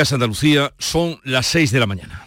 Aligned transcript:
Andalucía 0.00 0.72
son 0.78 1.18
las 1.24 1.46
6 1.46 1.72
de 1.72 1.80
la 1.80 1.86
mañana. 1.86 2.24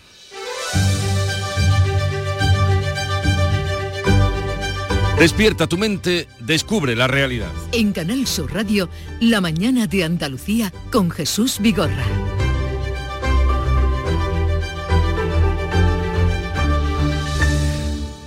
Despierta 5.17 5.67
tu 5.67 5.77
mente, 5.77 6.27
descubre 6.39 6.97
la 6.97 7.07
realidad. 7.07 7.51
En 7.71 7.93
Canal 7.93 8.27
Sur 8.27 8.53
Radio, 8.53 8.89
La 9.21 9.39
mañana 9.39 9.87
de 9.87 10.03
Andalucía 10.03 10.73
con 10.91 11.11
Jesús 11.11 11.59
Vigorra. 11.61 12.05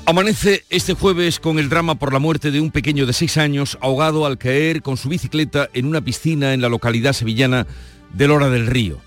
Amanece 0.07 0.65
este 0.71 0.95
jueves 0.95 1.39
con 1.39 1.59
el 1.59 1.69
drama 1.69 1.97
por 1.97 2.15
la 2.15 2.19
muerte 2.19 2.51
de 2.51 2.61
un 2.61 2.71
pequeño 2.71 3.05
de 3.05 3.13
6 3.13 3.37
años 3.37 3.79
ahogado 3.83 4.25
al 4.25 4.39
caer 4.39 4.81
con 4.81 4.97
su 4.97 5.11
bicicleta 5.11 5.69
en 5.75 5.85
una 5.85 6.01
piscina 6.01 6.55
en 6.55 6.63
la 6.63 6.71
localidad 6.71 7.13
sevillana 7.13 7.67
de 8.15 8.29
Lora 8.29 8.49
del 8.49 8.67
Río. 8.67 9.01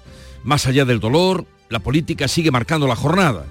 Más 0.47 0.65
allá 0.65 0.85
del 0.85 1.01
dolor, 1.01 1.45
la 1.67 1.79
política 1.79 2.29
sigue 2.29 2.51
marcando 2.51 2.87
la 2.87 2.95
jornada. 2.95 3.45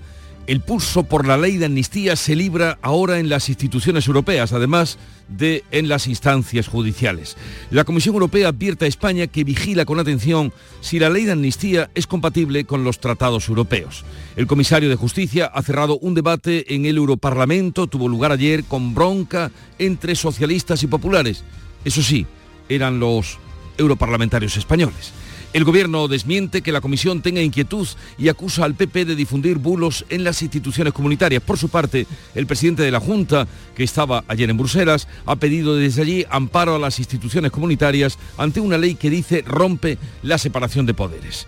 El 0.46 0.62
pulso 0.62 1.02
por 1.02 1.26
la 1.26 1.36
ley 1.36 1.58
de 1.58 1.66
amnistía 1.66 2.16
se 2.16 2.34
libra 2.34 2.78
ahora 2.80 3.18
en 3.18 3.28
las 3.28 3.50
instituciones 3.50 4.06
europeas, 4.06 4.54
además 4.54 4.96
de 5.28 5.62
en 5.72 5.90
las 5.90 6.06
instancias 6.06 6.68
judiciales. 6.68 7.36
La 7.70 7.84
Comisión 7.84 8.14
Europea 8.14 8.48
advierte 8.48 8.86
a 8.86 8.88
España 8.88 9.26
que 9.26 9.44
vigila 9.44 9.84
con 9.84 10.00
atención 10.00 10.54
si 10.80 10.98
la 10.98 11.10
ley 11.10 11.26
de 11.26 11.32
amnistía 11.32 11.90
es 11.94 12.06
compatible 12.06 12.64
con 12.64 12.82
los 12.82 12.98
tratados 12.98 13.46
europeos. 13.50 14.06
El 14.34 14.46
comisario 14.46 14.88
de 14.88 14.96
Justicia 14.96 15.50
ha 15.52 15.60
cerrado 15.60 15.98
un 15.98 16.14
debate 16.14 16.74
en 16.74 16.86
el 16.86 16.96
Europarlamento, 16.96 17.88
tuvo 17.88 18.08
lugar 18.08 18.32
ayer 18.32 18.64
con 18.64 18.94
bronca 18.94 19.50
entre 19.78 20.14
socialistas 20.14 20.82
y 20.82 20.86
populares. 20.86 21.44
Eso 21.84 22.02
sí, 22.02 22.24
eran 22.70 23.00
los 23.00 23.38
europarlamentarios 23.76 24.56
españoles. 24.56 25.12
El 25.56 25.64
gobierno 25.64 26.06
desmiente 26.06 26.60
que 26.60 26.70
la 26.70 26.82
comisión 26.82 27.22
tenga 27.22 27.40
inquietud 27.40 27.88
y 28.18 28.28
acusa 28.28 28.66
al 28.66 28.74
PP 28.74 29.06
de 29.06 29.16
difundir 29.16 29.56
bulos 29.56 30.04
en 30.10 30.22
las 30.22 30.42
instituciones 30.42 30.92
comunitarias. 30.92 31.42
Por 31.42 31.56
su 31.56 31.70
parte, 31.70 32.06
el 32.34 32.46
presidente 32.46 32.82
de 32.82 32.90
la 32.90 33.00
Junta, 33.00 33.48
que 33.74 33.82
estaba 33.82 34.22
ayer 34.28 34.50
en 34.50 34.58
Bruselas, 34.58 35.08
ha 35.24 35.36
pedido 35.36 35.74
desde 35.74 36.02
allí 36.02 36.26
amparo 36.28 36.74
a 36.74 36.78
las 36.78 36.98
instituciones 36.98 37.52
comunitarias 37.52 38.18
ante 38.36 38.60
una 38.60 38.76
ley 38.76 38.96
que 38.96 39.08
dice 39.08 39.42
rompe 39.46 39.96
la 40.22 40.36
separación 40.36 40.84
de 40.84 40.92
poderes. 40.92 41.46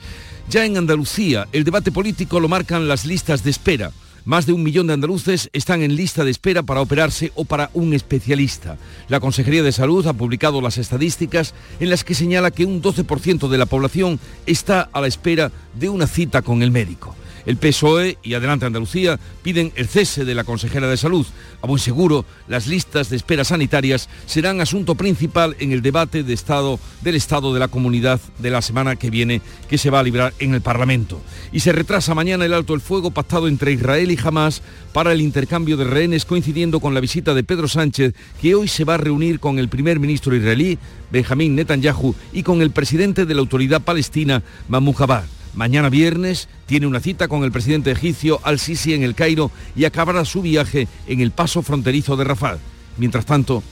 Ya 0.48 0.64
en 0.64 0.78
Andalucía, 0.78 1.46
el 1.52 1.64
debate 1.64 1.92
político 1.92 2.40
lo 2.40 2.48
marcan 2.48 2.88
las 2.88 3.04
listas 3.04 3.44
de 3.44 3.50
espera. 3.50 3.92
Más 4.24 4.46
de 4.46 4.52
un 4.52 4.62
millón 4.62 4.86
de 4.86 4.94
andaluces 4.94 5.50
están 5.52 5.82
en 5.82 5.96
lista 5.96 6.24
de 6.24 6.30
espera 6.30 6.62
para 6.62 6.80
operarse 6.80 7.32
o 7.34 7.44
para 7.44 7.70
un 7.74 7.94
especialista. 7.94 8.76
La 9.08 9.20
Consejería 9.20 9.62
de 9.62 9.72
Salud 9.72 10.06
ha 10.06 10.12
publicado 10.12 10.60
las 10.60 10.78
estadísticas 10.78 11.54
en 11.80 11.90
las 11.90 12.04
que 12.04 12.14
señala 12.14 12.50
que 12.50 12.64
un 12.64 12.82
12% 12.82 13.48
de 13.48 13.58
la 13.58 13.66
población 13.66 14.20
está 14.46 14.88
a 14.92 15.00
la 15.00 15.06
espera 15.06 15.50
de 15.74 15.88
una 15.88 16.06
cita 16.06 16.42
con 16.42 16.62
el 16.62 16.70
médico. 16.70 17.14
El 17.48 17.56
PSOE 17.56 18.18
y 18.22 18.34
Adelante 18.34 18.66
Andalucía 18.66 19.18
piden 19.42 19.72
el 19.74 19.88
cese 19.88 20.26
de 20.26 20.34
la 20.34 20.44
consejera 20.44 20.86
de 20.86 20.98
salud. 20.98 21.26
A 21.62 21.66
buen 21.66 21.78
seguro, 21.78 22.26
las 22.46 22.66
listas 22.66 23.08
de 23.08 23.16
espera 23.16 23.42
sanitarias 23.42 24.10
serán 24.26 24.60
asunto 24.60 24.96
principal 24.96 25.56
en 25.58 25.72
el 25.72 25.80
debate 25.80 26.22
de 26.22 26.34
estado, 26.34 26.78
del 27.00 27.14
Estado 27.14 27.54
de 27.54 27.60
la 27.60 27.68
Comunidad 27.68 28.20
de 28.38 28.50
la 28.50 28.60
semana 28.60 28.96
que 28.96 29.08
viene, 29.08 29.40
que 29.66 29.78
se 29.78 29.88
va 29.88 30.00
a 30.00 30.02
librar 30.02 30.34
en 30.40 30.52
el 30.52 30.60
Parlamento. 30.60 31.22
Y 31.50 31.60
se 31.60 31.72
retrasa 31.72 32.14
mañana 32.14 32.44
el 32.44 32.52
alto 32.52 32.74
el 32.74 32.82
fuego 32.82 33.12
pactado 33.12 33.48
entre 33.48 33.72
Israel 33.72 34.10
y 34.10 34.18
Hamas 34.22 34.60
para 34.92 35.14
el 35.14 35.22
intercambio 35.22 35.78
de 35.78 35.84
rehenes, 35.84 36.26
coincidiendo 36.26 36.80
con 36.80 36.92
la 36.92 37.00
visita 37.00 37.32
de 37.32 37.44
Pedro 37.44 37.66
Sánchez, 37.66 38.12
que 38.42 38.56
hoy 38.56 38.68
se 38.68 38.84
va 38.84 38.96
a 38.96 38.98
reunir 38.98 39.40
con 39.40 39.58
el 39.58 39.70
primer 39.70 40.00
ministro 40.00 40.36
israelí, 40.36 40.78
Benjamín 41.10 41.54
Netanyahu, 41.54 42.14
y 42.30 42.42
con 42.42 42.60
el 42.60 42.72
presidente 42.72 43.24
de 43.24 43.32
la 43.32 43.40
autoridad 43.40 43.80
palestina, 43.80 44.42
Mahmoud 44.68 45.00
Abbas. 45.00 45.37
Mañana 45.58 45.88
viernes 45.88 46.48
tiene 46.66 46.86
una 46.86 47.00
cita 47.00 47.26
con 47.26 47.42
el 47.42 47.50
presidente 47.50 47.90
egipcio 47.90 48.38
Al-Sisi 48.44 48.94
en 48.94 49.02
el 49.02 49.16
Cairo 49.16 49.50
y 49.74 49.86
acabará 49.86 50.24
su 50.24 50.40
viaje 50.40 50.86
en 51.08 51.18
el 51.18 51.32
paso 51.32 51.62
fronterizo 51.62 52.16
de 52.16 52.22
Rafah. 52.22 52.58
Mientras 52.96 53.26
tanto, 53.26 53.64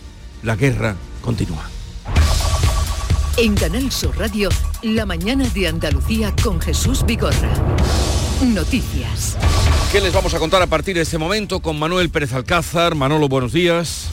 la 0.42 0.56
guerra 0.56 0.96
continúa. 1.20 1.70
En 3.36 3.54
Canal 3.54 3.92
Sur 3.92 4.18
Radio, 4.18 4.48
la 4.82 5.06
mañana 5.06 5.48
de 5.50 5.68
Andalucía 5.68 6.34
con 6.42 6.60
Jesús 6.60 7.06
Vigorra. 7.06 7.54
Noticias. 8.42 9.38
¿Qué 9.92 10.00
les 10.00 10.12
vamos 10.12 10.34
a 10.34 10.40
contar 10.40 10.62
a 10.62 10.66
partir 10.66 10.96
de 10.96 11.02
este 11.02 11.18
momento 11.18 11.60
con 11.60 11.78
Manuel 11.78 12.10
Pérez 12.10 12.32
Alcázar? 12.32 12.96
Manolo, 12.96 13.28
buenos 13.28 13.52
días. 13.52 14.08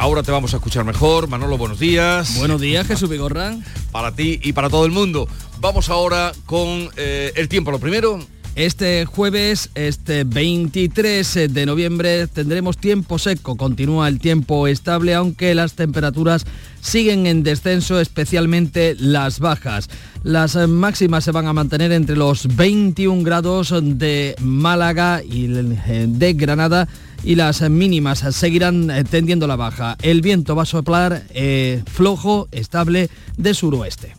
Ahora 0.00 0.22
te 0.22 0.32
vamos 0.32 0.54
a 0.54 0.56
escuchar 0.56 0.86
mejor. 0.86 1.28
Manolo, 1.28 1.58
buenos 1.58 1.78
días. 1.78 2.38
Buenos 2.38 2.58
días, 2.58 2.86
Jesús 2.86 3.10
Vigorra. 3.10 3.58
Para 3.92 4.12
ti 4.12 4.40
y 4.42 4.54
para 4.54 4.70
todo 4.70 4.86
el 4.86 4.92
mundo. 4.92 5.28
Vamos 5.60 5.90
ahora 5.90 6.32
con 6.46 6.88
eh, 6.96 7.34
el 7.36 7.50
tiempo. 7.50 7.70
Lo 7.70 7.78
primero, 7.78 8.18
este 8.54 9.04
jueves, 9.04 9.68
este 9.74 10.24
23 10.24 11.52
de 11.52 11.66
noviembre, 11.66 12.28
tendremos 12.28 12.78
tiempo 12.78 13.18
seco. 13.18 13.56
Continúa 13.58 14.08
el 14.08 14.20
tiempo 14.20 14.68
estable, 14.68 15.14
aunque 15.14 15.54
las 15.54 15.74
temperaturas 15.74 16.46
siguen 16.80 17.26
en 17.26 17.42
descenso, 17.42 18.00
especialmente 18.00 18.96
las 18.98 19.38
bajas. 19.38 19.90
Las 20.22 20.56
máximas 20.56 21.24
se 21.24 21.30
van 21.30 21.46
a 21.46 21.52
mantener 21.52 21.92
entre 21.92 22.16
los 22.16 22.56
21 22.56 23.22
grados 23.22 23.74
de 23.82 24.34
Málaga 24.40 25.22
y 25.22 25.46
de 25.46 26.32
Granada 26.32 26.88
y 27.24 27.34
las 27.34 27.68
mínimas 27.68 28.20
seguirán 28.34 28.90
tendiendo 29.10 29.46
la 29.46 29.56
baja. 29.56 29.96
El 30.02 30.20
viento 30.20 30.56
va 30.56 30.62
a 30.62 30.66
soplar 30.66 31.24
eh, 31.30 31.82
flojo, 31.86 32.48
estable 32.52 33.10
de 33.36 33.54
suroeste. 33.54 34.14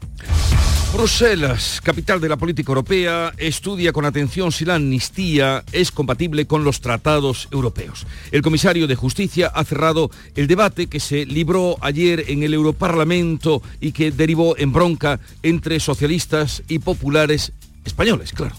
Bruselas, 0.93 1.79
capital 1.81 2.19
de 2.19 2.27
la 2.27 2.35
política 2.35 2.69
europea, 2.69 3.31
estudia 3.37 3.93
con 3.93 4.03
atención 4.03 4.51
si 4.51 4.65
la 4.65 4.75
amnistía 4.75 5.63
es 5.71 5.89
compatible 5.89 6.47
con 6.47 6.65
los 6.65 6.81
tratados 6.81 7.47
europeos. 7.49 8.05
El 8.31 8.41
comisario 8.41 8.87
de 8.87 8.95
Justicia 8.95 9.47
ha 9.47 9.63
cerrado 9.63 10.11
el 10.35 10.47
debate 10.47 10.87
que 10.87 10.99
se 10.99 11.25
libró 11.25 11.77
ayer 11.79 12.25
en 12.27 12.43
el 12.43 12.53
Europarlamento 12.53 13.61
y 13.79 13.93
que 13.93 14.11
derivó 14.11 14.57
en 14.57 14.73
bronca 14.73 15.21
entre 15.43 15.79
socialistas 15.79 16.61
y 16.67 16.79
populares 16.79 17.53
españoles, 17.85 18.33
claro. 18.33 18.55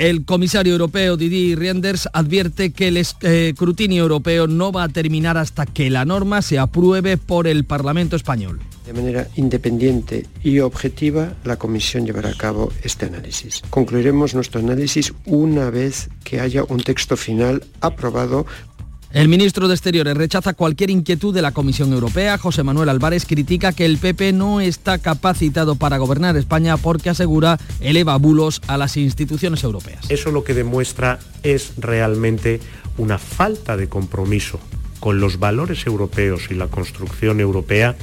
El 0.00 0.24
comisario 0.24 0.72
europeo 0.72 1.18
Didier 1.18 1.58
Reinders 1.58 2.08
advierte 2.14 2.72
que 2.72 2.88
el 2.88 2.96
escrutinio 2.96 4.02
europeo 4.02 4.46
no 4.46 4.72
va 4.72 4.84
a 4.84 4.88
terminar 4.88 5.36
hasta 5.36 5.66
que 5.66 5.90
la 5.90 6.06
norma 6.06 6.40
se 6.40 6.58
apruebe 6.58 7.18
por 7.18 7.46
el 7.46 7.64
Parlamento 7.64 8.16
español. 8.16 8.60
De 8.86 8.94
manera 8.94 9.28
independiente 9.36 10.26
y 10.42 10.60
objetiva, 10.60 11.34
la 11.44 11.58
Comisión 11.58 12.06
llevará 12.06 12.30
a 12.30 12.34
cabo 12.34 12.72
este 12.82 13.04
análisis. 13.04 13.60
Concluiremos 13.68 14.34
nuestro 14.34 14.60
análisis 14.60 15.12
una 15.26 15.68
vez 15.68 16.08
que 16.24 16.40
haya 16.40 16.64
un 16.64 16.82
texto 16.82 17.18
final 17.18 17.62
aprobado 17.82 18.46
el 19.12 19.28
ministro 19.28 19.66
de 19.66 19.74
Exteriores 19.74 20.16
rechaza 20.16 20.54
cualquier 20.54 20.90
inquietud 20.90 21.34
de 21.34 21.42
la 21.42 21.52
Comisión 21.52 21.92
Europea. 21.92 22.38
José 22.38 22.62
Manuel 22.62 22.88
Álvarez 22.88 23.26
critica 23.26 23.72
que 23.72 23.84
el 23.84 23.98
PP 23.98 24.32
no 24.32 24.60
está 24.60 24.98
capacitado 24.98 25.74
para 25.74 25.98
gobernar 25.98 26.36
España 26.36 26.76
porque 26.76 27.10
asegura 27.10 27.58
eleva 27.80 28.16
bulos 28.16 28.62
a 28.68 28.76
las 28.76 28.96
instituciones 28.96 29.64
europeas. 29.64 30.08
Eso 30.10 30.30
lo 30.30 30.44
que 30.44 30.54
demuestra 30.54 31.18
es 31.42 31.72
realmente 31.76 32.60
una 32.98 33.18
falta 33.18 33.76
de 33.76 33.88
compromiso 33.88 34.60
con 35.00 35.18
los 35.18 35.38
valores 35.38 35.86
europeos 35.86 36.48
y 36.50 36.54
la 36.54 36.68
construcción 36.68 37.40
europea 37.40 37.96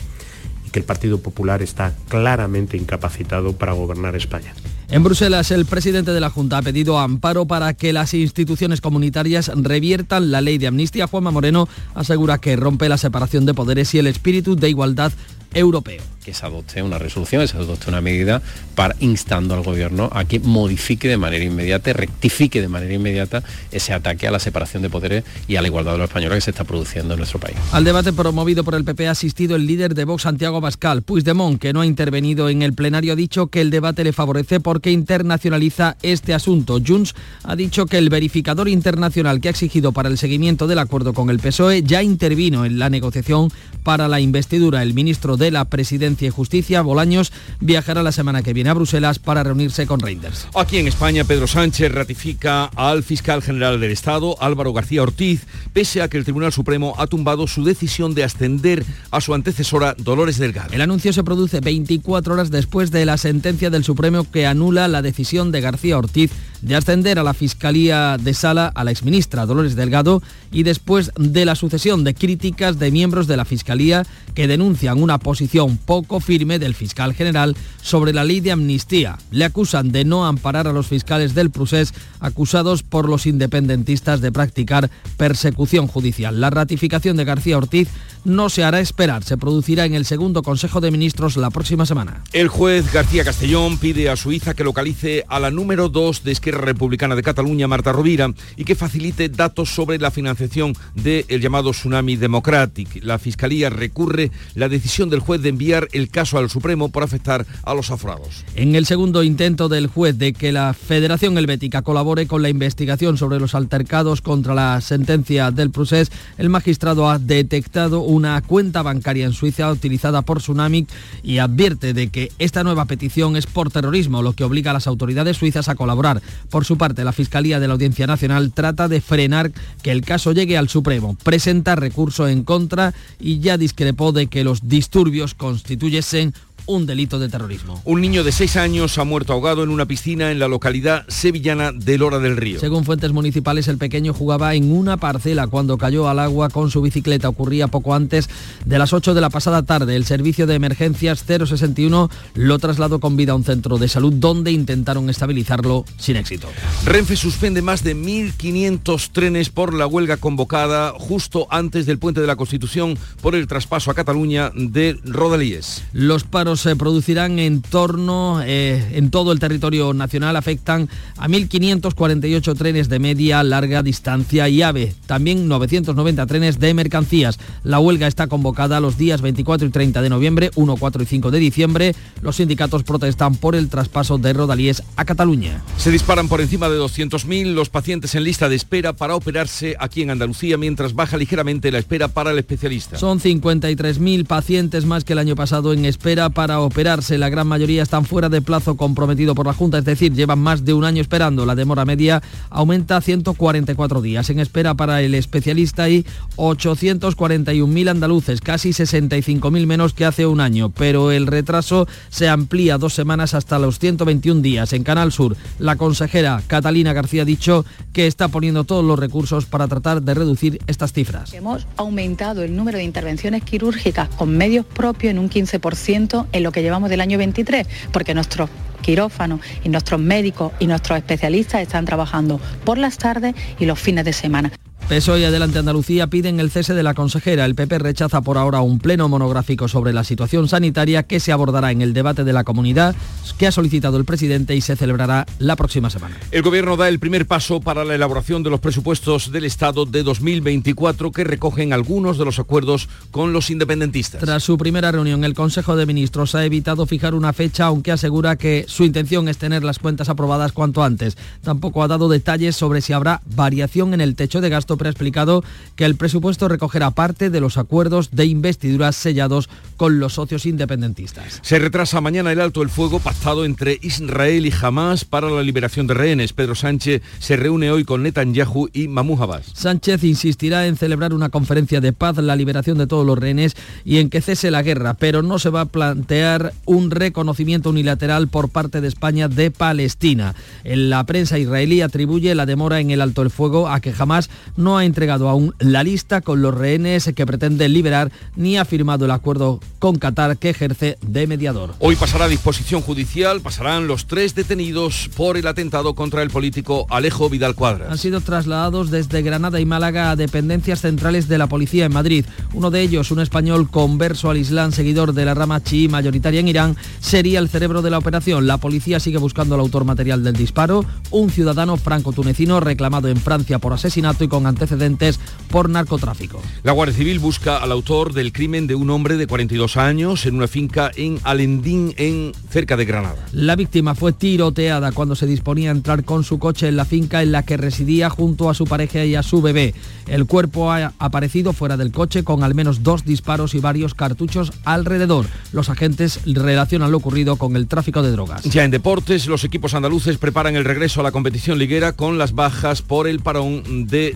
y 0.65 0.71
que 0.71 0.79
el 0.79 0.85
Partido 0.85 1.21
Popular 1.21 1.61
está 1.61 1.93
claramente 2.09 2.75
incapacitado 2.75 3.53
para 3.53 3.71
gobernar 3.71 4.15
España. 4.15 4.53
En 4.89 5.03
Bruselas, 5.03 5.51
el 5.51 5.65
presidente 5.65 6.11
de 6.11 6.21
la 6.21 6.29
Junta 6.29 6.59
ha 6.59 6.61
pedido 6.61 6.97
amparo 6.97 7.45
para 7.45 7.73
que 7.73 7.91
las 7.91 8.13
instituciones 8.13 8.79
comunitarias 8.79 9.51
reviertan 9.53 10.31
la 10.31 10.39
ley 10.39 10.57
de 10.57 10.67
amnistía. 10.67 11.07
Juanma 11.07 11.29
Moreno 11.29 11.67
asegura 11.93 12.37
que 12.37 12.55
rompe 12.55 12.87
la 12.87 12.97
separación 12.97 13.45
de 13.45 13.53
poderes 13.53 13.93
y 13.93 13.99
el 13.99 14.07
espíritu 14.07 14.55
de 14.55 14.69
igualdad 14.69 15.11
europeo. 15.53 16.01
Que 16.23 16.33
se 16.33 16.45
adopte 16.45 16.81
una 16.81 16.97
resolución, 16.97 17.47
se 17.47 17.57
adopte 17.57 17.89
una 17.89 18.01
medida 18.01 18.41
para 18.75 18.95
instando 18.99 19.53
al 19.53 19.63
gobierno 19.63 20.09
a 20.11 20.25
que 20.25 20.39
modifique 20.39 21.07
de 21.07 21.17
manera 21.17 21.43
inmediata, 21.43 21.93
rectifique 21.93 22.61
de 22.61 22.67
manera 22.67 22.93
inmediata 22.93 23.43
ese 23.71 23.93
ataque 23.93 24.27
a 24.27 24.31
la 24.31 24.39
separación 24.39 24.83
de 24.83 24.89
poderes 24.89 25.23
y 25.47 25.55
a 25.55 25.61
la 25.61 25.67
igualdad 25.67 25.93
de 25.93 25.99
los 25.99 26.09
españoles 26.09 26.37
que 26.37 26.41
se 26.41 26.51
está 26.51 26.63
produciendo 26.63 27.13
en 27.13 27.19
nuestro 27.19 27.39
país. 27.39 27.55
Al 27.71 27.83
debate 27.83 28.11
promovido 28.11 28.63
por 28.63 28.75
el 28.75 28.83
PP 28.83 29.07
ha 29.07 29.11
asistido 29.11 29.55
el 29.55 29.65
líder 29.65 29.95
de 29.95 30.03
Vox, 30.03 30.23
Santiago 30.23 30.59
Bascal. 30.59 31.01
Puigdemont, 31.01 31.59
que 31.59 31.71
no 31.71 31.81
ha 31.81 31.85
intervenido 31.85 32.49
en 32.49 32.61
el 32.61 32.73
plenario, 32.73 33.13
ha 33.13 33.15
dicho 33.15 33.47
que 33.47 33.61
el 33.61 33.69
debate 33.69 34.03
le 34.03 34.11
favorece 34.11 34.59
por 34.59 34.77
porque 34.77 34.91
internacionaliza 34.91 35.97
este 36.03 36.35
asunto. 36.35 36.79
Junts 36.85 37.15
ha 37.43 37.55
dicho 37.55 37.87
que 37.87 37.97
el 37.97 38.11
verificador 38.11 38.69
internacional 38.69 39.41
que 39.41 39.47
ha 39.47 39.51
exigido 39.51 39.91
para 39.91 40.07
el 40.07 40.19
seguimiento 40.19 40.67
del 40.67 40.77
acuerdo 40.77 41.15
con 41.15 41.31
el 41.31 41.39
PSOE 41.39 41.81
ya 41.81 42.03
intervino 42.03 42.63
en 42.63 42.77
la 42.77 42.91
negociación 42.91 43.49
para 43.81 44.07
la 44.07 44.19
investidura. 44.19 44.83
El 44.83 44.93
ministro 44.93 45.35
de 45.37 45.51
la 45.51 45.65
Presidencia 45.65 46.27
y 46.27 46.31
Justicia, 46.31 46.81
Bolaños, 46.81 47.31
viajará 47.59 48.03
la 48.03 48.11
semana 48.11 48.43
que 48.43 48.53
viene 48.53 48.69
a 48.69 48.73
Bruselas 48.73 49.19
para 49.19 49.43
reunirse 49.43 49.87
con 49.87 49.99
Reinders. 49.99 50.47
Aquí 50.55 50.77
en 50.77 50.87
España, 50.87 51.23
Pedro 51.23 51.47
Sánchez 51.47 51.91
ratifica 51.91 52.65
al 52.75 53.03
fiscal 53.03 53.41
general 53.41 53.79
del 53.79 53.91
Estado, 53.91 54.35
Álvaro 54.41 54.73
García 54.73 55.03
Ortiz, 55.03 55.45
pese 55.73 56.01
a 56.01 56.07
que 56.07 56.17
el 56.17 56.23
Tribunal 56.23 56.51
Supremo 56.51 56.95
ha 56.97 57.07
tumbado 57.07 57.47
su 57.47 57.63
decisión 57.63 58.13
de 58.13 58.23
ascender 58.23 58.85
a 59.11 59.21
su 59.21 59.33
antecesora 59.33 59.95
Dolores 59.97 60.37
Delgado. 60.37 60.73
El 60.73 60.81
anuncio 60.81 61.13
se 61.13 61.23
produce 61.23 61.59
24 61.59 62.33
horas 62.33 62.51
después 62.51 62.91
de 62.91 63.05
la 63.05 63.17
sentencia 63.17 63.69
del 63.69 63.83
Supremo 63.83 64.29
que 64.29 64.45
anula 64.45 64.87
la 64.87 65.01
decisión 65.01 65.51
de 65.51 65.61
García 65.61 65.97
Ortiz 65.97 66.31
de 66.67 66.75
ascender 66.75 67.17
a 67.17 67.23
la 67.23 67.33
Fiscalía 67.33 68.17
de 68.19 68.33
Sala 68.33 68.71
a 68.75 68.83
la 68.83 68.91
exministra 68.91 69.45
Dolores 69.45 69.75
Delgado 69.75 70.21
y 70.51 70.63
después 70.63 71.11
de 71.17 71.45
la 71.45 71.55
sucesión 71.55 72.03
de 72.03 72.13
críticas 72.13 72.77
de 72.77 72.91
miembros 72.91 73.27
de 73.27 73.37
la 73.37 73.45
Fiscalía 73.45 74.05
que 74.35 74.47
denuncian 74.47 75.01
una 75.01 75.17
posición 75.17 75.77
poco 75.77 76.19
firme 76.19 76.59
del 76.59 76.75
fiscal 76.75 77.13
general 77.13 77.55
sobre 77.81 78.13
la 78.13 78.25
ley 78.25 78.41
de 78.41 78.51
amnistía. 78.51 79.17
Le 79.31 79.45
acusan 79.45 79.91
de 79.91 80.03
no 80.03 80.25
amparar 80.25 80.67
a 80.67 80.73
los 80.73 80.87
fiscales 80.87 81.33
del 81.33 81.51
Prusés 81.51 81.93
acusados 82.19 82.83
por 82.83 83.07
los 83.07 83.25
independentistas 83.25 84.19
de 84.19 84.31
practicar 84.31 84.91
persecución 85.15 85.87
judicial. 85.87 86.41
La 86.41 86.49
ratificación 86.49 87.15
de 87.15 87.25
García 87.25 87.57
Ortiz 87.57 87.87
no 88.25 88.49
se 88.49 88.65
hará 88.65 88.81
esperar, 88.81 89.23
se 89.23 89.37
producirá 89.37 89.85
en 89.85 89.93
el 89.93 90.05
segundo 90.05 90.43
Consejo 90.43 90.81
de 90.81 90.91
Ministros 90.91 91.37
la 91.37 91.49
próxima 91.49 91.85
semana. 91.85 92.23
El 92.33 92.49
juez 92.49 92.91
García 92.91 93.23
Castellón 93.23 93.77
pide 93.77 94.09
a 94.09 94.17
Suiza 94.17 94.53
que 94.53 94.65
localice 94.65 95.23
a 95.29 95.39
la 95.39 95.49
número 95.49 95.87
2 95.87 96.23
de 96.23 96.31
Esquerra 96.33 96.56
Republicana 96.57 97.15
de 97.15 97.23
Cataluña, 97.23 97.67
Marta 97.67 97.91
Rovira, 97.91 98.33
y 98.55 98.65
que 98.65 98.75
facilite 98.75 99.29
datos 99.29 99.69
sobre 99.69 99.99
la 99.99 100.11
financiación 100.11 100.73
del 100.95 101.41
llamado 101.41 101.71
Tsunami 101.71 102.15
Democratic. 102.15 103.03
La 103.03 103.19
Fiscalía 103.19 103.69
recurre 103.69 104.31
la 104.55 104.69
decisión 104.69 105.09
del 105.09 105.19
juez 105.19 105.41
de 105.41 105.49
enviar 105.49 105.87
el 105.93 106.09
caso 106.09 106.37
al 106.37 106.49
Supremo 106.49 106.89
por 106.89 107.03
afectar 107.03 107.45
a 107.63 107.73
los 107.73 107.91
aforados. 107.91 108.43
En 108.55 108.75
el 108.75 108.85
segundo 108.85 109.23
intento 109.23 109.69
del 109.69 109.87
juez 109.87 110.17
de 110.17 110.33
que 110.33 110.51
la 110.51 110.73
Federación 110.73 111.37
Helvética 111.37 111.81
colabore 111.81 112.27
con 112.27 112.41
la 112.41 112.49
investigación 112.49 113.17
sobre 113.17 113.39
los 113.39 113.55
altercados 113.55 114.21
contra 114.21 114.53
la 114.53 114.81
sentencia 114.81 115.51
del 115.51 115.71
procés, 115.71 116.11
el 116.37 116.49
magistrado 116.49 117.09
ha 117.09 117.19
detectado 117.19 118.01
una 118.01 118.41
cuenta 118.41 118.81
bancaria 118.81 119.25
en 119.25 119.33
Suiza 119.33 119.71
utilizada 119.71 120.21
por 120.21 120.39
Tsunami 120.39 120.87
y 121.23 121.37
advierte 121.37 121.93
de 121.93 122.09
que 122.09 122.31
esta 122.39 122.63
nueva 122.63 122.85
petición 122.85 123.35
es 123.35 123.47
por 123.47 123.71
terrorismo, 123.71 124.21
lo 124.21 124.33
que 124.33 124.43
obliga 124.43 124.71
a 124.71 124.73
las 124.73 124.87
autoridades 124.87 125.37
suizas 125.37 125.69
a 125.69 125.75
colaborar. 125.75 126.21
Por 126.49 126.65
su 126.65 126.77
parte, 126.77 127.03
la 127.03 127.11
Fiscalía 127.11 127.59
de 127.59 127.67
la 127.67 127.73
Audiencia 127.73 128.07
Nacional 128.07 128.51
trata 128.53 128.87
de 128.87 129.01
frenar 129.01 129.51
que 129.81 129.91
el 129.91 130.01
caso 130.01 130.31
llegue 130.31 130.57
al 130.57 130.69
Supremo, 130.69 131.17
presenta 131.23 131.75
recurso 131.75 132.27
en 132.27 132.43
contra 132.43 132.93
y 133.19 133.39
ya 133.39 133.57
discrepó 133.57 134.11
de 134.11 134.27
que 134.27 134.43
los 134.43 134.67
disturbios 134.67 135.33
constituyesen 135.33 136.33
un 136.67 136.85
delito 136.85 137.17
de 137.17 137.29
terrorismo. 137.29 137.81
Un 137.85 138.01
niño 138.01 138.23
de 138.23 138.31
seis 138.31 138.57
años 138.57 138.97
ha 138.97 139.03
muerto 139.03 139.33
ahogado 139.33 139.63
en 139.63 139.69
una 139.69 139.85
piscina 139.85 140.31
en 140.31 140.39
la 140.39 140.47
localidad 140.47 141.05
sevillana 141.07 141.71
de 141.71 141.97
Lora 141.97 142.19
del 142.19 142.37
Río. 142.37 142.59
Según 142.59 142.85
fuentes 142.85 143.11
municipales, 143.13 143.67
el 143.67 143.77
pequeño 143.77 144.13
jugaba 144.13 144.53
en 144.53 144.71
una 144.71 144.97
parcela 144.97 145.47
cuando 145.47 145.77
cayó 145.77 146.07
al 146.09 146.19
agua 146.19 146.49
con 146.49 146.69
su 146.69 146.81
bicicleta. 146.81 147.29
Ocurría 147.29 147.67
poco 147.67 147.95
antes 147.95 148.29
de 148.65 148.77
las 148.77 148.93
8 148.93 149.13
de 149.13 149.21
la 149.21 149.29
pasada 149.29 149.63
tarde. 149.63 149.95
El 149.95 150.05
servicio 150.05 150.45
de 150.45 150.55
emergencias 150.55 151.23
061 151.25 152.09
lo 152.35 152.59
trasladó 152.59 152.99
con 152.99 153.15
vida 153.15 153.31
a 153.31 153.35
un 153.35 153.43
centro 153.43 153.77
de 153.77 153.87
salud 153.87 154.13
donde 154.13 154.51
intentaron 154.51 155.09
estabilizarlo 155.09 155.85
sin 155.97 156.17
éxito. 156.17 156.47
Renfe 156.85 157.15
suspende 157.15 157.61
más 157.61 157.83
de 157.83 157.95
1.500 157.95 159.09
trenes 159.11 159.49
por 159.49 159.73
la 159.73 159.87
huelga 159.87 160.17
convocada 160.17 160.93
justo 160.97 161.47
antes 161.49 161.85
del 161.85 161.97
puente 161.97 162.21
de 162.21 162.27
la 162.27 162.35
Constitución 162.35 162.97
por 163.21 163.35
el 163.35 163.47
traspaso 163.47 163.89
a 163.89 163.93
Cataluña 163.93 164.51
de 164.53 164.99
Rodalíes. 165.05 165.83
Los 165.93 166.23
paros 166.23 166.56
se 166.57 166.75
producirán 166.75 167.39
en 167.39 167.61
torno, 167.61 168.41
eh, 168.43 168.83
en 168.93 169.09
todo 169.11 169.31
el 169.31 169.39
territorio 169.39 169.93
nacional, 169.93 170.35
afectan 170.35 170.89
a 171.17 171.27
1.548 171.27 172.57
trenes 172.57 172.89
de 172.89 172.99
media, 172.99 173.43
larga 173.43 173.83
distancia 173.83 174.49
y 174.49 174.61
AVE, 174.61 174.93
también 175.05 175.47
990 175.47 176.25
trenes 176.25 176.59
de 176.59 176.73
mercancías. 176.73 177.39
La 177.63 177.79
huelga 177.79 178.07
está 178.07 178.27
convocada 178.27 178.79
los 178.79 178.97
días 178.97 179.21
24 179.21 179.67
y 179.67 179.71
30 179.71 180.01
de 180.01 180.09
noviembre, 180.09 180.51
1, 180.55 180.75
4 180.77 181.03
y 181.03 181.05
5 181.05 181.31
de 181.31 181.39
diciembre. 181.39 181.95
Los 182.21 182.37
sindicatos 182.37 182.83
protestan 182.83 183.35
por 183.35 183.55
el 183.55 183.69
traspaso 183.69 184.17
de 184.17 184.33
Rodalíes 184.33 184.83
a 184.95 185.05
Cataluña. 185.05 185.61
Se 185.77 185.91
disparan 185.91 186.27
por 186.27 186.41
encima 186.41 186.69
de 186.69 186.79
200.000 186.79 187.53
los 187.53 187.69
pacientes 187.69 188.15
en 188.15 188.23
lista 188.23 188.49
de 188.49 188.55
espera 188.55 188.93
para 188.93 189.15
operarse 189.15 189.75
aquí 189.79 190.01
en 190.01 190.09
Andalucía, 190.09 190.57
mientras 190.57 190.93
baja 190.93 191.17
ligeramente 191.17 191.71
la 191.71 191.79
espera 191.79 192.07
para 192.07 192.31
el 192.31 192.39
especialista. 192.39 192.97
Son 192.97 193.19
53.000 193.19 194.25
pacientes 194.25 194.85
más 194.85 195.03
que 195.03 195.13
el 195.13 195.19
año 195.19 195.35
pasado 195.35 195.73
en 195.73 195.85
espera 195.85 196.29
para 196.29 196.46
operarse. 196.55 197.17
La 197.17 197.29
gran 197.29 197.47
mayoría 197.47 197.83
están 197.83 198.05
fuera 198.05 198.29
de 198.29 198.41
plazo 198.41 198.77
comprometido 198.77 199.35
por 199.35 199.45
la 199.45 199.53
Junta, 199.53 199.77
es 199.77 199.85
decir, 199.85 200.13
llevan 200.13 200.39
más 200.39 200.63
de 200.65 200.73
un 200.73 200.85
año 200.85 201.01
esperando. 201.01 201.45
La 201.45 201.55
demora 201.55 201.85
media 201.85 202.21
aumenta 202.49 202.97
a 202.97 203.01
144 203.01 204.01
días 204.01 204.29
en 204.29 204.39
espera 204.39 204.73
para 204.73 205.01
el 205.01 205.13
especialista 205.13 205.89
y 205.89 206.05
841.000 206.37 207.89
andaluces, 207.89 208.41
casi 208.41 208.69
65.000 208.69 209.65
menos 209.65 209.93
que 209.93 210.05
hace 210.05 210.25
un 210.25 210.39
año. 210.39 210.69
Pero 210.69 211.11
el 211.11 211.27
retraso 211.27 211.87
se 212.09 212.29
amplía 212.29 212.77
dos 212.77 212.93
semanas 212.93 213.33
hasta 213.33 213.59
los 213.59 213.79
121 213.79 214.41
días. 214.41 214.73
En 214.73 214.83
Canal 214.83 215.11
Sur, 215.11 215.35
la 215.59 215.75
consejera 215.75 216.41
Catalina 216.47 216.93
García 216.93 217.23
ha 217.23 217.25
dicho 217.25 217.65
que 217.93 218.07
está 218.07 218.27
poniendo 218.27 218.63
todos 218.63 218.85
los 218.85 218.97
recursos 218.97 219.45
para 219.45 219.67
tratar 219.67 220.01
de 220.01 220.13
reducir 220.13 220.59
estas 220.67 220.93
cifras. 220.93 221.33
Hemos 221.33 221.67
aumentado 221.77 222.43
el 222.43 222.55
número 222.55 222.77
de 222.77 222.83
intervenciones 222.83 223.43
quirúrgicas 223.43 224.09
con 224.09 224.37
medios 224.37 224.65
propios 224.65 225.11
en 225.11 225.19
un 225.19 225.29
15% 225.29 226.27
en 226.37 226.43
lo 226.43 226.51
que 226.51 226.61
llevamos 226.61 226.89
del 226.89 227.01
año 227.01 227.17
23, 227.17 227.67
porque 227.91 228.13
nuestros 228.13 228.49
quirófanos 228.81 229.41
y 229.63 229.69
nuestros 229.69 229.99
médicos 229.99 230.53
y 230.59 230.67
nuestros 230.67 230.97
especialistas 230.97 231.61
están 231.61 231.85
trabajando 231.85 232.39
por 232.63 232.77
las 232.77 232.97
tardes 232.97 233.35
y 233.59 233.65
los 233.65 233.79
fines 233.79 234.05
de 234.05 234.13
semana. 234.13 234.51
PSOE 234.89 235.19
y 235.19 235.25
Adelante 235.25 235.59
Andalucía 235.59 236.07
piden 236.07 236.39
el 236.39 236.49
cese 236.49 236.73
de 236.73 236.81
la 236.81 236.93
consejera. 236.93 237.43
El 237.43 237.55
PP 237.55 237.77
rechaza 237.79 238.21
por 238.21 238.37
ahora 238.37 238.61
un 238.61 238.79
pleno 238.79 239.09
monográfico 239.09 239.67
sobre 239.67 239.91
la 239.91 240.05
situación 240.05 240.47
sanitaria 240.47 241.03
que 241.03 241.19
se 241.19 241.33
abordará 241.33 241.71
en 241.71 241.81
el 241.81 241.93
debate 241.93 242.23
de 242.23 242.31
la 242.31 242.45
comunidad 242.45 242.95
que 243.37 243.47
ha 243.47 243.51
solicitado 243.51 243.97
el 243.97 244.05
presidente 244.05 244.55
y 244.55 244.61
se 244.61 244.77
celebrará 244.77 245.25
la 245.39 245.57
próxima 245.57 245.89
semana. 245.89 246.15
El 246.31 246.41
Gobierno 246.41 246.77
da 246.77 246.87
el 246.87 246.99
primer 246.99 247.27
paso 247.27 247.59
para 247.59 247.83
la 247.83 247.95
elaboración 247.95 248.43
de 248.43 248.49
los 248.49 248.61
presupuestos 248.61 249.29
del 249.33 249.43
Estado 249.43 249.85
de 249.85 250.03
2024 250.03 251.11
que 251.11 251.25
recogen 251.25 251.73
algunos 251.73 252.17
de 252.17 252.23
los 252.23 252.39
acuerdos 252.39 252.87
con 253.11 253.33
los 253.33 253.49
independentistas. 253.49 254.21
Tras 254.21 254.43
su 254.43 254.57
primera 254.57 254.89
reunión, 254.93 255.25
el 255.25 255.33
Consejo 255.33 255.75
de 255.75 255.85
Ministros 255.85 256.33
ha 256.33 256.45
evitado 256.45 256.85
fijar 256.85 257.13
una 257.13 257.33
fecha, 257.33 257.65
aunque 257.65 257.91
asegura 257.91 258.37
que 258.37 258.63
su 258.69 258.85
intención 258.85 259.27
es 259.27 259.37
tener 259.37 259.65
las 259.65 259.79
cuentas 259.79 260.07
aprobadas 260.07 260.53
cuanto 260.53 260.81
antes. 260.81 261.17
Tampoco 261.43 261.83
ha 261.83 261.89
dado 261.89 262.07
detalles 262.07 262.55
sobre 262.55 262.79
si 262.79 262.93
habrá 262.93 263.21
variación 263.35 263.93
en 263.93 263.99
el 263.99 264.15
techo 264.15 264.39
de 264.39 264.47
gasto 264.47 264.76
ha 264.85 264.91
explicado 264.91 265.43
que 265.75 265.85
el 265.85 265.95
presupuesto 265.95 266.47
recogerá 266.47 266.91
parte 266.91 267.31
de 267.31 267.41
los 267.41 267.57
acuerdos 267.57 268.11
de 268.11 268.25
investiduras 268.25 268.95
sellados 268.95 269.49
con 269.75 269.99
los 269.99 270.13
socios 270.13 270.45
independentistas. 270.45 271.39
Se 271.41 271.57
retrasa 271.57 272.01
mañana 272.01 272.31
el 272.31 272.41
alto 272.41 272.61
el 272.61 272.69
fuego 272.69 272.99
pactado 272.99 273.45
entre 273.45 273.79
Israel 273.81 274.45
y 274.45 274.53
Hamas 274.61 275.05
para 275.05 275.29
la 275.29 275.41
liberación 275.41 275.87
de 275.87 275.93
rehenes. 275.93 276.33
Pedro 276.33 276.55
Sánchez 276.55 277.01
se 277.19 277.37
reúne 277.37 277.71
hoy 277.71 277.83
con 277.83 278.03
Netanyahu 278.03 278.69
y 278.73 278.87
Mahmoud 278.87 279.21
Abbas. 279.21 279.51
Sánchez 279.53 280.03
insistirá 280.03 280.67
en 280.67 280.77
celebrar 280.77 281.13
una 281.13 281.29
conferencia 281.29 281.81
de 281.81 281.93
paz, 281.93 282.17
la 282.17 282.35
liberación 282.35 282.77
de 282.77 282.87
todos 282.87 283.05
los 283.05 283.17
rehenes 283.17 283.55
y 283.85 283.97
en 283.97 284.09
que 284.09 284.21
cese 284.21 284.51
la 284.51 284.63
guerra, 284.63 284.93
pero 284.93 285.23
no 285.23 285.39
se 285.39 285.49
va 285.49 285.61
a 285.61 285.65
plantear 285.65 286.53
un 286.65 286.91
reconocimiento 286.91 287.69
unilateral 287.69 288.27
por 288.27 288.49
parte 288.49 288.81
de 288.81 288.87
España 288.87 289.27
de 289.27 289.51
Palestina. 289.51 290.35
En 290.63 290.89
la 290.89 291.05
prensa 291.05 291.37
israelí 291.37 291.81
atribuye 291.81 292.35
la 292.35 292.45
demora 292.45 292.79
en 292.79 292.91
el 292.91 293.01
alto 293.01 293.21
el 293.21 293.29
fuego 293.29 293.69
a 293.69 293.79
que 293.79 293.93
jamás 293.93 294.29
no 294.67 294.77
ha 294.77 294.83
entregado 294.83 295.29
aún 295.29 295.55
la 295.59 295.81
lista 295.81 296.19
con 296.19 296.41
los 296.41 296.53
rehenes 296.53 297.09
que 297.15 297.25
pretende 297.25 297.69
liberar 297.69 298.11
ni 298.35 298.57
ha 298.57 298.65
firmado 298.65 299.05
el 299.05 299.11
acuerdo 299.11 299.61
con 299.79 299.95
Qatar 299.95 300.35
que 300.35 300.49
ejerce 300.49 300.97
de 301.01 301.25
mediador. 301.25 301.75
Hoy 301.79 301.95
pasará 301.95 302.25
a 302.25 302.27
disposición 302.27 302.81
judicial, 302.81 303.39
pasarán 303.39 303.87
los 303.87 304.07
tres 304.07 304.35
detenidos 304.35 305.09
por 305.15 305.37
el 305.37 305.47
atentado 305.47 305.95
contra 305.95 306.21
el 306.21 306.31
político 306.31 306.85
Alejo 306.89 307.29
Vidal 307.29 307.55
Cuadras. 307.55 307.89
Han 307.89 307.97
sido 307.97 308.19
trasladados 308.19 308.91
desde 308.91 309.21
Granada 309.21 309.61
y 309.61 309.65
Málaga 309.65 310.11
a 310.11 310.17
dependencias 310.17 310.81
centrales 310.81 311.29
de 311.29 311.37
la 311.37 311.47
policía 311.47 311.85
en 311.85 311.93
Madrid. 311.93 312.25
Uno 312.53 312.69
de 312.69 312.81
ellos, 312.81 313.11
un 313.11 313.21
español 313.21 313.69
converso 313.69 314.29
al 314.29 314.35
Islam, 314.35 314.73
seguidor 314.73 315.13
de 315.13 315.23
la 315.23 315.33
rama 315.33 315.63
chií 315.63 315.87
mayoritaria 315.87 316.41
en 316.41 316.49
Irán, 316.49 316.75
sería 316.99 317.39
el 317.39 317.47
cerebro 317.47 317.81
de 317.81 317.91
la 317.91 317.99
operación. 317.99 318.47
La 318.47 318.57
policía 318.57 318.99
sigue 318.99 319.17
buscando 319.17 319.55
al 319.55 319.61
autor 319.61 319.85
material 319.85 320.25
del 320.25 320.35
disparo, 320.35 320.83
un 321.11 321.29
ciudadano 321.29 321.77
franco-tunecino 321.77 322.59
reclamado 322.59 323.07
en 323.07 323.15
Francia 323.15 323.59
por 323.59 323.71
asesinato 323.71 324.25
y 324.25 324.27
con 324.27 324.45
antecedentes 324.57 325.19
por 325.49 325.69
narcotráfico. 325.69 326.41
La 326.63 326.71
Guardia 326.71 326.95
Civil 326.95 327.19
busca 327.19 327.57
al 327.57 327.71
autor 327.71 328.13
del 328.13 328.33
crimen 328.33 328.67
de 328.67 328.75
un 328.75 328.89
hombre 328.89 329.15
de 329.15 329.27
42 329.27 329.77
años 329.77 330.25
en 330.25 330.35
una 330.35 330.47
finca 330.47 330.91
en 330.95 331.19
Alendín, 331.23 331.93
en 331.97 332.33
cerca 332.49 332.75
de 332.75 332.85
Granada. 332.85 333.27
La 333.31 333.55
víctima 333.55 333.93
fue 333.93 334.13
tiroteada 334.13 334.91
cuando 334.91 335.15
se 335.15 335.27
disponía 335.27 335.69
a 335.69 335.73
entrar 335.73 336.03
con 336.03 336.23
su 336.23 336.39
coche 336.39 336.67
en 336.67 336.75
la 336.75 336.85
finca 336.85 337.21
en 337.21 337.31
la 337.31 337.43
que 337.43 337.55
residía 337.55 338.09
junto 338.09 338.49
a 338.49 338.55
su 338.55 338.65
pareja 338.65 339.05
y 339.05 339.15
a 339.15 339.23
su 339.23 339.41
bebé. 339.41 339.73
El 340.07 340.25
cuerpo 340.25 340.71
ha 340.71 340.93
aparecido 340.99 341.53
fuera 341.53 341.77
del 341.77 341.91
coche 341.91 342.23
con 342.23 342.43
al 342.43 342.55
menos 342.55 342.81
dos 342.83 343.05
disparos 343.05 343.53
y 343.53 343.59
varios 343.59 343.93
cartuchos 343.93 344.51
alrededor. 344.65 345.27
Los 345.51 345.69
agentes 345.69 346.19
relacionan 346.25 346.91
lo 346.91 346.97
ocurrido 346.97 347.35
con 347.35 347.55
el 347.55 347.67
tráfico 347.67 348.01
de 348.01 348.11
drogas. 348.11 348.43
Ya 348.43 348.63
en 348.63 348.71
deportes, 348.71 349.27
los 349.27 349.43
equipos 349.43 349.73
andaluces 349.73 350.17
preparan 350.17 350.55
el 350.55 350.65
regreso 350.65 351.01
a 351.01 351.03
la 351.03 351.11
competición 351.11 351.59
liguera 351.59 351.93
con 351.93 352.17
las 352.17 352.33
bajas 352.33 352.81
por 352.81 353.07
el 353.07 353.19
parón 353.19 353.87
de 353.87 354.13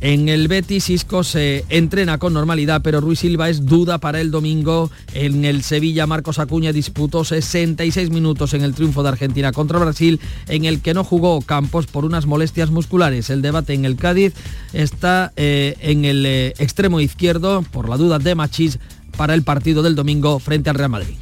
En 0.00 0.28
el 0.28 0.48
Betis, 0.48 0.90
Isco 0.90 1.24
se 1.24 1.64
entrena 1.68 2.18
con 2.18 2.32
normalidad, 2.32 2.82
pero 2.82 3.00
Ruiz 3.00 3.20
Silva 3.20 3.48
es 3.48 3.66
duda 3.66 3.98
para 3.98 4.20
el 4.20 4.30
domingo. 4.30 4.90
En 5.12 5.44
el 5.44 5.62
Sevilla, 5.62 6.06
Marcos 6.06 6.38
Acuña 6.38 6.72
disputó 6.72 7.24
66 7.24 8.10
minutos 8.10 8.54
en 8.54 8.62
el 8.62 8.74
triunfo 8.74 9.02
de 9.02 9.10
Argentina 9.10 9.52
contra 9.52 9.78
Brasil, 9.78 10.20
en 10.48 10.64
el 10.64 10.80
que 10.80 10.94
no 10.94 11.04
jugó 11.04 11.40
Campos 11.40 11.86
por 11.86 12.04
unas 12.04 12.26
molestias 12.26 12.70
musculares. 12.70 13.30
El 13.30 13.42
debate 13.42 13.74
en 13.74 13.84
el 13.84 13.96
Cádiz 13.96 14.34
está 14.72 15.32
eh, 15.36 15.76
en 15.80 16.04
el 16.04 16.24
eh, 16.26 16.54
extremo 16.58 17.00
izquierdo 17.00 17.62
por 17.62 17.88
la 17.88 17.96
duda 17.96 18.18
de 18.18 18.34
Machís 18.34 18.78
para 19.16 19.34
el 19.34 19.42
partido 19.42 19.82
del 19.82 19.94
domingo 19.94 20.38
frente 20.38 20.70
al 20.70 20.76
Real 20.76 20.90
Madrid. 20.90 21.14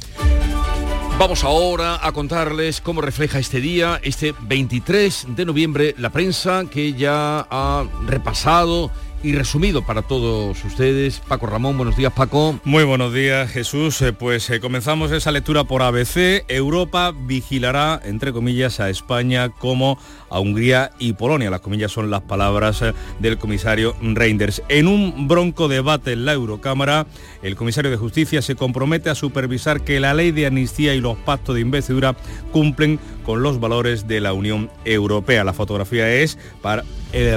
Vamos 1.19 1.43
ahora 1.43 2.05
a 2.05 2.11
contarles 2.11 2.81
cómo 2.81 2.99
refleja 2.99 3.39
este 3.39 3.61
día, 3.61 3.99
este 4.03 4.33
23 4.41 5.27
de 5.29 5.45
noviembre, 5.45 5.95
la 5.97 6.09
prensa 6.09 6.65
que 6.69 6.93
ya 6.93 7.47
ha 7.49 7.85
repasado 8.05 8.91
y 9.23 9.31
resumido 9.31 9.81
para 9.85 10.01
todos 10.01 10.63
ustedes. 10.65 11.21
Paco 11.21 11.47
Ramón, 11.47 11.77
buenos 11.77 11.95
días 11.95 12.11
Paco. 12.11 12.59
Muy 12.65 12.83
buenos 12.83 13.13
días 13.13 13.49
Jesús. 13.49 14.01
Eh, 14.01 14.11
pues 14.11 14.49
eh, 14.49 14.59
comenzamos 14.59 15.11
esa 15.11 15.31
lectura 15.31 15.63
por 15.63 15.81
ABC. 15.81 16.43
Europa 16.49 17.13
vigilará, 17.17 18.01
entre 18.03 18.33
comillas, 18.33 18.81
a 18.81 18.89
España 18.89 19.49
como 19.49 19.97
a 20.29 20.39
Hungría 20.41 20.91
y 20.99 21.13
Polonia. 21.13 21.49
Las 21.49 21.61
comillas 21.61 21.91
son 21.91 22.11
las 22.11 22.21
palabras 22.21 22.81
eh, 22.81 22.93
del 23.19 23.37
comisario 23.37 23.95
Reinders. 24.01 24.61
En 24.67 24.87
un 24.87 25.27
bronco 25.29 25.69
debate 25.69 26.11
en 26.11 26.25
la 26.25 26.33
Eurocámara, 26.33 27.07
el 27.41 27.55
comisario 27.55 27.91
de 27.91 27.97
Justicia 27.97 28.41
se 28.41 28.55
compromete 28.55 29.09
a 29.09 29.15
supervisar 29.15 29.81
que 29.81 30.01
la 30.01 30.13
ley 30.13 30.31
de 30.31 30.47
amnistía 30.47 30.93
y 30.93 30.99
los 30.99 31.17
pactos 31.17 31.55
de 31.55 31.61
investidura 31.61 32.15
cumplen 32.51 32.99
con 33.23 33.41
los 33.41 33.61
valores 33.61 34.05
de 34.05 34.19
la 34.19 34.33
Unión 34.33 34.69
Europea. 34.83 35.45
La 35.45 35.53
fotografía 35.53 36.13
es 36.13 36.37
para, 36.61 36.83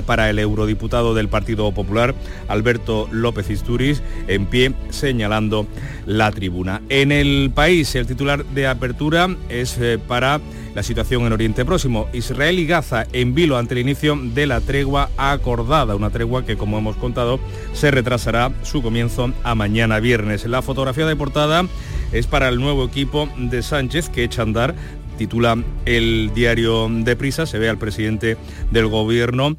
para 0.07 0.31
el 0.31 0.39
eurodiputado 0.39 1.15
del 1.15 1.29
Partido 1.29 1.71
Popular, 1.73 2.15
Alberto 2.49 3.09
López 3.11 3.51
Isturiz, 3.51 4.03
en 4.29 4.47
pie 4.47 4.73
señalando 4.91 5.67
la 6.07 6.31
tribuna. 6.33 6.83
En 6.89 7.13
el 7.13 7.51
país, 7.55 7.95
el 7.95 8.07
titular 8.07 8.45
de 8.45 8.67
apertura 8.67 9.29
es 9.49 9.77
eh, 9.79 9.99
para 9.99 10.41
la 10.75 10.83
situación 10.83 11.25
en 11.25 11.33
Oriente 11.33 11.65
Próximo. 11.65 12.07
Israel 12.13 12.59
y 12.59 12.67
Gaza 12.67 13.07
en 13.13 13.35
vilo 13.35 13.57
ante 13.57 13.75
el 13.75 13.81
inicio 13.81 14.19
de 14.21 14.47
la 14.47 14.61
tregua 14.61 15.09
acordada, 15.17 15.97
una 15.97 16.11
tregua 16.11 16.45
que, 16.45 16.57
como 16.57 16.77
hemos 16.77 16.97
contado, 16.97 17.41
se 17.73 17.91
retrasará 17.91 18.53
su 18.63 18.83
comienzo 18.83 19.33
a 19.43 19.55
mañana 19.55 20.01
viernes. 20.01 20.45
La 20.45 20.61
fotografía 20.61 21.07
de 21.07 21.17
portada 21.17 21.65
es 22.13 22.27
para 22.27 22.49
el 22.49 22.61
nuevo 22.61 22.85
equipo 22.85 23.29
de 23.39 23.63
Sánchez 23.63 24.11
que 24.11 24.25
echa 24.25 24.43
a 24.43 24.45
andar 24.45 24.75
titula 25.17 25.63
el 25.85 26.31
diario 26.35 26.89
de 26.89 27.17
prisa, 27.17 27.47
se 27.47 27.59
ve 27.59 27.69
al 27.69 27.79
presidente 27.79 28.37
del 28.71 28.87
gobierno 28.87 29.57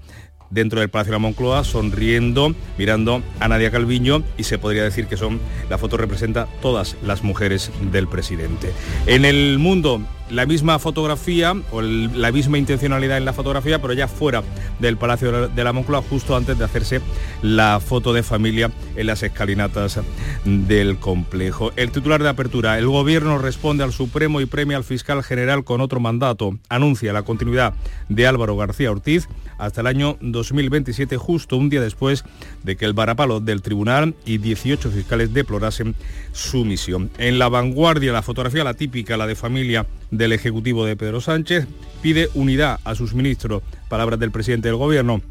dentro 0.49 0.79
del 0.79 0.89
Palacio 0.89 1.11
de 1.11 1.15
la 1.15 1.19
Moncloa, 1.19 1.63
sonriendo, 1.63 2.55
mirando 2.77 3.21
a 3.39 3.47
Nadia 3.47 3.71
Calviño 3.71 4.23
y 4.37 4.43
se 4.43 4.57
podría 4.57 4.83
decir 4.83 5.07
que 5.07 5.17
son, 5.17 5.39
la 5.69 5.77
foto 5.77 5.97
representa 5.97 6.47
todas 6.61 6.95
las 7.03 7.23
mujeres 7.23 7.71
del 7.91 8.07
presidente. 8.07 8.71
En 9.05 9.25
el 9.25 9.59
mundo 9.59 10.01
la 10.29 10.46
misma 10.46 10.79
fotografía 10.79 11.53
o 11.72 11.81
la 11.81 12.31
misma 12.31 12.57
intencionalidad 12.57 13.17
en 13.17 13.25
la 13.25 13.34
fotografía, 13.34 13.81
pero 13.81 13.93
ya 13.93 14.07
fuera 14.07 14.43
del 14.79 14.98
Palacio 14.98 15.48
de 15.48 15.63
la 15.63 15.74
Moncloa, 15.74 16.01
justo 16.01 16.36
antes 16.36 16.57
de 16.57 16.65
hacerse 16.65 17.01
la 17.41 17.79
foto 17.79 18.13
de 18.13 18.24
familia 18.24 18.72
en 18.96 19.07
las 19.07 19.24
escalinatas 19.24 20.00
del 20.46 20.98
complejo. 20.98 21.72
El 21.75 21.91
titular 21.91 22.22
de 22.22 22.29
apertura, 22.29 22.77
el 22.77 22.88
gobierno 22.88 23.38
responde 23.38 23.84
al 23.84 23.93
Supremo 23.93 24.41
y 24.41 24.46
premia 24.46 24.77
al 24.77 24.84
fiscal 24.84 25.24
general 25.24 25.63
con 25.63 25.81
otro 25.81 26.00
mandato. 26.00 26.57
Anuncia 26.69 27.13
la 27.13 27.24
continuidad 27.24 27.74
de 28.10 28.27
Álvaro 28.27 28.57
García 28.57 28.91
Ortiz 28.91 29.27
hasta 29.57 29.81
el 29.81 29.88
año 29.88 30.17
2027, 30.22 31.17
justo 31.17 31.57
un 31.57 31.69
día 31.69 31.81
después 31.81 32.24
de 32.63 32.75
que 32.75 32.86
el 32.86 32.93
varapalo 32.93 33.39
del 33.39 33.62
tribunal 33.62 34.15
y 34.25 34.38
18 34.38 34.91
fiscales 34.91 35.34
deplorasen 35.34 35.96
su 36.31 36.65
misión. 36.65 37.10
En 37.17 37.39
la 37.39 37.50
vanguardia, 37.50 38.13
la 38.13 38.22
fotografía, 38.22 38.63
la 38.63 38.75
típica, 38.75 39.17
la 39.17 39.27
de 39.27 39.36
familia 39.36 39.86
del 40.11 40.33
Ejecutivo 40.33 40.85
de 40.85 40.95
Pedro 40.95 41.21
Sánchez, 41.21 41.67
pide 42.01 42.29
unidad 42.33 42.79
a 42.83 42.95
sus 42.95 43.13
ministros, 43.13 43.63
palabras 43.89 44.19
del 44.19 44.31
presidente 44.31 44.67
del 44.67 44.77
Gobierno. 44.77 45.21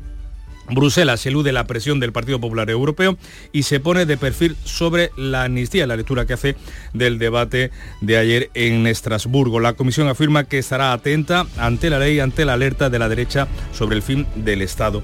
Bruselas 0.69 1.25
elude 1.27 1.53
la 1.53 1.67
presión 1.67 2.01
del 2.01 2.13
Partido 2.13 2.41
Popular 2.41 2.69
Europeo 2.71 3.17
y 3.53 3.63
se 3.63 3.79
pone 3.79 4.05
de 4.05 4.17
perfil 4.17 4.57
sobre 4.65 5.11
la 5.17 5.45
amnistía, 5.45 5.87
la 5.87 5.97
lectura 5.97 6.27
que 6.27 6.33
hace 6.33 6.57
del 6.93 7.19
debate 7.19 7.71
de 8.01 8.17
ayer 8.17 8.51
en 8.55 8.87
Estrasburgo. 8.87 9.61
La 9.61 9.75
Comisión 9.75 10.09
afirma 10.09 10.45
que 10.45 10.59
estará 10.59 10.93
atenta 10.93 11.47
ante 11.57 11.89
la 11.89 12.01
ley, 12.01 12.19
ante 12.19 12.45
la 12.45 12.55
alerta 12.55 12.91
de 12.91 12.99
la 12.99 13.09
derecha 13.09 13.47
sobre 13.73 13.97
el 13.97 14.03
fin 14.03 14.27
del 14.35 14.63
Estado 14.63 15.03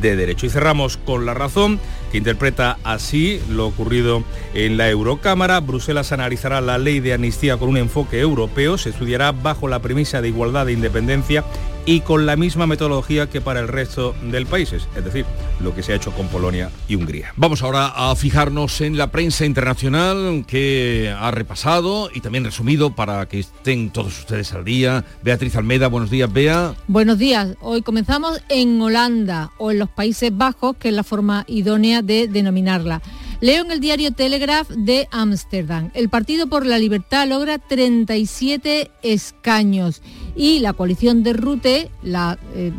de 0.00 0.16
Derecho. 0.16 0.46
Y 0.46 0.50
cerramos 0.50 0.96
con 0.96 1.26
la 1.26 1.34
razón 1.34 1.80
que 2.10 2.18
interpreta 2.18 2.78
así 2.84 3.40
lo 3.48 3.66
ocurrido 3.66 4.22
en 4.54 4.76
la 4.76 4.88
Eurocámara. 4.90 5.60
Bruselas 5.60 6.12
analizará 6.12 6.60
la 6.60 6.78
ley 6.78 7.00
de 7.00 7.14
amnistía 7.14 7.56
con 7.56 7.68
un 7.70 7.76
enfoque 7.76 8.20
europeo, 8.20 8.78
se 8.78 8.90
estudiará 8.90 9.32
bajo 9.32 9.68
la 9.68 9.80
premisa 9.80 10.20
de 10.20 10.28
igualdad 10.28 10.68
e 10.68 10.72
independencia 10.72 11.44
y 11.84 12.00
con 12.00 12.26
la 12.26 12.36
misma 12.36 12.66
metodología 12.66 13.28
que 13.28 13.40
para 13.40 13.60
el 13.60 13.68
resto 13.68 14.14
del 14.30 14.46
país, 14.46 14.72
es 14.72 15.04
decir, 15.04 15.24
lo 15.60 15.74
que 15.74 15.82
se 15.82 15.92
ha 15.92 15.96
hecho 15.96 16.12
con 16.12 16.28
Polonia 16.28 16.70
y 16.88 16.94
Hungría. 16.94 17.32
Vamos 17.36 17.62
ahora 17.62 17.92
a 17.94 18.14
fijarnos 18.14 18.80
en 18.80 18.96
la 18.96 19.10
prensa 19.10 19.44
internacional 19.44 20.44
que 20.46 21.14
ha 21.16 21.30
repasado 21.30 22.10
y 22.12 22.20
también 22.20 22.44
resumido 22.44 22.94
para 22.94 23.26
que 23.26 23.40
estén 23.40 23.90
todos 23.90 24.18
ustedes 24.18 24.52
al 24.52 24.64
día. 24.64 25.04
Beatriz 25.22 25.56
Almeda, 25.56 25.88
buenos 25.88 26.10
días, 26.10 26.32
Bea. 26.32 26.74
Buenos 26.86 27.18
días. 27.18 27.56
Hoy 27.60 27.82
comenzamos 27.82 28.40
en 28.48 28.80
Holanda 28.80 29.50
o 29.58 29.70
en 29.70 29.78
los 29.78 29.88
Países 29.88 30.36
Bajos, 30.36 30.76
que 30.76 30.88
es 30.88 30.94
la 30.94 31.04
forma 31.04 31.44
idónea 31.48 32.02
de 32.02 32.28
denominarla. 32.28 33.02
Leo 33.42 33.64
en 33.64 33.72
el 33.72 33.80
diario 33.80 34.12
Telegraph 34.12 34.70
de 34.70 35.08
Ámsterdam. 35.10 35.90
El 35.94 36.08
Partido 36.08 36.46
por 36.46 36.64
la 36.64 36.78
Libertad 36.78 37.26
logra 37.26 37.58
37 37.58 38.92
escaños 39.02 40.00
y 40.36 40.60
la 40.60 40.74
coalición 40.74 41.24
de 41.24 41.32
Rute, 41.32 41.90
la 42.04 42.38
eh, 42.54 42.70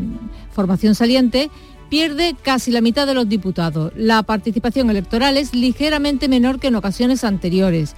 formación 0.54 0.96
saliente, 0.96 1.52
pierde 1.90 2.34
casi 2.42 2.72
la 2.72 2.80
mitad 2.80 3.06
de 3.06 3.14
los 3.14 3.28
diputados. 3.28 3.92
La 3.98 4.24
participación 4.24 4.90
electoral 4.90 5.36
es 5.36 5.54
ligeramente 5.54 6.30
menor 6.30 6.62
que 6.62 6.68
en 6.68 6.76
ocasiones 6.76 7.26
anteriores. 7.26 7.94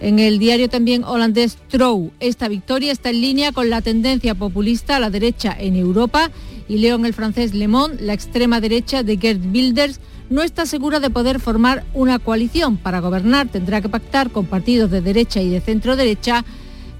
En 0.00 0.18
el 0.18 0.38
diario 0.38 0.70
también 0.70 1.04
holandés 1.04 1.58
Trouw, 1.68 2.12
esta 2.18 2.48
victoria 2.48 2.92
está 2.92 3.10
en 3.10 3.20
línea 3.20 3.52
con 3.52 3.68
la 3.68 3.82
tendencia 3.82 4.34
populista 4.34 4.96
a 4.96 5.00
la 5.00 5.10
derecha 5.10 5.54
en 5.58 5.76
Europa 5.76 6.30
y 6.66 6.78
leo 6.78 6.96
en 6.96 7.04
el 7.04 7.12
francés 7.12 7.52
Le 7.52 7.68
Monde, 7.68 8.02
la 8.02 8.14
extrema 8.14 8.62
derecha 8.62 9.02
de 9.02 9.18
Gerd 9.18 9.44
Wilders 9.52 10.00
no 10.30 10.42
está 10.42 10.66
segura 10.66 11.00
de 11.00 11.10
poder 11.10 11.40
formar 11.40 11.84
una 11.94 12.18
coalición. 12.18 12.76
Para 12.76 13.00
gobernar 13.00 13.48
tendrá 13.48 13.80
que 13.80 13.88
pactar 13.88 14.30
con 14.30 14.46
partidos 14.46 14.90
de 14.90 15.00
derecha 15.00 15.40
y 15.40 15.50
de 15.50 15.60
centro 15.60 15.96
derecha 15.96 16.44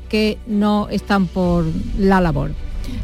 que 0.09 0.38
no 0.47 0.88
están 0.90 1.26
por 1.26 1.64
la 1.99 2.21
labor. 2.21 2.52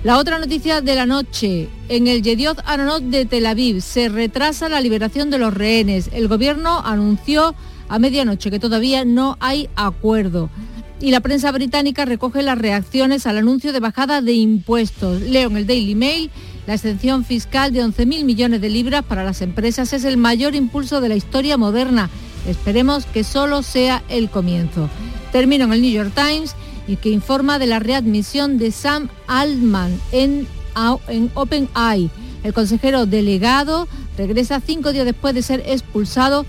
La 0.04 0.18
otra 0.18 0.38
noticia 0.38 0.80
de 0.80 0.94
la 0.94 1.06
noche, 1.06 1.68
en 1.88 2.06
el 2.06 2.22
Yedioth 2.22 2.60
Aronot 2.64 3.02
de 3.02 3.24
Tel 3.24 3.46
Aviv 3.46 3.80
se 3.80 4.08
retrasa 4.08 4.68
la 4.68 4.80
liberación 4.80 5.30
de 5.30 5.38
los 5.38 5.52
rehenes. 5.52 6.10
El 6.12 6.28
gobierno 6.28 6.80
anunció 6.84 7.54
a 7.88 7.98
medianoche 7.98 8.50
que 8.50 8.60
todavía 8.60 9.04
no 9.04 9.36
hay 9.40 9.68
acuerdo. 9.74 10.50
Y 11.00 11.10
la 11.10 11.20
prensa 11.20 11.50
británica 11.50 12.04
recoge 12.04 12.42
las 12.42 12.58
reacciones 12.58 13.26
al 13.26 13.38
anuncio 13.38 13.72
de 13.72 13.80
bajada 13.80 14.22
de 14.22 14.32
impuestos. 14.34 15.20
Leo 15.20 15.50
en 15.50 15.56
el 15.56 15.66
Daily 15.66 15.96
Mail 15.96 16.30
la 16.66 16.74
exención 16.74 17.24
fiscal 17.24 17.72
de 17.72 17.84
11.000 17.84 18.24
millones 18.24 18.60
de 18.60 18.70
libras 18.70 19.04
para 19.04 19.24
las 19.24 19.42
empresas 19.42 19.92
es 19.92 20.04
el 20.04 20.16
mayor 20.16 20.54
impulso 20.54 21.00
de 21.00 21.08
la 21.08 21.16
historia 21.16 21.56
moderna. 21.56 22.08
Esperemos 22.46 23.04
que 23.06 23.24
solo 23.24 23.62
sea 23.62 24.02
el 24.08 24.30
comienzo. 24.30 24.88
Termino 25.32 25.64
en 25.64 25.72
el 25.72 25.82
New 25.82 25.92
York 25.92 26.12
Times 26.14 26.54
y 26.86 26.96
que 26.96 27.10
informa 27.10 27.58
de 27.58 27.66
la 27.66 27.78
readmisión 27.78 28.58
de 28.58 28.70
Sam 28.70 29.08
Altman 29.26 29.98
en, 30.12 30.46
en 31.08 31.30
OpenAI. 31.34 32.10
El 32.44 32.52
consejero 32.52 33.06
delegado 33.06 33.88
regresa 34.16 34.60
cinco 34.60 34.92
días 34.92 35.04
después 35.04 35.34
de 35.34 35.42
ser 35.42 35.62
expulsado 35.66 36.44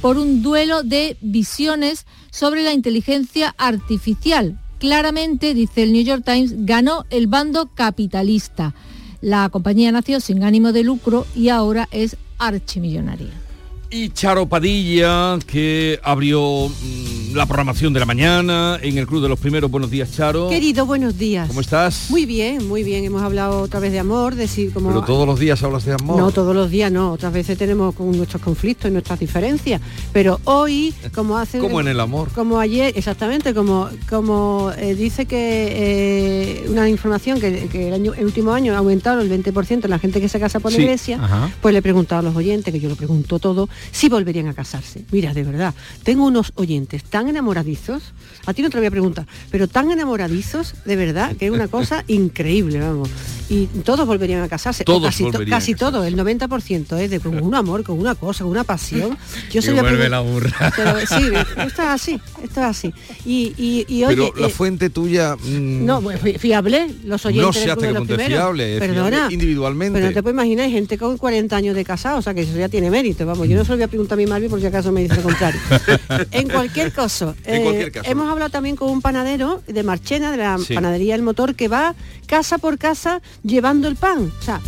por 0.00 0.18
un 0.18 0.42
duelo 0.42 0.82
de 0.82 1.16
visiones 1.20 2.06
sobre 2.30 2.62
la 2.62 2.72
inteligencia 2.72 3.54
artificial. 3.58 4.58
Claramente, 4.78 5.54
dice 5.54 5.82
el 5.82 5.92
New 5.92 6.04
York 6.04 6.22
Times, 6.24 6.64
ganó 6.64 7.04
el 7.10 7.26
bando 7.26 7.70
capitalista. 7.74 8.74
La 9.20 9.48
compañía 9.48 9.90
nació 9.90 10.20
sin 10.20 10.44
ánimo 10.44 10.72
de 10.72 10.84
lucro 10.84 11.26
y 11.34 11.48
ahora 11.48 11.88
es 11.90 12.16
archimillonaria. 12.38 13.47
Y 13.90 14.10
Charo 14.10 14.46
Padilla, 14.46 15.38
que 15.46 15.98
abrió 16.02 16.68
mm, 16.68 17.34
la 17.34 17.46
programación 17.46 17.94
de 17.94 18.00
la 18.00 18.04
mañana 18.04 18.78
en 18.82 18.98
el 18.98 19.06
Club 19.06 19.22
de 19.22 19.30
los 19.30 19.38
Primeros. 19.38 19.70
Buenos 19.70 19.90
días, 19.90 20.12
Charo. 20.12 20.50
Querido, 20.50 20.84
buenos 20.84 21.16
días. 21.16 21.48
¿Cómo 21.48 21.62
estás? 21.62 22.10
Muy 22.10 22.26
bien, 22.26 22.68
muy 22.68 22.82
bien. 22.82 23.04
Hemos 23.04 23.22
hablado 23.22 23.62
otra 23.62 23.80
vez 23.80 23.92
de 23.92 23.98
amor, 23.98 24.34
decir 24.34 24.74
como... 24.74 24.90
Pero 24.90 25.04
todos 25.04 25.26
los 25.26 25.40
días 25.40 25.62
hablas 25.62 25.86
de 25.86 25.94
amor. 25.94 26.18
No, 26.18 26.30
todos 26.32 26.54
los 26.54 26.70
días 26.70 26.92
no. 26.92 27.12
Otras 27.12 27.32
veces 27.32 27.56
tenemos 27.56 27.94
con 27.94 28.14
nuestros 28.14 28.42
conflictos 28.42 28.90
y 28.90 28.92
nuestras 28.92 29.18
diferencias. 29.20 29.80
Pero 30.12 30.38
hoy, 30.44 30.92
como 31.14 31.38
hace... 31.38 31.58
como 31.58 31.80
en 31.80 31.88
el 31.88 31.98
amor. 32.00 32.28
Como 32.34 32.60
ayer, 32.60 32.92
exactamente, 32.94 33.54
como, 33.54 33.88
como 34.10 34.70
eh, 34.76 34.94
dice 34.94 35.24
que 35.24 36.64
eh, 36.64 36.66
una 36.68 36.90
información 36.90 37.40
que, 37.40 37.68
que 37.68 37.88
el, 37.88 37.94
año, 37.94 38.12
el, 38.12 38.26
último 38.26 38.52
año 38.52 38.74
ha 38.74 38.78
aumentado 38.78 39.22
el 39.22 39.30
20% 39.30 39.86
la 39.88 39.98
gente 39.98 40.20
que 40.20 40.28
se 40.28 40.38
casa 40.38 40.60
por 40.60 40.72
la 40.72 40.78
iglesia, 40.78 41.18
Ajá. 41.22 41.50
pues 41.62 41.72
le 41.72 41.78
he 41.78 41.82
preguntado 41.82 42.18
a 42.18 42.22
los 42.22 42.36
oyentes, 42.36 42.70
que 42.70 42.80
yo 42.80 42.90
lo 42.90 42.96
pregunto 42.96 43.38
todo, 43.38 43.70
si 43.90 44.08
volverían 44.08 44.48
a 44.48 44.54
casarse. 44.54 45.04
Mira, 45.10 45.34
de 45.34 45.44
verdad, 45.44 45.74
tengo 46.02 46.26
unos 46.26 46.52
oyentes 46.56 47.04
tan 47.04 47.28
enamoradizos, 47.28 48.12
a 48.46 48.54
ti 48.54 48.62
no 48.62 48.70
te 48.70 48.76
lo 48.76 48.80
voy 48.80 48.88
a 48.88 48.90
preguntar, 48.90 49.26
pero 49.50 49.68
tan 49.68 49.90
enamoradizos, 49.90 50.74
de 50.84 50.96
verdad, 50.96 51.36
que 51.36 51.46
es 51.46 51.52
una 51.52 51.68
cosa 51.68 52.04
increíble, 52.08 52.80
vamos. 52.80 53.10
Y 53.50 53.66
todos 53.82 54.06
volverían 54.06 54.42
a 54.42 54.48
casarse, 54.48 54.84
Todos 54.84 55.04
casi, 55.06 55.24
to- 55.24 55.30
volverían 55.32 55.54
a 55.54 55.56
casi 55.58 55.74
todo, 55.74 56.04
el 56.04 56.16
90% 56.16 56.98
es 56.98 57.10
de 57.10 57.18
con 57.20 57.42
un 57.42 57.54
amor, 57.54 57.82
con 57.82 57.98
una 57.98 58.14
cosa, 58.14 58.44
con 58.44 58.50
una 58.50 58.64
pasión. 58.64 59.16
Yo 59.50 59.62
soy 59.62 59.74
la 59.74 59.80
vuelve 59.82 59.96
primer- 59.96 60.10
la 60.10 60.20
burra. 60.20 60.72
Pero 60.76 60.98
sí, 61.00 61.32
esto 61.56 61.82
es 61.82 61.88
así, 61.88 62.20
esto 62.42 62.60
es 62.60 62.66
así. 62.66 62.92
Y, 63.24 63.54
y, 63.56 63.86
y 63.88 64.04
oye, 64.04 64.16
Pero 64.16 64.32
la 64.40 64.48
eh, 64.48 64.50
fuente 64.50 64.90
tuya... 64.90 65.34
mm, 65.36 65.84
no, 65.86 66.02
pues, 66.02 66.20
fi- 66.20 66.38
fiable, 66.38 66.88
los 67.04 67.24
oyentes 67.24 67.46
No 67.46 67.52
se 67.54 67.70
hace 67.70 67.80
que 67.80 67.86
los 67.88 67.98
ponte 67.98 68.14
primeros. 68.16 68.38
fiable, 68.38 68.74
es 68.74 68.80
Perdona, 68.80 69.08
fiable 69.16 69.34
individualmente. 69.34 69.98
Pero 69.98 70.08
no 70.10 70.14
te 70.14 70.22
puedes 70.22 70.34
imaginar, 70.34 70.66
hay 70.66 70.72
gente 70.72 70.98
con 70.98 71.16
40 71.16 71.56
años 71.56 71.74
de 71.74 71.84
casado, 71.84 72.18
o 72.18 72.22
sea 72.22 72.34
que 72.34 72.42
eso 72.42 72.56
ya 72.56 72.68
tiene 72.68 72.90
mérito, 72.90 73.24
vamos, 73.24 73.48
yo 73.48 73.56
no 73.56 73.64
se 73.64 73.70
lo 73.70 73.76
voy 73.76 73.84
a 73.84 73.88
preguntar 73.88 74.18
a 74.18 74.20
mi 74.20 74.26
Marvi 74.26 74.48
por 74.48 74.60
si 74.60 74.66
acaso 74.66 74.92
me 74.92 75.00
dice 75.02 75.16
lo 75.16 75.22
contrario. 75.22 75.60
en 76.32 76.48
cualquier 76.50 76.92
caso, 76.92 77.34
En 77.44 77.60
eh, 77.62 77.64
cualquier 77.64 77.92
caso. 77.92 78.10
hemos 78.10 78.30
hablado 78.30 78.50
también 78.50 78.76
con 78.76 78.90
un 78.90 79.00
panadero 79.00 79.62
de 79.66 79.82
Marchena, 79.82 80.30
de 80.30 80.36
la 80.36 80.58
Sí. 80.58 80.74
panadería 80.74 81.14
El 81.14 81.22
Motor, 81.22 81.54
que 81.54 81.68
va 81.68 81.94
casa 82.26 82.58
por 82.58 82.76
casa 82.76 83.22
llevando 83.42 83.88
el 83.88 83.96
pan. 83.96 84.32
O 84.38 84.42
sea, 84.42 84.60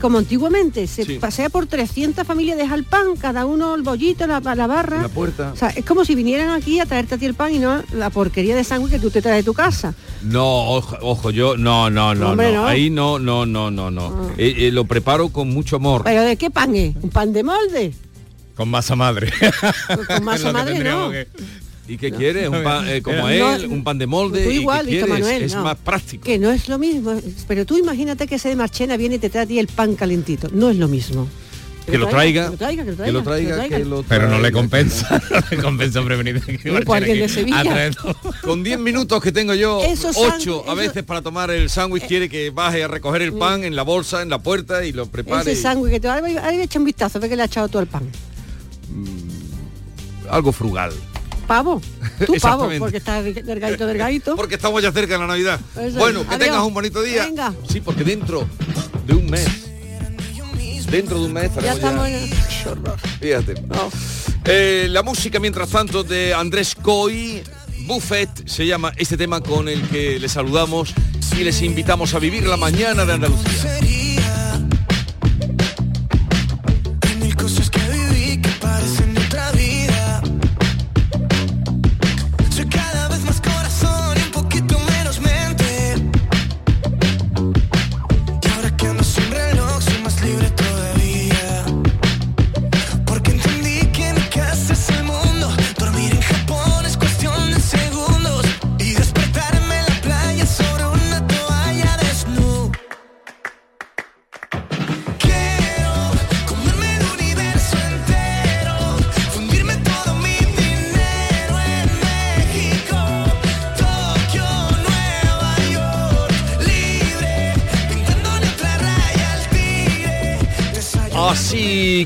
como 0.00 0.16
antiguamente 0.16 0.86
se 0.86 1.04
Sí. 1.04 1.18
pasea 1.18 1.50
por 1.50 1.66
300 1.66 2.26
familias, 2.26 2.56
deja 2.56 2.74
el 2.74 2.84
pan, 2.84 3.16
cada 3.20 3.44
uno 3.44 3.74
el 3.74 3.82
bollito, 3.82 4.26
la, 4.26 4.40
la 4.40 4.66
barra. 4.66 5.02
La 5.02 5.08
puerta. 5.08 5.50
O 5.52 5.56
sea, 5.56 5.68
es 5.70 5.84
como 5.84 6.04
si 6.06 6.14
vinieran 6.14 6.48
aquí 6.50 6.80
a 6.80 6.86
traerte 6.86 7.16
a 7.16 7.18
ti 7.18 7.26
el 7.26 7.34
pan 7.34 7.54
y 7.54 7.58
no 7.58 7.82
la 7.92 8.08
porquería 8.08 8.56
de 8.56 8.64
sangre 8.64 8.90
que 8.92 8.98
tú 8.98 9.10
te 9.10 9.20
traes 9.20 9.44
de 9.44 9.50
tu 9.50 9.52
casa. 9.52 9.92
No, 10.22 10.70
ojo, 10.70 10.96
ojo, 11.02 11.30
yo, 11.30 11.56
no, 11.58 11.90
no, 11.90 12.14
no, 12.14 12.30
Hombre, 12.30 12.52
no, 12.52 12.62
no. 12.62 12.66
ahí 12.66 12.88
no, 12.88 13.18
no, 13.18 13.44
no, 13.44 13.70
no, 13.70 13.90
no. 13.90 14.30
Eh, 14.38 14.54
eh, 14.68 14.72
lo 14.72 14.86
preparo 14.86 15.28
con 15.28 15.50
mucho 15.50 15.76
amor. 15.76 16.02
¿Pero 16.04 16.22
de 16.22 16.36
qué 16.36 16.50
pan 16.50 16.74
es? 16.76 16.96
¿Un 17.02 17.10
pan 17.10 17.32
de 17.34 17.42
molde? 17.42 17.92
Con 18.56 18.70
masa 18.70 18.96
madre. 18.96 19.30
Con 20.06 20.24
masa 20.24 20.50
madre 20.52 20.78
no. 20.82 21.10
que- 21.10 21.28
¿Y 21.88 21.96
qué 21.96 22.12
quieres? 22.12 22.48
Un 22.48 22.62
pan, 22.62 22.88
eh, 22.88 23.02
como 23.02 23.18
No, 23.18 23.28
él, 23.28 23.66
un 23.66 23.82
pan 23.82 23.98
de 23.98 24.06
molde. 24.06 24.44
Tú 24.44 24.50
¿y 24.50 24.54
qué 24.54 24.60
igual, 24.60 24.86
Víctor? 24.86 25.08
Manuel, 25.08 25.42
es 25.42 25.54
no. 25.54 25.64
más 25.64 25.76
práctico. 25.76 26.24
Que 26.24 26.38
no 26.38 26.50
es 26.52 26.68
lo 26.68 26.78
mismo. 26.78 27.20
Pero 27.48 27.66
tú 27.66 27.76
imagínate 27.76 28.26
que 28.28 28.36
ese 28.36 28.48
de 28.48 28.56
Marchena 28.56 28.96
viene 28.96 29.16
y 29.16 29.18
te 29.18 29.28
trae 29.28 29.44
a 29.44 29.46
ti 29.46 29.58
el 29.58 29.66
pan 29.66 29.96
calentito. 29.96 30.48
No 30.52 30.70
es 30.70 30.76
lo 30.76 30.86
mismo. 30.86 31.26
Que 31.90 31.98
lo 31.98 32.06
traiga, 32.06 32.44
Que 32.44 32.50
lo 32.50 32.56
traiga, 32.56 32.84
que 32.84 32.90
lo 32.92 32.96
que 33.04 33.12
lo 33.12 33.22
traiga. 33.24 33.54
traiga, 33.56 33.78
que 33.78 33.84
lo 33.84 34.02
Pero 34.04 34.28
no 34.28 34.38
le 34.38 34.52
compensa, 34.52 35.20
no 35.30 35.40
le 35.50 35.56
compensa, 35.56 35.98
hombre, 35.98 36.16
venir 36.16 36.36
aquí, 36.36 36.68
alguien 36.92 37.18
de 37.18 37.28
Sevilla. 37.28 37.90
a. 37.90 38.14
Con 38.42 38.62
10 38.62 38.78
minutos 38.78 39.20
que 39.20 39.32
tengo 39.32 39.54
yo, 39.54 39.82
Esos 39.82 40.16
8 40.16 40.62
sándwich- 40.64 40.68
a 40.70 40.74
veces 40.74 41.02
para 41.02 41.22
tomar 41.22 41.50
el 41.50 41.68
sándwich, 41.68 42.06
quiere 42.06 42.28
que 42.28 42.50
baje 42.50 42.84
a 42.84 42.88
recoger 42.88 43.22
el 43.22 43.32
pan 43.32 43.64
en 43.64 43.74
la 43.74 43.82
bolsa, 43.82 44.22
en 44.22 44.28
la 44.28 44.38
puerta 44.38 44.84
y 44.84 44.92
lo 44.92 45.06
prepare. 45.06 45.50
Ese 45.50 45.60
sándwich 45.60 45.90
que 45.90 46.00
te 46.00 46.06
ahora 46.08 46.24
ahora 46.28 46.62
echa 46.62 46.78
un 46.78 46.84
vistazo, 46.84 47.18
ve 47.18 47.28
que 47.28 47.34
le 47.34 47.42
ha 47.42 47.46
echado 47.46 47.66
todo 47.68 47.82
el 47.82 47.88
pan. 47.88 48.04
Algo 50.30 50.52
frugal. 50.52 50.92
Pavo. 51.50 51.82
Tú 52.26 52.34
pavo, 52.40 52.70
porque 52.78 52.98
está 52.98 53.20
delgadito, 53.24 53.84
delgadito. 53.84 54.36
Porque 54.36 54.54
estamos 54.54 54.80
ya 54.80 54.92
cerca 54.92 55.14
de 55.14 55.18
la 55.18 55.26
Navidad. 55.26 55.58
Eso. 55.80 55.98
Bueno, 55.98 56.20
que 56.20 56.36
Adiós. 56.36 56.46
tengas 56.46 56.62
un 56.62 56.72
bonito 56.72 57.02
día. 57.02 57.24
Venga. 57.24 57.52
Sí, 57.68 57.80
porque 57.80 58.04
dentro 58.04 58.46
de 59.04 59.14
un 59.14 59.28
mes, 59.28 59.48
dentro 60.88 61.18
de 61.18 61.26
un 61.26 61.32
mes 61.32 61.50
Ya 61.60 61.72
estamos. 61.72 62.08
Fíjate. 63.18 63.54
Eh, 64.44 64.86
la 64.90 65.02
música, 65.02 65.40
mientras 65.40 65.70
tanto, 65.70 66.04
de 66.04 66.34
Andrés 66.34 66.76
Coy, 66.80 67.42
Buffet, 67.80 68.48
se 68.48 68.64
llama 68.64 68.92
este 68.96 69.16
tema 69.16 69.40
con 69.40 69.68
el 69.68 69.82
que 69.88 70.20
les 70.20 70.30
saludamos 70.30 70.94
y 71.36 71.42
les 71.42 71.62
invitamos 71.62 72.14
a 72.14 72.20
vivir 72.20 72.46
la 72.46 72.58
mañana 72.58 73.04
de 73.04 73.14
Andalucía. 73.14 73.80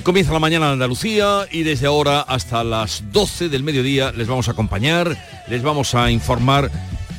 Comienza 0.05 0.33
la 0.33 0.39
mañana 0.39 0.67
de 0.67 0.75
Andalucía 0.75 1.49
y 1.51 1.63
desde 1.63 1.87
ahora 1.87 2.21
hasta 2.21 2.63
las 2.63 3.03
12 3.11 3.49
del 3.49 3.65
mediodía 3.65 4.13
les 4.13 4.29
vamos 4.29 4.47
a 4.49 4.53
acompañar, 4.53 5.17
les 5.49 5.63
vamos 5.63 5.95
a 5.95 6.11
informar 6.11 6.71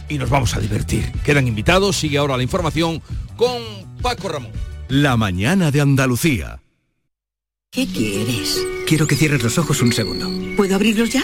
y 0.08 0.18
nos 0.20 0.30
vamos 0.30 0.56
a 0.56 0.60
divertir. 0.60 1.12
Quedan 1.24 1.48
invitados, 1.48 1.98
sigue 1.98 2.20
ahora 2.20 2.38
la 2.38 2.44
información 2.44 3.02
con 3.36 3.62
Paco 4.02 4.30
Ramón. 4.30 4.52
La 4.88 5.18
mañana 5.18 5.72
de 5.72 5.82
Andalucía. 5.82 6.62
¿Qué 7.72 7.88
quieres? 7.88 8.64
Quiero 8.86 9.08
que 9.08 9.16
cierres 9.16 9.44
los 9.44 9.58
ojos 9.58 9.82
un 9.82 9.92
segundo. 9.92 10.32
¿Puedo 10.56 10.76
abrirlos 10.76 11.10
ya? 11.10 11.24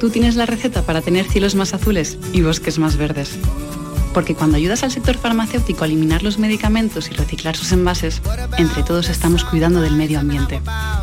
Tú 0.00 0.10
tienes 0.10 0.36
la 0.36 0.46
receta 0.46 0.82
para 0.82 1.00
tener 1.00 1.26
cielos 1.26 1.54
más 1.54 1.72
azules 1.72 2.18
y 2.32 2.42
bosques 2.42 2.78
más 2.78 2.96
verdes. 2.96 3.38
Porque 4.12 4.34
cuando 4.34 4.56
ayudas 4.56 4.82
al 4.82 4.90
sector 4.90 5.16
farmacéutico 5.16 5.84
a 5.84 5.86
eliminar 5.86 6.22
los 6.22 6.38
medicamentos 6.38 7.10
y 7.10 7.14
reciclar 7.14 7.56
sus 7.56 7.72
envases, 7.72 8.22
entre 8.58 8.82
todos 8.82 9.08
estamos 9.08 9.44
cuidando 9.44 9.80
del 9.80 9.96
medio 9.96 10.20
ambiente. 10.20 10.60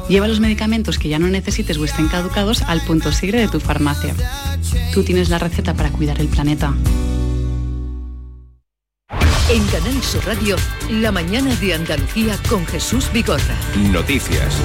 Lleva 0.10 0.28
los 0.28 0.40
medicamentos 0.40 0.98
que 1.00 1.10
ya 1.10 1.20
no 1.20 1.28
necesites 1.28 1.78
o 1.78 1.86
estén 1.86 2.08
caducados 2.08 2.62
al 2.64 2.82
punto 2.82 3.12
sigre 3.12 3.40
de 3.40 3.48
tu 3.48 3.60
farmacia. 3.60 4.16
Tú 4.94 5.04
tienes 5.04 5.30
la 5.30 5.40
receta 5.40 5.74
para 5.74 5.92
cuidar 5.92 6.20
el 6.22 6.28
planeta. 6.28 6.74
En 9.54 9.63
Canal 9.68 10.02
Sur 10.02 10.26
Radio, 10.26 10.56
la 10.89 11.12
mañana 11.12 11.56
de 11.58 11.76
Andalucía 11.76 12.39
con 12.50 12.66
Jesús 12.66 13.12
Vigorra. 13.13 13.56
Noticias. 13.92 14.60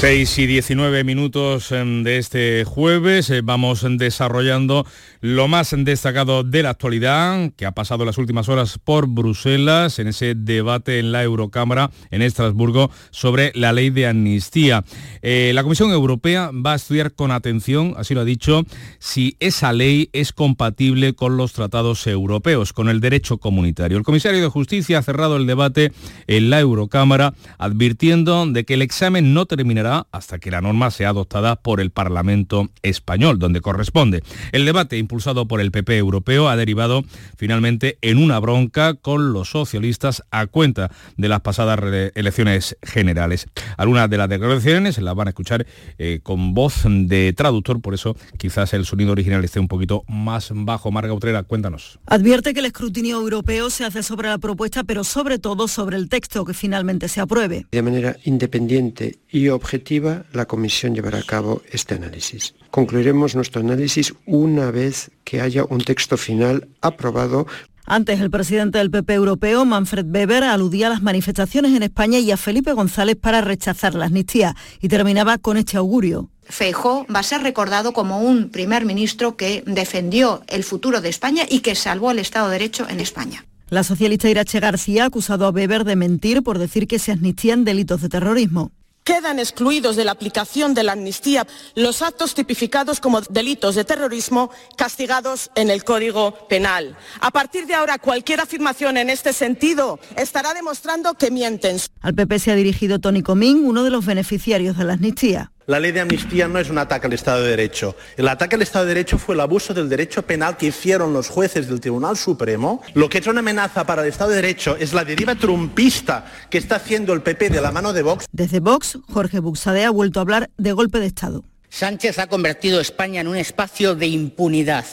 6 0.00 0.38
y 0.38 0.46
19 0.46 1.02
minutos 1.02 1.72
em, 1.72 2.04
de 2.04 2.18
este 2.18 2.64
jueves 2.64 3.30
eh, 3.30 3.40
vamos 3.42 3.84
desarrollando 3.96 4.86
lo 5.20 5.48
más 5.48 5.74
destacado 5.76 6.44
de 6.44 6.62
la 6.62 6.70
actualidad 6.70 7.50
que 7.56 7.66
ha 7.66 7.72
pasado 7.72 8.04
las 8.04 8.16
últimas 8.16 8.48
horas 8.48 8.78
por 8.78 9.08
Bruselas 9.08 9.98
en 9.98 10.06
ese 10.06 10.36
debate 10.36 11.00
en 11.00 11.10
la 11.10 11.24
Eurocámara 11.24 11.90
en 12.12 12.22
Estrasburgo 12.22 12.92
sobre 13.10 13.50
la 13.56 13.72
ley 13.72 13.90
de 13.90 14.06
amnistía. 14.06 14.84
Eh, 15.20 15.50
la 15.52 15.64
Comisión 15.64 15.90
Europea 15.90 16.52
va 16.54 16.74
a 16.74 16.76
estudiar 16.76 17.14
con 17.14 17.32
atención, 17.32 17.94
así 17.96 18.14
lo 18.14 18.20
ha 18.20 18.24
dicho, 18.24 18.62
si 19.00 19.36
esa 19.40 19.72
ley 19.72 20.10
es 20.12 20.32
compatible 20.32 21.14
con 21.14 21.36
los 21.36 21.54
tratados 21.54 22.06
europeos, 22.06 22.72
con 22.72 22.88
el 22.88 23.00
derecho 23.00 23.38
comunitario. 23.38 23.98
El 23.98 24.04
comisario 24.18 24.42
de 24.42 24.48
Justicia 24.48 24.98
ha 24.98 25.02
cerrado 25.02 25.36
el 25.36 25.46
debate 25.46 25.92
en 26.26 26.50
la 26.50 26.58
Eurocámara 26.58 27.34
advirtiendo 27.56 28.46
de 28.46 28.64
que 28.64 28.74
el 28.74 28.82
examen 28.82 29.32
no 29.32 29.46
terminará 29.46 30.08
hasta 30.10 30.40
que 30.40 30.50
la 30.50 30.60
norma 30.60 30.90
sea 30.90 31.10
adoptada 31.10 31.54
por 31.54 31.80
el 31.80 31.92
Parlamento 31.92 32.68
español, 32.82 33.38
donde 33.38 33.60
corresponde. 33.60 34.24
El 34.50 34.64
debate 34.64 34.98
impulsado 34.98 35.46
por 35.46 35.60
el 35.60 35.70
PP 35.70 35.96
europeo 35.96 36.48
ha 36.48 36.56
derivado 36.56 37.04
finalmente 37.36 37.96
en 38.02 38.18
una 38.18 38.40
bronca 38.40 38.94
con 38.94 39.32
los 39.32 39.50
socialistas 39.50 40.24
a 40.32 40.48
cuenta 40.48 40.90
de 41.16 41.28
las 41.28 41.42
pasadas 41.42 41.78
elecciones 42.16 42.76
generales. 42.82 43.46
Algunas 43.76 44.10
de 44.10 44.16
las 44.16 44.28
declaraciones 44.28 44.98
las 44.98 45.14
van 45.14 45.28
a 45.28 45.30
escuchar 45.30 45.64
eh, 45.98 46.18
con 46.24 46.54
voz 46.54 46.82
de 46.86 47.32
traductor, 47.34 47.80
por 47.80 47.94
eso 47.94 48.16
quizás 48.36 48.74
el 48.74 48.84
sonido 48.84 49.12
original 49.12 49.44
esté 49.44 49.60
un 49.60 49.68
poquito 49.68 50.02
más 50.08 50.50
bajo. 50.52 50.90
Marga 50.90 51.14
Utrera, 51.14 51.44
cuéntanos. 51.44 52.00
Advierte 52.06 52.52
que 52.52 52.58
el 52.58 52.66
escrutinio 52.66 53.20
europeo 53.20 53.70
se 53.70 53.84
hace 53.84 53.97
sobre 54.02 54.28
la 54.28 54.38
propuesta, 54.38 54.84
pero 54.84 55.04
sobre 55.04 55.38
todo 55.38 55.68
sobre 55.68 55.96
el 55.96 56.08
texto 56.08 56.44
que 56.44 56.54
finalmente 56.54 57.08
se 57.08 57.20
apruebe. 57.20 57.66
De 57.70 57.82
manera 57.82 58.16
independiente 58.24 59.18
y 59.30 59.48
objetiva, 59.48 60.24
la 60.32 60.46
Comisión 60.46 60.94
llevará 60.94 61.18
a 61.18 61.22
cabo 61.22 61.62
este 61.70 61.94
análisis. 61.94 62.54
Concluiremos 62.70 63.34
nuestro 63.34 63.60
análisis 63.60 64.14
una 64.26 64.70
vez 64.70 65.10
que 65.24 65.40
haya 65.40 65.64
un 65.64 65.80
texto 65.80 66.16
final 66.16 66.68
aprobado 66.80 67.46
antes, 67.90 68.20
el 68.20 68.30
presidente 68.30 68.76
del 68.76 68.90
PP 68.90 69.14
europeo, 69.14 69.64
Manfred 69.64 70.04
Weber, 70.14 70.44
aludía 70.44 70.88
a 70.88 70.90
las 70.90 71.00
manifestaciones 71.00 71.74
en 71.74 71.82
España 71.82 72.18
y 72.18 72.30
a 72.30 72.36
Felipe 72.36 72.74
González 72.74 73.16
para 73.16 73.40
rechazar 73.40 73.94
la 73.94 74.04
amnistía 74.04 74.54
y 74.82 74.88
terminaba 74.88 75.38
con 75.38 75.56
este 75.56 75.78
augurio. 75.78 76.28
Feijó 76.44 77.06
va 77.14 77.20
a 77.20 77.22
ser 77.22 77.42
recordado 77.42 77.94
como 77.94 78.20
un 78.20 78.50
primer 78.50 78.84
ministro 78.84 79.38
que 79.38 79.62
defendió 79.66 80.42
el 80.48 80.64
futuro 80.64 81.00
de 81.00 81.08
España 81.08 81.44
y 81.48 81.60
que 81.60 81.74
salvó 81.74 82.10
el 82.10 82.18
Estado 82.18 82.48
de 82.48 82.58
Derecho 82.58 82.86
en 82.90 83.00
España. 83.00 83.46
La 83.70 83.84
socialista 83.84 84.30
Irache 84.30 84.60
García 84.60 85.04
ha 85.04 85.06
acusado 85.08 85.44
a 85.44 85.50
Weber 85.50 85.84
de 85.84 85.94
mentir 85.94 86.42
por 86.42 86.58
decir 86.58 86.86
que 86.86 86.98
se 86.98 87.12
amnistían 87.12 87.64
delitos 87.64 88.00
de 88.00 88.08
terrorismo. 88.08 88.72
Quedan 89.04 89.38
excluidos 89.38 89.96
de 89.96 90.06
la 90.06 90.12
aplicación 90.12 90.72
de 90.72 90.82
la 90.84 90.92
amnistía 90.92 91.46
los 91.74 92.00
actos 92.00 92.34
tipificados 92.34 93.00
como 93.00 93.20
delitos 93.20 93.74
de 93.74 93.84
terrorismo 93.84 94.50
castigados 94.76 95.50
en 95.54 95.68
el 95.68 95.84
Código 95.84 96.48
Penal. 96.48 96.96
A 97.20 97.30
partir 97.30 97.66
de 97.66 97.74
ahora, 97.74 97.98
cualquier 97.98 98.40
afirmación 98.40 98.96
en 98.96 99.10
este 99.10 99.34
sentido 99.34 99.98
estará 100.16 100.54
demostrando 100.54 101.14
que 101.14 101.30
mienten. 101.30 101.78
Al 102.00 102.14
PP 102.14 102.38
se 102.38 102.50
ha 102.52 102.54
dirigido 102.54 102.98
Tony 102.98 103.22
Comín, 103.22 103.66
uno 103.66 103.84
de 103.84 103.90
los 103.90 104.06
beneficiarios 104.06 104.78
de 104.78 104.84
la 104.84 104.94
amnistía. 104.94 105.52
La 105.68 105.78
ley 105.78 105.92
de 105.92 106.00
amnistía 106.00 106.48
no 106.48 106.58
es 106.58 106.70
un 106.70 106.78
ataque 106.78 107.08
al 107.08 107.12
Estado 107.12 107.42
de 107.42 107.50
Derecho. 107.50 107.94
El 108.16 108.26
ataque 108.28 108.56
al 108.56 108.62
Estado 108.62 108.86
de 108.86 108.94
Derecho 108.94 109.18
fue 109.18 109.34
el 109.34 109.42
abuso 109.42 109.74
del 109.74 109.90
derecho 109.90 110.22
penal 110.22 110.56
que 110.56 110.68
hicieron 110.68 111.12
los 111.12 111.28
jueces 111.28 111.68
del 111.68 111.78
Tribunal 111.78 112.16
Supremo. 112.16 112.80
Lo 112.94 113.10
que 113.10 113.18
es 113.18 113.26
una 113.26 113.40
amenaza 113.40 113.84
para 113.84 114.00
el 114.00 114.08
Estado 114.08 114.30
de 114.30 114.36
Derecho 114.36 114.76
es 114.76 114.94
la 114.94 115.04
deriva 115.04 115.34
trumpista 115.34 116.24
que 116.48 116.56
está 116.56 116.76
haciendo 116.76 117.12
el 117.12 117.20
PP 117.20 117.50
de 117.50 117.60
la 117.60 117.70
mano 117.70 117.92
de 117.92 118.00
Vox. 118.00 118.24
Desde 118.32 118.60
Vox, 118.60 118.98
Jorge 119.10 119.40
Buxade 119.40 119.84
ha 119.84 119.90
vuelto 119.90 120.20
a 120.20 120.22
hablar 120.22 120.48
de 120.56 120.72
golpe 120.72 121.00
de 121.00 121.06
Estado. 121.06 121.44
Sánchez 121.68 122.18
ha 122.18 122.28
convertido 122.28 122.80
España 122.80 123.20
en 123.20 123.28
un 123.28 123.36
espacio 123.36 123.94
de 123.94 124.06
impunidad, 124.06 124.86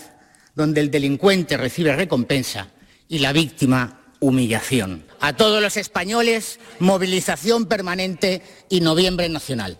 donde 0.55 0.81
el 0.81 0.91
delincuente 0.91 1.55
recibe 1.55 1.95
recompensa 1.95 2.67
y 3.07 3.19
la 3.19 3.31
víctima 3.31 4.01
humillación. 4.19 5.05
A 5.21 5.37
todos 5.37 5.61
los 5.61 5.77
españoles, 5.77 6.59
movilización 6.79 7.65
permanente 7.67 8.41
y 8.67 8.81
noviembre 8.81 9.29
nacional. 9.29 9.79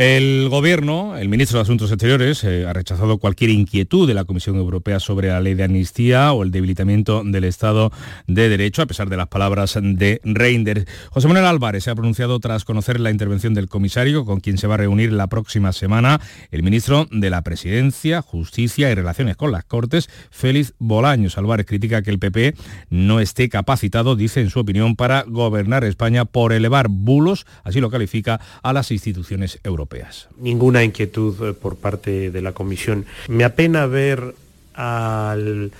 El 0.00 0.48
Gobierno, 0.48 1.18
el 1.18 1.28
ministro 1.28 1.58
de 1.58 1.64
Asuntos 1.64 1.92
Exteriores, 1.92 2.42
eh, 2.44 2.64
ha 2.66 2.72
rechazado 2.72 3.18
cualquier 3.18 3.50
inquietud 3.50 4.08
de 4.08 4.14
la 4.14 4.24
Comisión 4.24 4.56
Europea 4.56 4.98
sobre 4.98 5.28
la 5.28 5.40
ley 5.40 5.52
de 5.52 5.64
amnistía 5.64 6.32
o 6.32 6.42
el 6.42 6.50
debilitamiento 6.50 7.22
del 7.22 7.44
Estado 7.44 7.92
de 8.26 8.48
Derecho, 8.48 8.80
a 8.80 8.86
pesar 8.86 9.10
de 9.10 9.18
las 9.18 9.28
palabras 9.28 9.78
de 9.78 10.22
Reinders. 10.24 10.86
José 11.10 11.28
Manuel 11.28 11.44
Álvarez 11.44 11.84
se 11.84 11.90
ha 11.90 11.94
pronunciado 11.94 12.40
tras 12.40 12.64
conocer 12.64 12.98
la 12.98 13.10
intervención 13.10 13.52
del 13.52 13.68
comisario, 13.68 14.24
con 14.24 14.40
quien 14.40 14.56
se 14.56 14.66
va 14.66 14.76
a 14.76 14.78
reunir 14.78 15.12
la 15.12 15.26
próxima 15.26 15.70
semana 15.74 16.18
el 16.50 16.62
ministro 16.62 17.06
de 17.10 17.28
la 17.28 17.42
Presidencia, 17.42 18.22
Justicia 18.22 18.90
y 18.90 18.94
Relaciones 18.94 19.36
con 19.36 19.52
las 19.52 19.66
Cortes, 19.66 20.08
Félix 20.30 20.72
Bolaños. 20.78 21.36
Álvarez 21.36 21.66
critica 21.66 22.00
que 22.00 22.10
el 22.10 22.18
PP 22.18 22.54
no 22.88 23.20
esté 23.20 23.50
capacitado, 23.50 24.16
dice 24.16 24.40
en 24.40 24.48
su 24.48 24.60
opinión, 24.60 24.96
para 24.96 25.24
gobernar 25.28 25.84
España 25.84 26.24
por 26.24 26.54
elevar 26.54 26.88
bulos, 26.88 27.44
así 27.64 27.82
lo 27.82 27.90
califica, 27.90 28.40
a 28.62 28.72
las 28.72 28.92
instituciones 28.92 29.60
europeas. 29.62 29.89
Ninguna 30.38 30.84
inquietud 30.84 31.34
eh, 31.42 31.52
por 31.52 31.76
parte 31.76 32.30
de 32.30 32.42
la 32.42 32.52
Comisión. 32.52 33.06
Me 33.28 33.44
apena 33.44 33.86
ver 33.86 34.34
al 34.74 35.72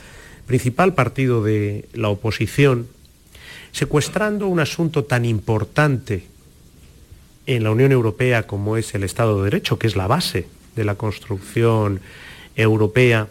principal 0.46 0.94
partido 0.94 1.42
de 1.42 1.88
la 1.94 2.08
oposición 2.08 2.88
secuestrando 3.72 4.48
un 4.48 4.58
asunto 4.58 5.04
tan 5.04 5.24
importante 5.24 6.24
en 7.46 7.62
la 7.62 7.70
Unión 7.70 7.92
Europea 7.92 8.46
como 8.46 8.76
es 8.76 8.94
el 8.94 9.04
Estado 9.04 9.38
de 9.38 9.44
Derecho, 9.44 9.78
que 9.78 9.86
es 9.86 9.96
la 9.96 10.06
base 10.06 10.46
de 10.76 10.84
la 10.84 10.96
construcción 10.96 12.00
europea, 12.56 13.28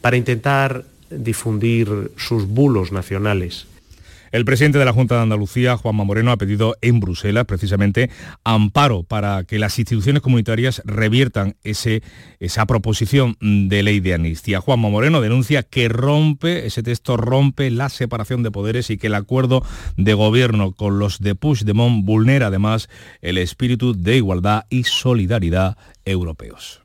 para 0.00 0.16
intentar 0.16 0.84
difundir 1.10 2.12
sus 2.16 2.46
bulos 2.46 2.92
nacionales. 2.92 3.66
El 4.34 4.44
presidente 4.44 4.80
de 4.80 4.84
la 4.84 4.92
Junta 4.92 5.14
de 5.14 5.22
Andalucía, 5.22 5.76
Juanma 5.76 6.02
Moreno, 6.02 6.32
ha 6.32 6.36
pedido 6.36 6.74
en 6.80 6.98
Bruselas 6.98 7.44
precisamente 7.44 8.10
amparo 8.42 9.04
para 9.04 9.44
que 9.44 9.60
las 9.60 9.78
instituciones 9.78 10.22
comunitarias 10.22 10.82
reviertan 10.84 11.54
ese, 11.62 12.02
esa 12.40 12.66
proposición 12.66 13.36
de 13.40 13.84
ley 13.84 14.00
de 14.00 14.14
amnistía. 14.14 14.60
Juanma 14.60 14.88
Moreno 14.88 15.20
denuncia 15.20 15.62
que 15.62 15.88
rompe, 15.88 16.66
ese 16.66 16.82
texto 16.82 17.16
rompe 17.16 17.70
la 17.70 17.88
separación 17.88 18.42
de 18.42 18.50
poderes 18.50 18.90
y 18.90 18.98
que 18.98 19.06
el 19.06 19.14
acuerdo 19.14 19.62
de 19.96 20.14
gobierno 20.14 20.72
con 20.72 20.98
los 20.98 21.20
de 21.20 21.36
Puigdemont 21.36 22.04
vulnera 22.04 22.48
además 22.48 22.88
el 23.22 23.38
espíritu 23.38 23.94
de 23.94 24.16
igualdad 24.16 24.64
y 24.68 24.82
solidaridad 24.82 25.78
europeos 26.04 26.80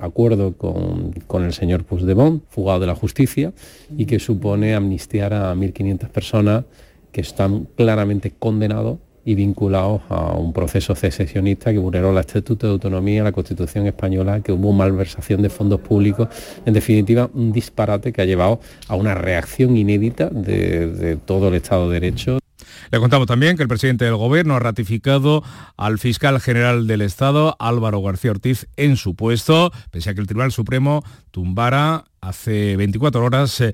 acuerdo 0.00 0.56
con, 0.56 1.10
con, 1.26 1.44
el 1.44 1.52
señor 1.52 1.82
Puigdemont, 1.82 2.44
fugado 2.50 2.78
de 2.78 2.86
la 2.86 2.94
justicia, 2.94 3.52
y 3.96 4.06
que 4.06 4.20
supone 4.20 4.76
amnistiar 4.76 5.34
a 5.34 5.52
1.500 5.56 6.08
personas 6.10 6.64
que 7.12 7.20
están 7.20 7.66
claramente 7.76 8.32
condenados 8.38 8.98
y 9.24 9.34
vinculados 9.34 10.00
a 10.08 10.32
un 10.32 10.54
proceso 10.54 10.94
secesionista 10.94 11.70
que 11.70 11.78
vulneró 11.78 12.12
el 12.12 12.18
Estatuto 12.18 12.66
de 12.66 12.72
Autonomía, 12.72 13.22
la 13.22 13.32
Constitución 13.32 13.86
Española, 13.86 14.40
que 14.40 14.52
hubo 14.52 14.72
malversación 14.72 15.42
de 15.42 15.50
fondos 15.50 15.80
públicos, 15.80 16.28
en 16.64 16.72
definitiva 16.72 17.28
un 17.34 17.52
disparate 17.52 18.10
que 18.10 18.22
ha 18.22 18.24
llevado 18.24 18.60
a 18.88 18.94
una 18.94 19.14
reacción 19.14 19.76
inédita 19.76 20.30
de, 20.30 20.86
de 20.86 21.16
todo 21.16 21.48
el 21.48 21.54
Estado 21.56 21.90
de 21.90 22.00
Derecho. 22.00 22.38
Le 22.90 22.98
contamos 23.00 23.26
también 23.26 23.56
que 23.58 23.62
el 23.62 23.68
presidente 23.68 24.06
del 24.06 24.16
Gobierno 24.16 24.54
ha 24.54 24.60
ratificado 24.60 25.42
al 25.76 25.98
fiscal 25.98 26.40
general 26.40 26.86
del 26.86 27.02
Estado, 27.02 27.54
Álvaro 27.58 28.00
García 28.00 28.30
Ortiz, 28.30 28.66
en 28.76 28.96
su 28.96 29.14
puesto, 29.14 29.72
pese 29.90 30.08
a 30.08 30.14
que 30.14 30.20
el 30.20 30.26
Tribunal 30.26 30.52
Supremo 30.52 31.04
tumbara 31.30 32.04
hace 32.20 32.76
24 32.76 33.24
horas 33.24 33.60
eh, 33.60 33.72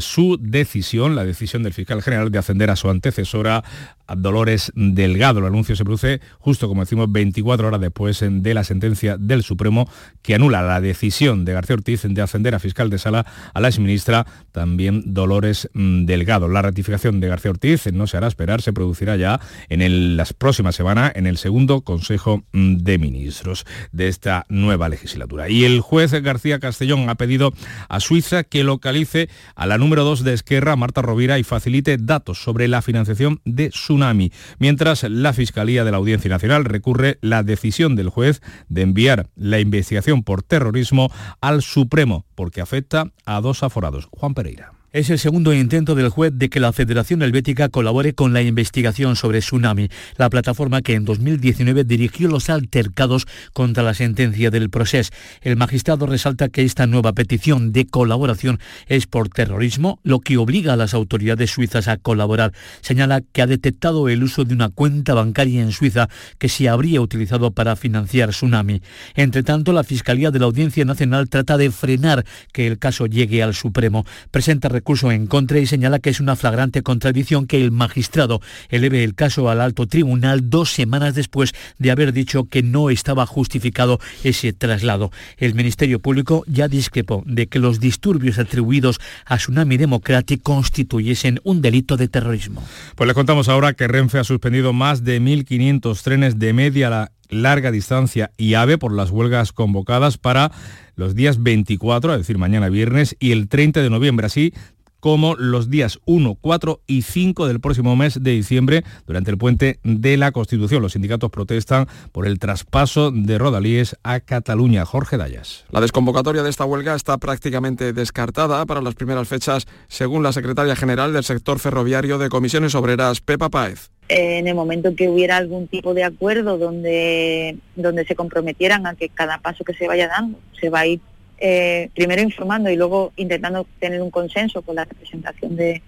su 0.00 0.38
decisión, 0.40 1.16
la 1.16 1.24
decisión 1.24 1.62
del 1.62 1.72
fiscal 1.72 2.02
general 2.02 2.30
de 2.30 2.38
ascender 2.38 2.70
a 2.70 2.76
su 2.76 2.88
antecesora, 2.90 3.64
a 4.06 4.16
Dolores 4.16 4.72
Delgado. 4.74 5.40
El 5.40 5.46
anuncio 5.46 5.76
se 5.76 5.84
produce 5.84 6.20
justo, 6.38 6.66
como 6.66 6.82
decimos, 6.82 7.10
24 7.12 7.68
horas 7.68 7.80
después 7.80 8.24
de 8.26 8.54
la 8.54 8.64
sentencia 8.64 9.16
del 9.18 9.42
Supremo 9.42 9.88
que 10.22 10.34
anula 10.34 10.62
la 10.62 10.80
decisión 10.80 11.44
de 11.44 11.52
García 11.52 11.74
Ortiz 11.74 12.02
de 12.02 12.22
ascender 12.22 12.54
a 12.54 12.58
fiscal 12.58 12.90
de 12.90 12.98
sala 12.98 13.26
a 13.52 13.60
la 13.60 13.68
exministra 13.68 14.26
también 14.52 15.14
Dolores 15.14 15.68
mm, 15.74 16.06
Delgado. 16.06 16.48
La 16.48 16.62
ratificación 16.62 17.20
de 17.20 17.28
García 17.28 17.50
Ortiz 17.50 17.92
no 17.92 18.06
se 18.06 18.16
hará 18.16 18.28
esperar, 18.28 18.62
se 18.62 18.72
producirá 18.72 19.16
ya 19.16 19.40
en 19.68 20.16
las 20.16 20.32
próximas 20.32 20.74
semanas 20.74 21.12
en 21.14 21.26
el 21.26 21.36
segundo 21.36 21.82
Consejo 21.82 22.44
mm, 22.52 22.78
de 22.78 22.98
Ministros 22.98 23.66
de 23.92 24.08
esta 24.08 24.46
nueva 24.48 24.88
legislatura. 24.88 25.48
Y 25.48 25.64
el 25.64 25.80
juez 25.80 26.12
García 26.22 26.58
Castellón 26.58 27.08
ha 27.10 27.16
pedido 27.16 27.47
a 27.88 28.00
Suiza 28.00 28.44
que 28.44 28.64
localice 28.64 29.28
a 29.54 29.66
la 29.66 29.78
número 29.78 30.04
2 30.04 30.24
de 30.24 30.34
Esquerra, 30.34 30.76
Marta 30.76 31.02
Rovira, 31.02 31.38
y 31.38 31.44
facilite 31.44 31.96
datos 31.98 32.42
sobre 32.42 32.68
la 32.68 32.82
financiación 32.82 33.40
de 33.44 33.70
Tsunami, 33.70 34.32
mientras 34.58 35.02
la 35.04 35.32
Fiscalía 35.32 35.84
de 35.84 35.90
la 35.90 35.96
Audiencia 35.96 36.30
Nacional 36.30 36.64
recurre 36.64 37.18
la 37.20 37.42
decisión 37.42 37.96
del 37.96 38.08
juez 38.08 38.40
de 38.68 38.82
enviar 38.82 39.28
la 39.36 39.60
investigación 39.60 40.22
por 40.22 40.42
terrorismo 40.42 41.10
al 41.40 41.62
Supremo, 41.62 42.26
porque 42.34 42.60
afecta 42.60 43.12
a 43.24 43.40
dos 43.40 43.62
aforados. 43.62 44.08
Juan 44.10 44.34
Pereira. 44.34 44.77
Es 44.90 45.10
el 45.10 45.18
segundo 45.18 45.52
intento 45.52 45.94
del 45.94 46.08
juez 46.08 46.32
de 46.34 46.48
que 46.48 46.60
la 46.60 46.72
Federación 46.72 47.20
Helvética 47.20 47.68
colabore 47.68 48.14
con 48.14 48.32
la 48.32 48.40
investigación 48.40 49.16
sobre 49.16 49.40
Tsunami, 49.40 49.90
la 50.16 50.30
plataforma 50.30 50.80
que 50.80 50.94
en 50.94 51.04
2019 51.04 51.84
dirigió 51.84 52.26
los 52.26 52.48
altercados 52.48 53.26
contra 53.52 53.82
la 53.82 53.92
sentencia 53.92 54.50
del 54.50 54.70
proceso. 54.70 55.10
El 55.42 55.58
magistrado 55.58 56.06
resalta 56.06 56.48
que 56.48 56.64
esta 56.64 56.86
nueva 56.86 57.12
petición 57.12 57.70
de 57.70 57.84
colaboración 57.84 58.60
es 58.86 59.06
por 59.06 59.28
terrorismo, 59.28 60.00
lo 60.04 60.20
que 60.20 60.38
obliga 60.38 60.72
a 60.72 60.76
las 60.76 60.94
autoridades 60.94 61.50
suizas 61.50 61.86
a 61.86 61.98
colaborar. 61.98 62.54
Señala 62.80 63.20
que 63.20 63.42
ha 63.42 63.46
detectado 63.46 64.08
el 64.08 64.22
uso 64.22 64.46
de 64.46 64.54
una 64.54 64.70
cuenta 64.70 65.12
bancaria 65.12 65.60
en 65.60 65.72
Suiza 65.72 66.08
que 66.38 66.48
se 66.48 66.66
habría 66.66 67.02
utilizado 67.02 67.50
para 67.50 67.76
financiar 67.76 68.30
Tsunami. 68.30 68.80
Entre 69.14 69.42
tanto, 69.42 69.74
la 69.74 69.84
Fiscalía 69.84 70.30
de 70.30 70.38
la 70.38 70.46
Audiencia 70.46 70.86
Nacional 70.86 71.28
trata 71.28 71.58
de 71.58 71.70
frenar 71.70 72.24
que 72.54 72.66
el 72.66 72.78
caso 72.78 73.04
llegue 73.04 73.42
al 73.42 73.52
Supremo. 73.52 74.06
Presenta 74.30 74.77
recurso 74.78 75.10
en 75.10 75.26
contra 75.26 75.58
y 75.58 75.66
señala 75.66 75.98
que 75.98 76.10
es 76.10 76.20
una 76.20 76.36
flagrante 76.36 76.82
contradicción 76.82 77.48
que 77.48 77.60
el 77.60 77.72
magistrado 77.72 78.40
eleve 78.68 79.02
el 79.02 79.16
caso 79.16 79.50
al 79.50 79.60
alto 79.60 79.88
tribunal 79.88 80.50
dos 80.50 80.70
semanas 80.70 81.16
después 81.16 81.52
de 81.78 81.90
haber 81.90 82.12
dicho 82.12 82.44
que 82.44 82.62
no 82.62 82.88
estaba 82.88 83.26
justificado 83.26 83.98
ese 84.22 84.52
traslado. 84.52 85.10
El 85.36 85.54
Ministerio 85.54 85.98
Público 85.98 86.44
ya 86.46 86.68
discrepó 86.68 87.24
de 87.26 87.48
que 87.48 87.58
los 87.58 87.80
disturbios 87.80 88.38
atribuidos 88.38 89.00
a 89.26 89.36
Tsunami 89.36 89.78
Democratic 89.78 90.42
constituyesen 90.42 91.40
un 91.42 91.60
delito 91.60 91.96
de 91.96 92.06
terrorismo. 92.06 92.62
Pues 92.94 93.08
les 93.08 93.14
contamos 93.14 93.48
ahora 93.48 93.72
que 93.72 93.88
Renfe 93.88 94.20
ha 94.20 94.24
suspendido 94.24 94.72
más 94.72 95.02
de 95.02 95.20
1.500 95.20 96.02
trenes 96.02 96.38
de 96.38 96.52
media 96.52 97.10
larga 97.28 97.70
distancia 97.70 98.30
y 98.36 98.54
AVE 98.54 98.78
por 98.78 98.92
las 98.92 99.10
huelgas 99.10 99.52
convocadas 99.52 100.18
para 100.18 100.52
los 100.96 101.14
días 101.14 101.42
24, 101.42 102.12
es 102.12 102.18
decir, 102.18 102.38
mañana 102.38 102.68
viernes, 102.68 103.16
y 103.20 103.32
el 103.32 103.48
30 103.48 103.82
de 103.82 103.90
noviembre. 103.90 104.26
Así 104.26 104.52
como 105.00 105.34
los 105.36 105.70
días 105.70 106.00
1, 106.06 106.36
4 106.40 106.80
y 106.86 107.02
5 107.02 107.46
del 107.46 107.60
próximo 107.60 107.96
mes 107.96 108.22
de 108.22 108.32
diciembre 108.32 108.84
durante 109.06 109.30
el 109.30 109.38
puente 109.38 109.80
de 109.82 110.16
la 110.16 110.32
Constitución. 110.32 110.82
Los 110.82 110.92
sindicatos 110.92 111.30
protestan 111.30 111.86
por 112.12 112.26
el 112.26 112.38
traspaso 112.38 113.10
de 113.10 113.38
Rodalíes 113.38 113.96
a 114.02 114.20
Cataluña. 114.20 114.84
Jorge 114.84 115.16
Dayas. 115.16 115.64
La 115.70 115.80
desconvocatoria 115.80 116.42
de 116.42 116.50
esta 116.50 116.64
huelga 116.64 116.94
está 116.94 117.18
prácticamente 117.18 117.92
descartada 117.92 118.64
para 118.66 118.82
las 118.82 118.94
primeras 118.94 119.28
fechas, 119.28 119.66
según 119.88 120.22
la 120.22 120.32
secretaria 120.32 120.76
general 120.76 121.12
del 121.12 121.24
sector 121.24 121.58
ferroviario 121.58 122.18
de 122.18 122.28
Comisiones 122.28 122.74
Obreras, 122.74 123.20
Pepa 123.20 123.48
Páez 123.50 123.90
en 124.08 124.48
el 124.48 124.54
momento 124.54 124.94
que 124.94 125.08
hubiera 125.08 125.36
algún 125.36 125.68
tipo 125.68 125.94
de 125.94 126.04
acuerdo 126.04 126.58
donde, 126.58 127.58
donde 127.76 128.06
se 128.06 128.14
comprometieran 128.14 128.86
a 128.86 128.94
que 128.94 129.08
cada 129.08 129.38
paso 129.38 129.64
que 129.64 129.74
se 129.74 129.86
vaya 129.86 130.08
dando 130.08 130.38
se 130.58 130.70
va 130.70 130.80
a 130.80 130.86
ir 130.86 131.00
eh, 131.38 131.90
primero 131.94 132.22
informando 132.22 132.70
y 132.70 132.76
luego 132.76 133.12
intentando 133.16 133.66
tener 133.78 134.02
un 134.02 134.10
consenso 134.10 134.62
con 134.62 134.76
la 134.76 134.84
representación 134.84 135.56
de, 135.56 135.82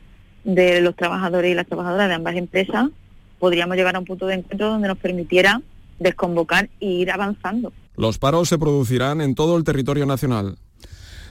de 0.44 0.80
los 0.80 0.94
trabajadores 0.94 1.50
y 1.50 1.54
las 1.54 1.66
trabajadoras 1.66 2.09
de 2.09 2.14
ambas 2.14 2.37
empresas, 2.37 2.88
podríamos 3.38 3.76
llegar 3.76 3.96
a 3.96 3.98
un 3.98 4.04
punto 4.04 4.26
de 4.26 4.35
encuentro 4.35 4.68
donde 4.68 4.88
nos 4.88 4.98
permitiera 4.98 5.61
desconvocar 5.98 6.68
e 6.80 6.87
ir 6.87 7.11
avanzando. 7.11 7.72
Los 7.96 8.18
paros 8.18 8.48
se 8.48 8.59
producirán 8.59 9.20
en 9.20 9.35
todo 9.35 9.56
el 9.56 9.64
territorio 9.64 10.06
nacional. 10.06 10.56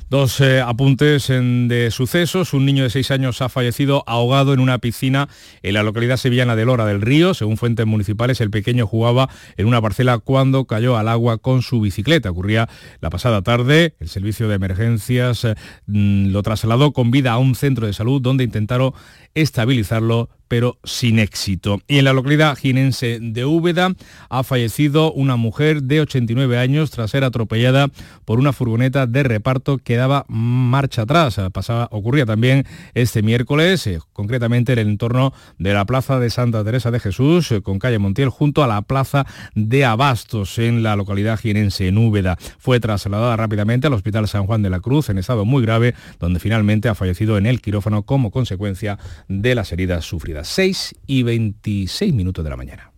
Dos 0.09 0.41
eh, 0.41 0.59
apuntes 0.59 1.27
de 1.27 1.89
sucesos. 1.91 2.55
Un 2.55 2.65
niño 2.65 2.81
de 2.81 2.89
seis 2.89 3.11
años 3.11 3.43
ha 3.43 3.49
fallecido 3.49 4.03
ahogado 4.07 4.55
en 4.55 4.59
una 4.59 4.79
piscina 4.79 5.29
en 5.61 5.75
la 5.75 5.83
localidad 5.83 6.17
sevillana 6.17 6.55
de 6.55 6.65
Lora 6.65 6.87
del 6.87 6.99
Río. 6.99 7.35
Según 7.35 7.57
fuentes 7.57 7.85
municipales, 7.85 8.41
el 8.41 8.49
pequeño 8.49 8.87
jugaba 8.87 9.29
en 9.55 9.67
una 9.67 9.83
parcela 9.83 10.17
cuando 10.17 10.65
cayó 10.65 10.97
al 10.97 11.09
agua 11.09 11.37
con 11.37 11.61
su 11.61 11.79
bicicleta. 11.79 12.31
Ocurría 12.31 12.67
la 13.01 13.11
pasada 13.11 13.43
tarde. 13.43 13.93
El 13.99 14.09
servicio 14.09 14.47
de 14.47 14.55
emergencias 14.55 15.45
mm, 15.85 16.31
lo 16.31 16.41
trasladó 16.41 16.91
con 16.91 17.11
vida 17.11 17.33
a 17.33 17.37
un 17.37 17.53
centro 17.53 17.85
de 17.85 17.93
salud 17.93 18.19
donde 18.19 18.43
intentaron 18.43 18.93
estabilizarlo, 19.35 20.29
pero 20.49 20.77
sin 20.83 21.19
éxito. 21.19 21.79
Y 21.87 21.99
en 21.99 22.05
la 22.05 22.11
localidad 22.13 22.57
jinense 22.57 23.19
de 23.21 23.45
Úbeda 23.45 23.93
ha 24.29 24.43
fallecido 24.43 25.13
una 25.13 25.37
mujer 25.37 25.83
de 25.83 26.01
89 26.01 26.57
años 26.57 26.91
tras 26.91 27.11
ser 27.11 27.23
atropellada 27.23 27.87
por 28.25 28.39
una 28.39 28.51
furgoneta 28.51 29.07
de 29.07 29.23
reparto 29.23 29.77
que 29.77 29.95
daba 29.95 30.25
marcha 30.27 31.03
atrás. 31.03 31.39
Pasaba, 31.53 31.87
ocurría 31.91 32.25
también 32.25 32.65
este 32.95 33.21
miércoles, 33.21 33.85
eh, 33.87 33.99
concretamente 34.11 34.73
en 34.73 34.79
el 34.79 34.87
entorno 34.89 35.33
de 35.57 35.73
la 35.73 35.85
Plaza 35.85 36.19
de 36.19 36.29
Santa 36.29 36.63
Teresa 36.63 36.91
de 36.91 36.99
Jesús, 36.99 37.51
eh, 37.51 37.61
con 37.61 37.79
calle 37.79 37.99
Montiel, 37.99 38.29
junto 38.29 38.63
a 38.63 38.67
la 38.67 38.81
Plaza 38.81 39.25
de 39.53 39.85
Abastos, 39.85 40.57
en 40.57 40.83
la 40.83 40.95
localidad 40.95 41.39
jinense, 41.39 41.87
en 41.87 41.97
Úbeda. 41.97 42.37
Fue 42.57 42.79
trasladada 42.79 43.37
rápidamente 43.37 43.87
al 43.87 43.93
Hospital 43.93 44.27
San 44.27 44.47
Juan 44.47 44.63
de 44.63 44.71
la 44.71 44.79
Cruz 44.79 45.09
en 45.09 45.19
estado 45.19 45.45
muy 45.45 45.61
grave, 45.61 45.93
donde 46.19 46.39
finalmente 46.39 46.89
ha 46.89 46.95
fallecido 46.95 47.37
en 47.37 47.45
el 47.45 47.61
quirófano 47.61 48.03
como 48.03 48.31
consecuencia 48.31 48.97
de 49.27 49.53
las 49.53 49.71
heridas 49.71 50.05
sufridas. 50.05 50.38
6 50.43 50.95
y 51.05 51.23
26 51.23 52.13
minutos 52.13 52.43
de 52.43 52.49
la 52.49 52.57
mañana. 52.57 52.91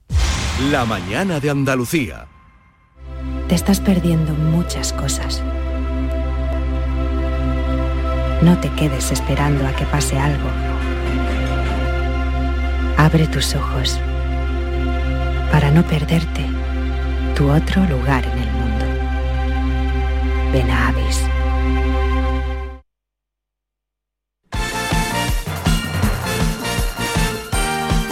La 0.69 0.85
mañana 0.85 1.39
de 1.39 1.49
Andalucía. 1.49 2.27
Te 3.47 3.55
estás 3.55 3.79
perdiendo 3.79 4.33
muchas 4.33 4.93
cosas. 4.93 5.41
No 8.41 8.57
te 8.59 8.69
quedes 8.73 9.11
esperando 9.11 9.67
a 9.67 9.75
que 9.75 9.85
pase 9.85 10.17
algo. 10.17 10.49
Abre 12.97 13.27
tus 13.27 13.55
ojos 13.55 13.99
para 15.51 15.69
no 15.71 15.83
perderte 15.83 16.45
tu 17.35 17.51
otro 17.51 17.83
lugar 17.85 18.25
en 18.25 18.39
el 18.39 18.51
mundo. 18.51 18.85
Ven 20.53 20.69
a 20.69 20.87
Avis. 20.89 21.21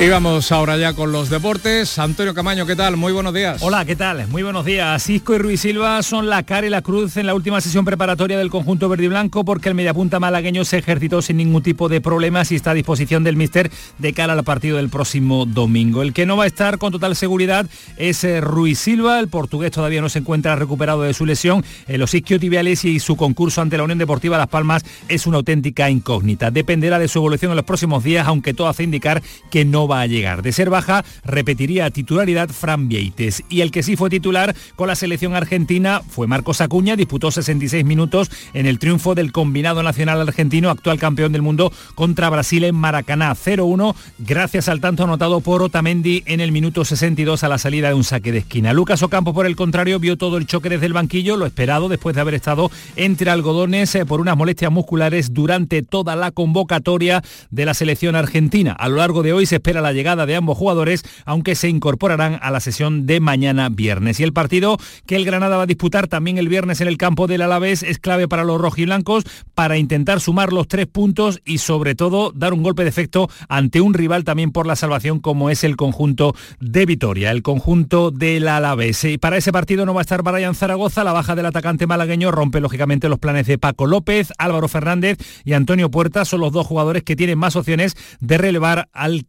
Y 0.02 0.08
vamos 0.08 0.54
ahora 0.54 0.78
ya 0.78 0.94
con 0.94 1.12
los 1.12 1.30
deportes. 1.30 2.00
Antonio 2.00 2.34
Camaño, 2.34 2.66
¿qué 2.66 2.78
tal? 2.78 2.96
Muy 2.96 3.12
buenos 3.12 3.34
días. 3.34 3.62
Hola, 3.62 3.84
¿qué 3.84 3.98
tal? 3.98 4.30
Muy 4.30 4.44
buenos 4.44 4.64
días. 4.64 5.10
Isco 5.10 5.36
y 5.36 5.40
Ruiz 5.40 5.60
Silva 5.60 6.02
son 6.04 6.30
la 6.30 6.44
cara 6.44 6.66
y 6.66 6.70
la 6.70 6.82
cruz 6.82 7.18
en 7.18 7.26
la 7.26 7.36
última 7.36 7.60
sesión 7.60 7.84
preparatoria 7.84 8.38
del 8.38 8.50
conjunto 8.50 8.88
verde 8.88 9.04
y 9.04 9.08
blanco 9.10 9.44
porque 9.44 9.68
el 9.68 9.76
mediapunta 9.76 10.22
malagueño 10.22 10.64
se 10.64 10.78
ejercitó 10.78 11.22
sin 11.22 11.36
ningún 11.36 11.64
tipo 11.64 11.90
de 11.90 12.00
problemas 12.00 12.50
y 12.54 12.56
está 12.56 12.72
a 12.72 12.76
disposición 12.76 13.26
del 13.26 13.36
míster 13.36 13.70
de 13.98 14.14
cara 14.14 14.32
al 14.32 14.44
partido 14.46 14.78
del 14.78 14.88
próximo 14.88 15.46
domingo. 15.46 16.02
El 16.02 16.14
que 16.14 16.26
no 16.26 16.38
va 16.38 16.46
a 16.46 16.48
estar 16.48 16.78
con 16.78 16.94
total 16.94 17.18
seguridad 17.18 17.66
es 17.98 18.24
eh, 18.24 18.40
Ruiz 18.40 18.80
Silva. 18.80 19.20
El 19.20 19.28
portugués 19.28 19.72
todavía 19.72 20.00
no 20.00 20.08
se 20.08 20.20
encuentra 20.20 20.56
recuperado 20.56 21.02
de 21.02 21.14
su 21.14 21.26
lesión. 21.26 21.66
Los 21.90 22.14
isquiotibiales 22.14 22.86
y 22.86 23.02
su 23.02 23.18
concurso 23.18 23.60
ante 23.62 23.76
la 23.76 23.84
Unión 23.84 24.00
Deportiva 24.00 24.38
Las 24.38 24.48
Palmas 24.48 24.86
es 25.10 25.28
una 25.28 25.36
auténtica 25.36 25.90
incógnita. 25.90 26.52
Dependerá 26.52 27.00
de 27.00 27.10
su 27.10 27.20
evolución 27.20 27.52
en 27.52 27.58
los 27.58 27.66
próximos 27.66 28.02
días, 28.02 28.26
aunque 28.26 28.54
todo 28.54 28.70
hace 28.70 28.84
indicar 28.84 29.22
que 29.52 29.66
no 29.66 29.89
va 29.90 30.02
a 30.02 30.08
llegar. 30.08 30.42
De 30.42 30.52
ser 30.52 30.70
baja, 30.70 31.04
repetiría 31.24 31.90
titularidad 31.90 32.50
Fran 32.50 32.88
Vieites. 32.88 33.44
Y 33.50 33.62
el 33.62 33.72
que 33.72 33.84
sí 33.84 33.96
fue 33.96 34.10
titular 34.10 34.56
con 34.76 34.88
la 34.88 34.96
selección 34.96 35.36
argentina 35.36 36.02
fue 36.08 36.28
Marcos 36.28 36.62
Acuña, 36.62 36.96
disputó 36.96 37.32
66 37.32 37.84
minutos 37.86 38.32
en 38.54 38.66
el 38.66 38.80
triunfo 38.80 39.16
del 39.16 39.32
combinado 39.32 39.84
nacional 39.84 40.22
argentino, 40.22 40.70
actual 40.70 41.00
campeón 41.00 41.32
del 41.32 41.42
mundo, 41.42 41.72
contra 41.96 42.30
Brasil 42.30 42.64
en 42.64 42.76
Maracaná 42.76 43.34
0-1, 43.34 43.96
gracias 44.20 44.70
al 44.70 44.82
tanto 44.82 45.04
anotado 45.04 45.42
por 45.42 45.62
Otamendi 45.62 46.24
en 46.26 46.40
el 46.40 46.52
minuto 46.52 46.86
62 46.86 47.44
a 47.44 47.50
la 47.50 47.58
salida 47.58 47.90
de 47.90 47.94
un 47.94 48.04
saque 48.04 48.32
de 48.32 48.40
esquina. 48.40 48.74
Lucas 48.74 49.02
Ocampo, 49.04 49.34
por 49.34 49.46
el 49.46 49.56
contrario, 49.56 50.00
vio 50.00 50.18
todo 50.18 50.38
el 50.38 50.46
choque 50.46 50.70
desde 50.70 50.86
el 50.86 50.94
banquillo, 50.94 51.38
lo 51.38 51.46
esperado 51.46 51.90
después 51.90 52.16
de 52.16 52.22
haber 52.22 52.34
estado 52.34 52.72
entre 52.96 53.32
algodones 53.32 53.94
eh, 53.96 54.06
por 54.06 54.22
unas 54.22 54.38
molestias 54.38 54.72
musculares 54.72 55.34
durante 55.34 55.82
toda 55.82 56.16
la 56.16 56.32
convocatoria 56.32 57.24
de 57.50 57.66
la 57.66 57.74
selección 57.74 58.16
argentina. 58.16 58.74
A 58.74 58.90
lo 58.90 58.98
largo 58.98 59.24
de 59.24 59.34
hoy 59.34 59.46
se 59.46 59.56
la 59.82 59.94
llegada 59.94 60.26
de 60.26 60.36
ambos 60.36 60.58
jugadores, 60.58 61.04
aunque 61.26 61.56
se 61.56 61.70
incorporarán 61.70 62.40
a 62.42 62.52
la 62.52 62.60
sesión 62.60 63.06
de 63.06 63.20
mañana 63.20 63.70
viernes. 63.70 64.20
Y 64.20 64.24
el 64.24 64.34
partido 64.34 64.78
que 65.06 65.16
el 65.16 65.26
Granada 65.26 65.58
va 65.58 65.64
a 65.64 65.68
disputar 65.68 66.08
también 66.08 66.38
el 66.38 66.50
viernes 66.50 66.82
en 66.82 66.88
el 66.88 66.98
campo 66.98 67.28
del 67.28 67.42
Alavés 67.42 67.84
es 67.84 68.00
clave 68.00 68.28
para 68.28 68.44
los 68.44 68.60
rojiblancos 68.60 69.24
para 69.56 69.78
intentar 69.78 70.20
sumar 70.20 70.54
los 70.54 70.68
tres 70.68 70.88
puntos 70.88 71.42
y 71.46 71.60
sobre 71.60 71.96
todo 71.96 72.32
dar 72.34 72.54
un 72.54 72.64
golpe 72.64 72.84
de 72.84 72.90
efecto 72.90 73.30
ante 73.48 73.82
un 73.82 73.94
rival 73.94 74.24
también 74.24 74.52
por 74.52 74.66
la 74.66 74.76
salvación 74.76 75.20
como 75.20 75.50
es 75.50 75.64
el 75.64 75.76
conjunto 75.76 76.36
de 76.60 76.86
Vitoria, 76.86 77.32
el 77.32 77.42
conjunto 77.42 78.12
del 78.12 78.48
Alavés. 78.48 79.04
Y 79.04 79.18
para 79.18 79.38
ese 79.38 79.52
partido 79.52 79.86
no 79.86 79.94
va 79.94 80.02
a 80.02 80.04
estar 80.04 80.24
Brian 80.24 80.56
Zaragoza, 80.56 81.04
la 81.04 81.14
baja 81.14 81.36
del 81.36 81.46
atacante 81.46 81.88
malagueño 81.88 82.32
rompe 82.32 82.60
lógicamente 82.60 83.10
los 83.10 83.20
planes 83.20 83.48
de 83.48 83.58
Paco 83.58 83.88
López, 83.88 84.32
Álvaro 84.38 84.68
Fernández 84.68 85.18
y 85.44 85.54
Antonio 85.54 85.92
Puerta 85.92 86.26
son 86.26 86.42
los 86.42 86.52
dos 86.52 86.68
jugadores 86.68 87.04
que 87.04 87.16
tienen 87.16 87.38
más 87.38 87.56
opciones 87.56 87.96
de 88.20 88.38
relevar 88.38 88.90
al 88.94 89.26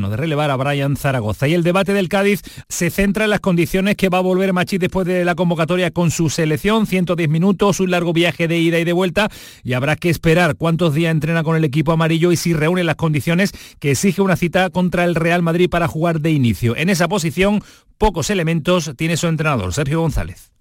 de 0.00 0.16
relevar 0.16 0.50
a 0.50 0.56
Brian 0.56 0.96
Zaragoza. 0.96 1.46
Y 1.48 1.54
el 1.54 1.62
debate 1.62 1.92
del 1.92 2.08
Cádiz 2.08 2.40
se 2.68 2.88
centra 2.88 3.24
en 3.24 3.30
las 3.30 3.40
condiciones 3.40 3.94
que 3.96 4.08
va 4.08 4.18
a 4.18 4.22
volver 4.22 4.54
Machís 4.54 4.80
después 4.80 5.06
de 5.06 5.24
la 5.24 5.34
convocatoria 5.34 5.90
con 5.90 6.10
su 6.10 6.30
selección, 6.30 6.86
110 6.86 7.28
minutos, 7.28 7.78
un 7.78 7.90
largo 7.90 8.14
viaje 8.14 8.48
de 8.48 8.58
ida 8.58 8.78
y 8.78 8.84
de 8.84 8.92
vuelta 8.94 9.28
y 9.62 9.74
habrá 9.74 9.96
que 9.96 10.08
esperar 10.08 10.56
cuántos 10.56 10.94
días 10.94 11.10
entrena 11.10 11.42
con 11.42 11.56
el 11.56 11.64
equipo 11.64 11.92
amarillo 11.92 12.32
y 12.32 12.36
si 12.36 12.54
reúne 12.54 12.84
las 12.84 12.96
condiciones 12.96 13.52
que 13.78 13.90
exige 13.90 14.22
una 14.22 14.36
cita 14.36 14.70
contra 14.70 15.04
el 15.04 15.14
Real 15.14 15.42
Madrid 15.42 15.68
para 15.68 15.88
jugar 15.88 16.20
de 16.20 16.30
inicio. 16.30 16.74
En 16.74 16.88
esa 16.88 17.06
posición, 17.06 17.62
pocos 17.98 18.30
elementos 18.30 18.92
tiene 18.96 19.18
su 19.18 19.26
entrenador, 19.26 19.74
Sergio 19.74 20.00
González. 20.00 20.52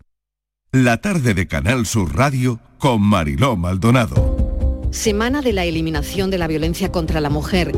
La 0.74 0.98
tarde 0.98 1.34
de 1.34 1.48
Canal 1.48 1.86
Sur 1.86 2.16
Radio 2.16 2.60
con 2.78 3.02
Mariló 3.02 3.56
Maldonado. 3.56 4.90
Semana 4.92 5.42
de 5.42 5.54
la 5.54 5.64
eliminación 5.64 6.30
de 6.30 6.38
la 6.38 6.48
violencia 6.48 6.92
contra 6.92 7.22
la 7.22 7.30
mujer. 7.30 7.72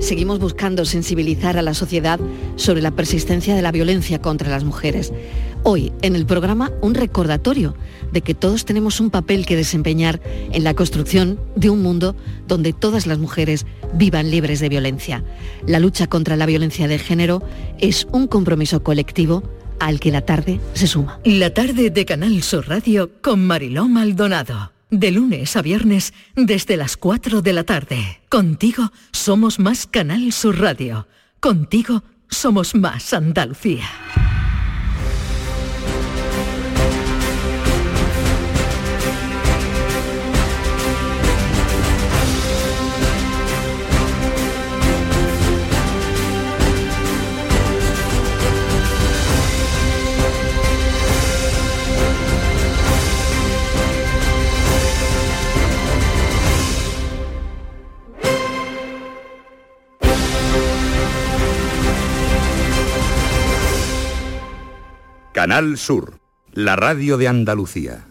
Seguimos 0.00 0.38
buscando 0.38 0.84
sensibilizar 0.84 1.58
a 1.58 1.62
la 1.62 1.74
sociedad 1.74 2.20
sobre 2.56 2.82
la 2.82 2.92
persistencia 2.92 3.54
de 3.54 3.62
la 3.62 3.72
violencia 3.72 4.20
contra 4.20 4.48
las 4.48 4.62
mujeres. 4.62 5.12
Hoy, 5.64 5.92
en 6.02 6.14
el 6.14 6.24
programa, 6.24 6.70
un 6.80 6.94
recordatorio 6.94 7.74
de 8.12 8.20
que 8.20 8.34
todos 8.34 8.64
tenemos 8.64 9.00
un 9.00 9.10
papel 9.10 9.44
que 9.44 9.56
desempeñar 9.56 10.20
en 10.52 10.62
la 10.62 10.74
construcción 10.74 11.40
de 11.56 11.70
un 11.70 11.82
mundo 11.82 12.14
donde 12.46 12.72
todas 12.72 13.06
las 13.06 13.18
mujeres 13.18 13.66
vivan 13.92 14.30
libres 14.30 14.60
de 14.60 14.68
violencia. 14.68 15.24
La 15.66 15.80
lucha 15.80 16.06
contra 16.06 16.36
la 16.36 16.46
violencia 16.46 16.86
de 16.86 16.98
género 16.98 17.42
es 17.78 18.06
un 18.12 18.28
compromiso 18.28 18.82
colectivo 18.84 19.42
al 19.80 20.00
que 20.00 20.12
la 20.12 20.22
tarde 20.22 20.60
se 20.74 20.86
suma. 20.86 21.20
La 21.24 21.52
tarde 21.52 21.90
de 21.90 22.04
Canal 22.04 22.42
Sur 22.42 22.68
Radio 22.68 23.10
con 23.20 23.44
Mariló 23.44 23.88
Maldonado. 23.88 24.77
De 24.90 25.10
lunes 25.10 25.54
a 25.54 25.60
viernes 25.60 26.14
desde 26.34 26.78
las 26.78 26.96
4 26.96 27.42
de 27.42 27.52
la 27.52 27.64
tarde. 27.64 28.20
Contigo 28.30 28.90
somos 29.12 29.58
más 29.58 29.86
Canal 29.86 30.32
Sur 30.32 30.60
Radio. 30.60 31.06
Contigo 31.40 32.02
somos 32.30 32.74
más 32.74 33.12
Andalucía. 33.12 33.84
Canal 65.38 65.78
Sur, 65.78 66.18
la 66.52 66.74
radio 66.74 67.16
de 67.16 67.28
Andalucía. 67.28 68.08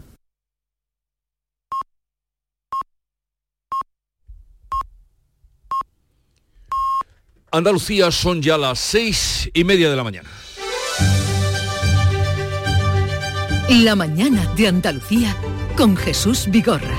Andalucía 7.52 8.10
son 8.12 8.40
ya 8.40 8.56
las 8.56 8.78
seis 8.78 9.50
y 9.52 9.62
media 9.64 9.90
de 9.90 9.96
la 9.96 10.04
mañana. 10.04 10.30
La 13.68 13.94
mañana 13.94 14.50
de 14.56 14.68
Andalucía 14.68 15.36
con 15.76 15.98
Jesús 15.98 16.46
Vigorra. 16.50 16.96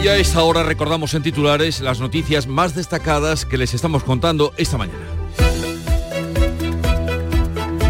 Y 0.00 0.06
a 0.06 0.16
esta 0.16 0.44
hora 0.44 0.62
recordamos 0.62 1.12
en 1.14 1.24
titulares 1.24 1.80
las 1.80 1.98
noticias 1.98 2.46
más 2.46 2.76
destacadas 2.76 3.44
que 3.44 3.58
les 3.58 3.74
estamos 3.74 4.04
contando 4.04 4.54
esta 4.56 4.78
mañana. 4.78 5.17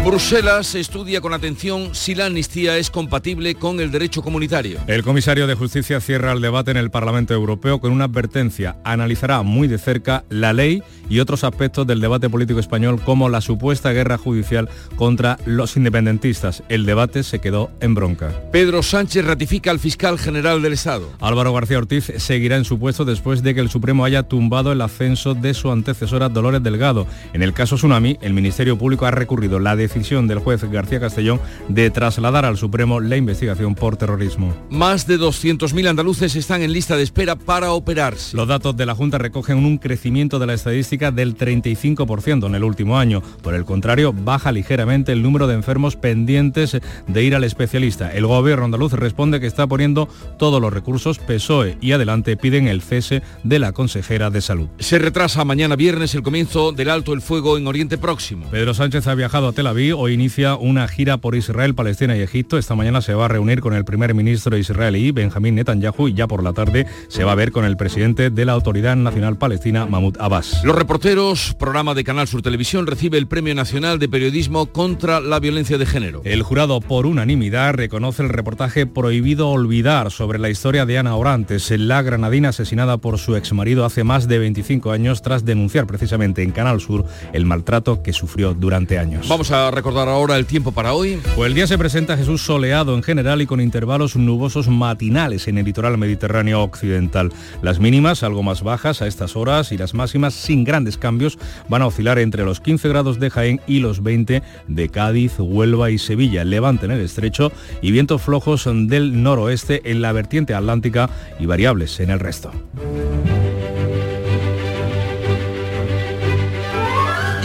Bruselas 0.09 0.73
estudia 0.73 1.21
con 1.21 1.33
atención 1.33 1.93
si 1.93 2.15
la 2.15 2.25
amnistía 2.25 2.79
es 2.79 2.89
compatible 2.89 3.53
con 3.53 3.79
el 3.79 3.91
derecho 3.91 4.23
comunitario. 4.23 4.79
El 4.87 5.03
comisario 5.03 5.45
de 5.45 5.53
Justicia 5.53 6.01
cierra 6.01 6.31
el 6.31 6.41
debate 6.41 6.71
en 6.71 6.77
el 6.77 6.89
Parlamento 6.89 7.35
Europeo 7.35 7.79
con 7.79 7.91
una 7.91 8.05
advertencia. 8.05 8.77
Analizará 8.83 9.43
muy 9.43 9.67
de 9.67 9.77
cerca 9.77 10.23
la 10.29 10.51
ley 10.51 10.81
y 11.09 11.19
otros 11.19 11.43
aspectos 11.43 11.85
del 11.85 12.01
debate 12.01 12.27
político 12.27 12.59
español 12.59 12.99
como 13.03 13.29
la 13.29 13.39
supuesta 13.39 13.91
guerra 13.91 14.17
judicial 14.17 14.67
contra 14.95 15.37
los 15.45 15.77
independentistas. 15.77 16.63
El 16.69 16.87
debate 16.87 17.21
se 17.21 17.37
quedó 17.37 17.69
en 17.79 17.93
bronca. 17.93 18.33
Pedro 18.51 18.81
Sánchez 18.81 19.23
ratifica 19.23 19.69
al 19.69 19.77
fiscal 19.77 20.17
general 20.17 20.63
del 20.63 20.73
Estado. 20.73 21.07
Álvaro 21.19 21.53
García 21.53 21.77
Ortiz 21.77 22.11
seguirá 22.17 22.57
en 22.57 22.65
su 22.65 22.79
puesto 22.79 23.05
después 23.05 23.43
de 23.43 23.53
que 23.53 23.61
el 23.61 23.69
Supremo 23.69 24.05
haya 24.05 24.23
tumbado 24.23 24.71
el 24.71 24.81
ascenso 24.81 25.35
de 25.35 25.53
su 25.53 25.71
antecesora 25.71 26.29
Dolores 26.29 26.63
Delgado. 26.63 27.05
En 27.33 27.43
el 27.43 27.53
caso 27.53 27.75
Tsunami, 27.75 28.17
el 28.21 28.33
Ministerio 28.33 28.75
Público 28.75 29.05
ha 29.05 29.11
recurrido 29.11 29.59
la 29.59 29.75
decisión 29.75 29.98
del 29.99 30.39
juez 30.39 30.63
García 30.63 30.99
Castellón 30.99 31.41
de 31.67 31.89
trasladar 31.89 32.45
al 32.45 32.57
Supremo 32.57 32.99
la 33.01 33.17
investigación 33.17 33.75
por 33.75 33.97
terrorismo. 33.97 34.55
Más 34.69 35.07
de 35.07 35.19
200.000 35.19 35.89
andaluces 35.89 36.35
están 36.37 36.61
en 36.61 36.71
lista 36.71 36.95
de 36.95 37.03
espera 37.03 37.35
para 37.35 37.73
operarse. 37.73 38.37
Los 38.37 38.47
datos 38.47 38.77
de 38.77 38.85
la 38.85 38.95
Junta 38.95 39.17
recogen 39.17 39.57
un 39.57 39.77
crecimiento 39.77 40.39
de 40.39 40.47
la 40.47 40.53
estadística 40.53 41.11
del 41.11 41.35
35% 41.35 42.45
en 42.45 42.55
el 42.55 42.63
último 42.63 42.97
año. 42.97 43.21
Por 43.41 43.55
el 43.55 43.65
contrario, 43.65 44.13
baja 44.13 44.53
ligeramente 44.53 45.11
el 45.11 45.21
número 45.21 45.47
de 45.47 45.55
enfermos 45.55 45.97
pendientes 45.97 46.77
de 47.07 47.23
ir 47.23 47.35
al 47.35 47.43
especialista. 47.43 48.13
El 48.13 48.25
gobierno 48.25 48.65
andaluz 48.65 48.93
responde 48.93 49.41
que 49.41 49.47
está 49.47 49.67
poniendo 49.67 50.07
todos 50.37 50.61
los 50.61 50.71
recursos. 50.71 51.19
PSOE 51.19 51.77
y 51.81 51.91
adelante 51.91 52.37
piden 52.37 52.67
el 52.67 52.81
cese 52.81 53.21
de 53.43 53.59
la 53.59 53.73
consejera 53.73 54.29
de 54.29 54.39
salud. 54.39 54.69
Se 54.79 54.97
retrasa 54.97 55.43
mañana 55.43 55.75
viernes 55.75 56.15
el 56.15 56.23
comienzo 56.23 56.71
del 56.71 56.89
alto 56.89 57.11
el 57.11 57.21
fuego 57.21 57.57
en 57.57 57.67
Oriente 57.67 57.97
Próximo. 57.97 58.47
Pedro 58.49 58.73
Sánchez 58.73 59.07
ha 59.07 59.15
viajado 59.15 59.49
a 59.49 59.51
Tel 59.51 59.67
Aviv 59.67 59.78
hoy 59.79 60.13
inicia 60.13 60.55
una 60.55 60.87
gira 60.87 61.17
por 61.17 61.35
Israel, 61.35 61.73
Palestina 61.73 62.15
y 62.17 62.21
Egipto. 62.21 62.57
Esta 62.57 62.75
mañana 62.75 63.01
se 63.01 63.13
va 63.13 63.25
a 63.25 63.27
reunir 63.29 63.61
con 63.61 63.73
el 63.73 63.85
primer 63.85 64.13
ministro 64.13 64.57
israelí, 64.57 65.11
Benjamín 65.11 65.55
Netanyahu, 65.55 66.09
y 66.09 66.13
ya 66.13 66.27
por 66.27 66.43
la 66.43 66.51
tarde 66.51 66.85
se 67.07 67.23
va 67.23 67.31
a 67.31 67.35
ver 67.35 67.51
con 67.51 67.63
el 67.63 67.77
presidente 67.77 68.29
de 68.29 68.45
la 68.45 68.51
Autoridad 68.51 68.97
Nacional 68.97 69.37
Palestina, 69.37 69.85
Mahmoud 69.85 70.17
Abbas. 70.19 70.61
Los 70.65 70.75
reporteros, 70.75 71.55
programa 71.57 71.93
de 71.93 72.03
Canal 72.03 72.27
Sur 72.27 72.41
Televisión, 72.41 72.87
recibe 72.87 73.17
el 73.17 73.27
Premio 73.27 73.55
Nacional 73.55 73.99
de 73.99 74.09
Periodismo 74.09 74.65
contra 74.67 75.21
la 75.21 75.39
Violencia 75.39 75.77
de 75.77 75.85
Género. 75.85 76.21
El 76.25 76.43
jurado, 76.43 76.81
por 76.81 77.05
unanimidad, 77.05 77.73
reconoce 77.73 78.21
el 78.21 78.29
reportaje 78.29 78.85
Prohibido 78.85 79.49
Olvidar 79.49 80.11
sobre 80.11 80.39
la 80.39 80.49
historia 80.49 80.85
de 80.85 80.97
Ana 80.97 81.15
Orantes, 81.15 81.71
la 81.71 82.01
granadina 82.01 82.49
asesinada 82.49 82.97
por 82.97 83.17
su 83.17 83.37
exmarido 83.37 83.85
hace 83.85 84.03
más 84.03 84.27
de 84.27 84.39
25 84.39 84.91
años 84.91 85.21
tras 85.21 85.45
denunciar 85.45 85.87
precisamente 85.87 86.43
en 86.43 86.51
Canal 86.51 86.81
Sur 86.81 87.05
el 87.31 87.45
maltrato 87.45 88.03
que 88.03 88.13
sufrió 88.13 88.53
durante 88.53 88.99
años. 88.99 89.27
Vamos 89.29 89.51
a 89.51 89.68
recordar 89.71 90.07
ahora 90.07 90.37
el 90.37 90.45
tiempo 90.45 90.71
para 90.71 90.93
hoy. 90.93 91.19
Pues 91.35 91.47
el 91.47 91.53
día 91.53 91.67
se 91.67 91.77
presenta 91.77 92.17
Jesús 92.17 92.41
soleado 92.41 92.95
en 92.95 93.03
general 93.03 93.41
y 93.41 93.45
con 93.45 93.61
intervalos 93.61 94.15
nubosos 94.15 94.67
matinales 94.67 95.47
en 95.47 95.57
el 95.57 95.65
litoral 95.65 95.97
mediterráneo 95.97 96.61
occidental. 96.61 97.31
Las 97.61 97.79
mínimas 97.79 98.23
algo 98.23 98.43
más 98.43 98.63
bajas 98.63 99.01
a 99.01 99.07
estas 99.07 99.35
horas 99.35 99.71
y 99.71 99.77
las 99.77 99.93
máximas 99.93 100.33
sin 100.33 100.63
grandes 100.63 100.97
cambios 100.97 101.37
van 101.67 101.81
a 101.81 101.87
oscilar 101.87 102.19
entre 102.19 102.45
los 102.45 102.59
15 102.59 102.89
grados 102.89 103.19
de 103.19 103.29
Jaén 103.29 103.61
y 103.67 103.79
los 103.79 104.03
20 104.03 104.41
de 104.67 104.89
Cádiz, 104.89 105.33
Huelva 105.39 105.91
y 105.91 105.97
Sevilla. 105.97 106.43
Levante 106.43 106.85
en 106.85 106.91
el 106.91 107.01
estrecho 107.01 107.51
y 107.81 107.91
vientos 107.91 108.21
flojos 108.21 108.65
del 108.65 109.21
noroeste 109.21 109.81
en 109.85 110.01
la 110.01 110.11
vertiente 110.11 110.53
atlántica 110.53 111.09
y 111.39 111.45
variables 111.45 111.99
en 111.99 112.09
el 112.09 112.19
resto. 112.19 112.51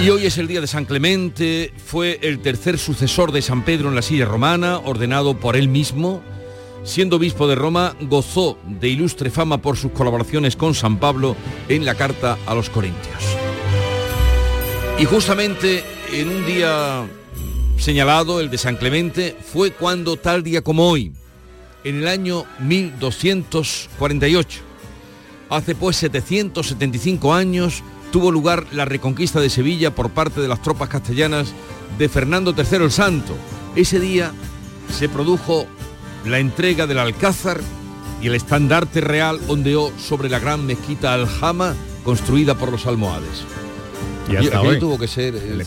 Y 0.04 0.10
hoy 0.10 0.26
es 0.26 0.36
el 0.36 0.48
día 0.48 0.60
de 0.60 0.66
San 0.66 0.84
Clemente, 0.84 1.72
fue 1.82 2.18
el 2.20 2.40
tercer 2.40 2.78
sucesor 2.78 3.32
de 3.32 3.40
San 3.40 3.64
Pedro 3.64 3.88
en 3.88 3.94
la 3.94 4.02
silla 4.02 4.26
romana, 4.26 4.76
ordenado 4.76 5.40
por 5.40 5.56
él 5.56 5.66
mismo. 5.66 6.20
Siendo 6.84 7.16
obispo 7.16 7.48
de 7.48 7.54
Roma, 7.54 7.96
gozó 8.02 8.58
de 8.66 8.90
ilustre 8.90 9.30
fama 9.30 9.62
por 9.62 9.78
sus 9.78 9.92
colaboraciones 9.92 10.56
con 10.56 10.74
San 10.74 11.00
Pablo 11.00 11.36
en 11.70 11.86
la 11.86 11.94
carta 11.94 12.36
a 12.44 12.54
los 12.54 12.68
Corintios. 12.68 13.24
Y 14.98 15.06
justamente 15.06 15.82
en 16.12 16.28
un 16.28 16.44
día 16.44 17.08
señalado, 17.78 18.40
el 18.40 18.50
de 18.50 18.58
San 18.58 18.76
Clemente, 18.76 19.34
fue 19.40 19.70
cuando 19.70 20.18
tal 20.18 20.42
día 20.42 20.60
como 20.60 20.86
hoy, 20.86 21.14
en 21.82 22.02
el 22.02 22.08
año 22.08 22.44
1248, 22.58 24.60
hace 25.48 25.74
pues 25.74 25.96
775 25.96 27.32
años, 27.32 27.82
tuvo 28.14 28.31
lugar 28.31 28.64
la 28.70 28.85
reconquista 28.85 29.40
de 29.40 29.50
Sevilla 29.50 29.92
por 29.92 30.11
parte 30.11 30.40
de 30.40 30.46
las 30.46 30.62
tropas 30.62 30.88
castellanas 30.88 31.48
de 31.98 32.09
Fernando 32.09 32.55
III 32.57 32.85
el 32.85 32.92
Santo. 32.92 33.35
Ese 33.74 33.98
día 33.98 34.31
se 34.88 35.09
produjo 35.09 35.66
la 36.24 36.38
entrega 36.38 36.87
del 36.87 37.00
Alcázar 37.00 37.61
y 38.22 38.29
el 38.29 38.37
estandarte 38.37 39.00
real 39.00 39.40
ondeó 39.48 39.90
sobre 39.98 40.29
la 40.29 40.38
gran 40.38 40.64
mezquita 40.64 41.12
Aljama 41.12 41.74
construida 42.05 42.55
por 42.55 42.70
los 42.70 42.87
almohades. 42.87 43.42
Y 44.31 44.37
hasta 44.37 44.61
hoy. 44.61 44.79
tuvo 44.79 44.96
que 44.96 45.09
ser 45.09 45.35
eh, 45.35 45.64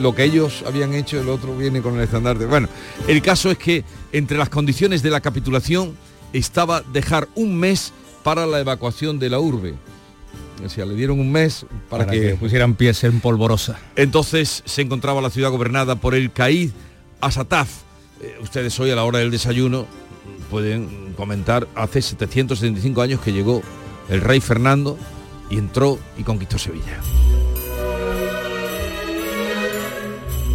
lo 0.00 0.16
que 0.16 0.24
ellos 0.24 0.64
habían 0.66 0.94
hecho, 0.94 1.20
el 1.20 1.28
otro 1.28 1.56
viene 1.56 1.80
con 1.80 1.94
el 1.94 2.02
estandarte. 2.02 2.44
Bueno, 2.46 2.68
el 3.06 3.22
caso 3.22 3.52
es 3.52 3.58
que 3.58 3.84
entre 4.10 4.36
las 4.36 4.48
condiciones 4.48 5.00
de 5.00 5.10
la 5.10 5.20
capitulación 5.20 5.96
estaba 6.32 6.82
dejar 6.92 7.28
un 7.36 7.56
mes 7.56 7.92
para 8.24 8.46
la 8.46 8.58
evacuación 8.58 9.20
de 9.20 9.30
la 9.30 9.38
urbe. 9.38 9.76
O 10.64 10.68
sea, 10.68 10.84
le 10.86 10.94
dieron 10.94 11.18
un 11.18 11.32
mes 11.32 11.66
para, 11.88 12.06
Para 12.06 12.18
que 12.18 12.34
pusieran 12.36 12.74
pies 12.74 13.02
en 13.04 13.20
polvorosa. 13.20 13.78
Entonces 13.96 14.62
se 14.64 14.82
encontraba 14.82 15.20
la 15.20 15.30
ciudad 15.30 15.50
gobernada 15.50 15.96
por 15.96 16.14
el 16.14 16.32
Caíd 16.32 16.70
Asataz. 17.20 17.68
Eh, 18.20 18.36
ustedes 18.40 18.78
hoy 18.78 18.90
a 18.90 18.96
la 18.96 19.04
hora 19.04 19.18
del 19.18 19.30
desayuno 19.30 19.86
pueden 20.50 21.14
comentar, 21.16 21.66
hace 21.74 22.02
775 22.02 23.02
años 23.02 23.20
que 23.20 23.32
llegó 23.32 23.62
el 24.08 24.20
rey 24.20 24.40
Fernando 24.40 24.98
y 25.50 25.58
entró 25.58 25.98
y 26.18 26.22
conquistó 26.22 26.58
Sevilla. 26.58 27.00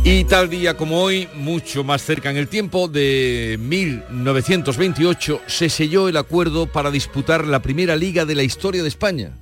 Y 0.04 0.24
tal 0.24 0.50
día 0.50 0.78
como 0.78 1.02
hoy, 1.02 1.28
mucho 1.36 1.84
más 1.84 2.02
cerca 2.02 2.30
en 2.30 2.38
el 2.38 2.48
tiempo 2.48 2.88
de 2.88 3.58
1928, 3.60 5.41
se 5.48 5.70
selló 5.70 6.08
el 6.08 6.15
acuerdo 6.15 6.65
para 6.67 6.91
disputar 6.91 7.46
la 7.46 7.62
primera 7.62 7.98
liga 7.98 8.24
de 8.24 8.36
la 8.36 8.43
historia 8.43 8.84
de 8.84 8.88
España. 8.88 9.34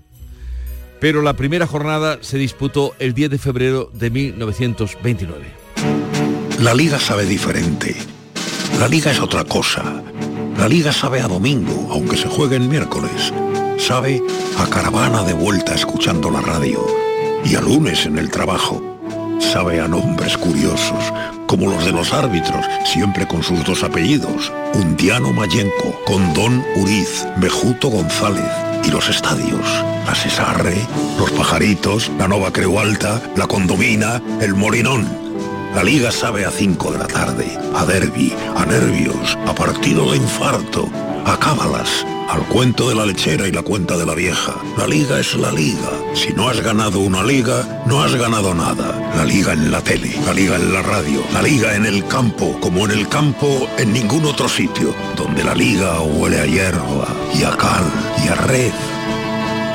Pero 1.05 1.21
la 1.21 1.33
primera 1.33 1.67
jornada 1.67 2.17
se 2.21 2.39
disputó 2.39 2.95
el 2.97 3.13
10 3.13 3.29
de 3.29 3.37
febrero 3.37 3.91
de 3.93 4.09
1929. 4.09 5.45
La 6.61 6.73
liga 6.73 6.97
sabe 6.97 7.27
diferente. 7.27 7.95
La 8.79 8.87
liga 8.87 9.11
es 9.11 9.19
otra 9.19 9.43
cosa. 9.43 10.01
La 10.57 10.67
liga 10.67 10.91
sabe 10.91 11.21
a 11.21 11.27
domingo, 11.27 11.89
aunque 11.91 12.17
se 12.17 12.27
juegue 12.27 12.55
el 12.55 12.67
miércoles. 12.67 13.31
Sabe 13.77 14.19
a 14.57 14.67
caravana 14.67 15.21
de 15.21 15.33
vuelta 15.33 15.75
escuchando 15.75 16.31
la 16.31 16.41
radio. 16.41 16.83
Y 17.43 17.53
a 17.53 17.61
lunes 17.61 18.07
en 18.07 18.17
el 18.17 18.31
trabajo. 18.31 18.81
Sabe 19.39 19.81
a 19.81 19.87
nombres 19.87 20.35
curiosos 20.39 21.13
como 21.47 21.69
los 21.69 21.85
de 21.85 21.91
los 21.91 22.11
árbitros, 22.13 22.65
siempre 22.83 23.27
con 23.27 23.43
sus 23.43 23.63
dos 23.63 23.83
apellidos, 23.83 24.51
Undiano 24.73 25.31
Mayenco, 25.31 26.01
Condón 26.06 26.65
Uriz, 26.75 27.25
Bejuto 27.37 27.89
González, 27.89 28.49
y 28.86 28.92
los 28.92 29.10
estadios, 29.10 29.83
la 30.06 30.13
Cesarre, 30.15 30.77
los 31.17 31.31
Pajaritos, 31.31 32.12
la 32.17 32.27
Nova 32.27 32.52
Creu 32.52 32.79
Alta, 32.79 33.21
la 33.36 33.48
Condomina, 33.48 34.21
el 34.42 34.54
Molinón. 34.54 35.08
La 35.73 35.83
liga 35.83 36.12
sabe 36.12 36.46
a 36.46 36.52
5 36.52 36.92
de 36.92 37.00
la 37.00 37.08
tarde, 37.08 37.58
a 37.75 37.86
derby, 37.86 38.33
a 38.56 38.65
nervios, 38.65 39.38
a 39.48 39.54
partido 39.54 40.12
de 40.12 40.17
infarto, 40.17 40.90
a 41.25 41.38
cábalas, 41.38 42.06
al 42.30 42.42
cuento 42.48 42.90
de 42.90 42.96
la 42.96 43.06
lechera 43.06 43.48
y 43.48 43.52
la 43.52 43.62
cuenta 43.62 43.98
de 43.98 44.06
la 44.06 44.15
vieja. 44.15 44.56
La 44.78 44.88
liga 44.88 45.19
es 45.19 45.36
la 45.36 45.52
liga. 45.52 45.90
Si 46.13 46.34
no 46.34 46.50
has 46.50 46.60
ganado 46.62 47.00
una 47.00 47.23
liga, 47.23 47.84
no 47.86 48.02
has 48.04 48.15
ganado 48.15 48.54
nada. 48.54 49.13
La 49.15 49.26
liga 49.26 49.54
en 49.54 49.71
la 49.71 49.82
tele, 49.82 50.15
la 50.26 50.34
liga 50.34 50.56
en 50.56 50.73
la 50.73 50.82
radio, 50.82 51.21
la 51.34 51.42
liga 51.42 51.76
en 51.76 51.86
el 51.86 52.06
campo, 52.08 52.58
como 52.60 52.86
en 52.86 52.92
el 52.92 53.08
campo 53.08 53.67
en 53.78 53.94
ningún 53.94 54.26
otro 54.26 54.50
sitio, 54.50 54.94
donde 55.15 55.44
la 55.44 55.54
liga 55.54 56.02
huele 56.02 56.40
a 56.42 56.46
hierba 56.46 57.08
y 57.34 57.44
a 57.44 57.52
cal 57.56 57.84
y 58.23 58.28
a 58.28 58.36
red. 58.36 58.71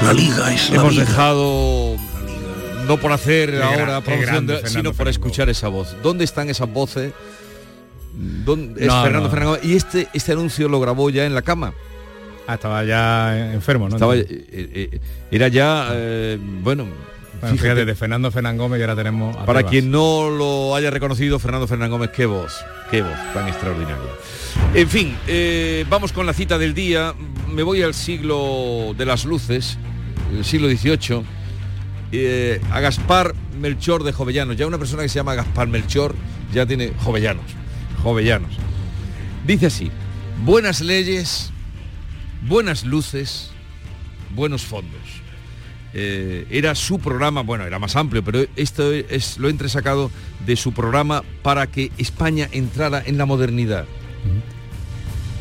La 0.02 0.12
liga 0.12 0.52
es 0.52 0.70
la 0.70 0.76
Hemos 0.76 0.92
vida. 0.92 1.04
dejado 1.04 1.96
no 2.86 2.96
por 2.96 3.12
hacer 3.12 3.50
Qué 3.52 3.62
ahora 3.62 3.76
gran- 3.76 4.00
qué 4.02 4.04
promoción, 4.06 4.26
grande, 4.26 4.52
de- 4.54 4.58
Fernando 4.60 4.80
sino 4.90 4.92
por 4.94 5.08
escuchar 5.08 5.48
esa 5.50 5.68
voz. 5.68 5.94
¿Dónde 6.02 6.24
están 6.24 6.48
esas 6.50 6.72
voces? 6.72 7.12
¿Dónde 8.44 8.86
es 8.86 8.92
Fernando 8.92 9.28
no. 9.28 9.30
Fernández? 9.30 9.60
Y 9.64 9.76
este, 9.76 10.08
este 10.12 10.32
anuncio 10.32 10.68
lo 10.68 10.80
grabó 10.80 11.10
ya 11.10 11.24
en 11.26 11.34
la 11.34 11.42
cama. 11.42 11.72
Ah, 12.50 12.54
estaba 12.54 12.84
ya 12.84 13.52
enfermo, 13.52 13.88
¿no? 13.88 13.94
Estaba, 13.94 14.16
eh, 14.16 14.26
eh, 14.28 15.00
era 15.30 15.46
ya, 15.46 15.88
eh, 15.92 16.36
bueno, 16.40 16.84
Bueno, 17.40 17.54
fíjate, 17.56 17.58
fíjate, 17.58 17.84
de 17.84 17.94
Fernando 17.94 18.30
Fernán 18.32 18.56
Gómez 18.58 18.80
y 18.80 18.82
ahora 18.82 18.96
tenemos 18.96 19.36
a 19.36 19.44
para 19.46 19.60
Tebas. 19.60 19.70
quien 19.70 19.90
no 19.92 20.28
lo 20.30 20.74
haya 20.74 20.90
reconocido, 20.90 21.38
Fernando 21.38 21.68
Fernán 21.68 21.90
Gómez, 21.90 22.10
qué 22.10 22.26
voz, 22.26 22.52
qué 22.90 23.02
voz 23.02 23.16
tan 23.32 23.46
extraordinaria. 23.46 24.10
En 24.74 24.88
fin, 24.88 25.16
eh, 25.28 25.84
vamos 25.88 26.12
con 26.12 26.26
la 26.26 26.32
cita 26.32 26.58
del 26.58 26.74
día. 26.74 27.14
Me 27.48 27.62
voy 27.62 27.82
al 27.82 27.94
siglo 27.94 28.94
de 28.98 29.06
las 29.06 29.24
luces, 29.24 29.78
el 30.36 30.44
siglo 30.44 30.68
XVIII, 30.68 31.22
eh, 32.10 32.60
a 32.72 32.80
Gaspar 32.80 33.32
Melchor 33.60 34.02
de 34.02 34.12
Jovellanos. 34.12 34.56
Ya 34.56 34.66
una 34.66 34.78
persona 34.78 35.04
que 35.04 35.08
se 35.08 35.14
llama 35.20 35.36
Gaspar 35.36 35.68
Melchor 35.68 36.16
ya 36.52 36.66
tiene 36.66 36.92
Jovellanos, 36.98 37.44
Jovellanos. 38.02 38.50
Dice 39.46 39.66
así, 39.66 39.90
buenas 40.44 40.80
leyes, 40.80 41.52
buenas 42.48 42.84
luces, 42.84 43.50
buenos 44.34 44.62
fondos. 44.62 45.00
Eh, 45.92 46.46
era 46.50 46.74
su 46.74 47.00
programa, 47.00 47.42
bueno, 47.42 47.64
era 47.64 47.78
más 47.78 47.96
amplio, 47.96 48.22
pero 48.22 48.44
esto 48.56 48.92
es 48.92 49.38
lo 49.38 49.48
he 49.48 49.50
entresacado 49.50 50.10
de 50.46 50.56
su 50.56 50.72
programa 50.72 51.24
para 51.42 51.66
que 51.66 51.90
España 51.98 52.48
entrara 52.52 53.02
en 53.04 53.18
la 53.18 53.26
modernidad. 53.26 53.86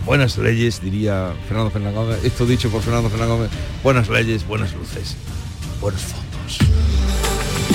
Buenas 0.05 0.37
leyes, 0.37 0.81
diría 0.81 1.33
Fernando 1.47 1.69
Fernández 1.69 1.95
Gómez, 1.95 2.23
esto 2.23 2.45
dicho 2.45 2.69
por 2.69 2.81
Fernando 2.81 3.09
Fernández 3.09 3.35
Gómez, 3.35 3.51
buenas 3.83 4.09
leyes, 4.09 4.47
buenas 4.47 4.73
luces, 4.73 5.15
buenos 5.79 6.01
fondos. 6.01 6.57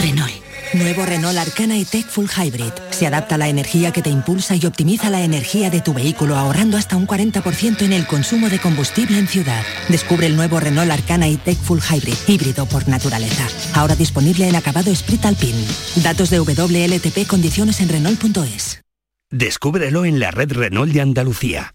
Renault. 0.03 0.44
Nuevo 0.75 1.07
Renault 1.07 1.39
Arcana 1.39 1.79
y 1.79 1.85
Tech 1.85 2.07
Full 2.07 2.27
Hybrid. 2.27 2.73
Se 2.91 3.07
adapta 3.07 3.37
a 3.37 3.39
la 3.39 3.49
energía 3.49 3.93
que 3.93 4.03
te 4.03 4.11
impulsa 4.11 4.57
y 4.57 4.67
optimiza 4.67 5.11
la 5.11 5.23
energía 5.23 5.71
de 5.71 5.81
tu 5.81 5.95
vehículo 5.95 6.37
ahorrando 6.37 6.77
hasta 6.77 6.97
un 6.97 7.07
40% 7.07 7.83
en 7.83 7.93
el 7.93 8.07
consumo 8.07 8.49
de 8.49 8.59
combustible 8.59 9.19
en 9.19 9.29
ciudad. 9.29 9.63
Descubre 9.89 10.27
el 10.27 10.37
nuevo 10.37 10.61
Renault 10.61 10.91
Arcana 10.91 11.29
y 11.29 11.37
Tech 11.37 11.59
Full 11.59 11.81
Hybrid, 11.81 12.15
híbrido 12.27 12.67
por 12.67 12.89
naturaleza. 12.89 13.47
Ahora 13.75 13.97
disponible 13.97 14.49
en 14.49 14.57
acabado 14.57 14.95
Sprit 14.95 15.25
Alpine. 15.25 15.65
Datos 15.97 16.31
de 16.31 16.41
WLTP, 16.41 17.27
condiciones 17.27 17.81
en 17.81 17.89
Renault.es. 17.89 18.81
Descúbrelo 19.31 20.05
en 20.05 20.21
la 20.21 20.31
red 20.31 20.53
Renault 20.53 20.93
de 20.93 21.01
Andalucía. 21.01 21.75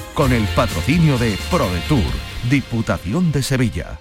con 0.13 0.33
el 0.33 0.43
patrocinio 0.55 1.17
de 1.17 1.37
ProDetour, 1.49 2.03
Diputación 2.49 3.31
de 3.31 3.43
Sevilla. 3.43 4.00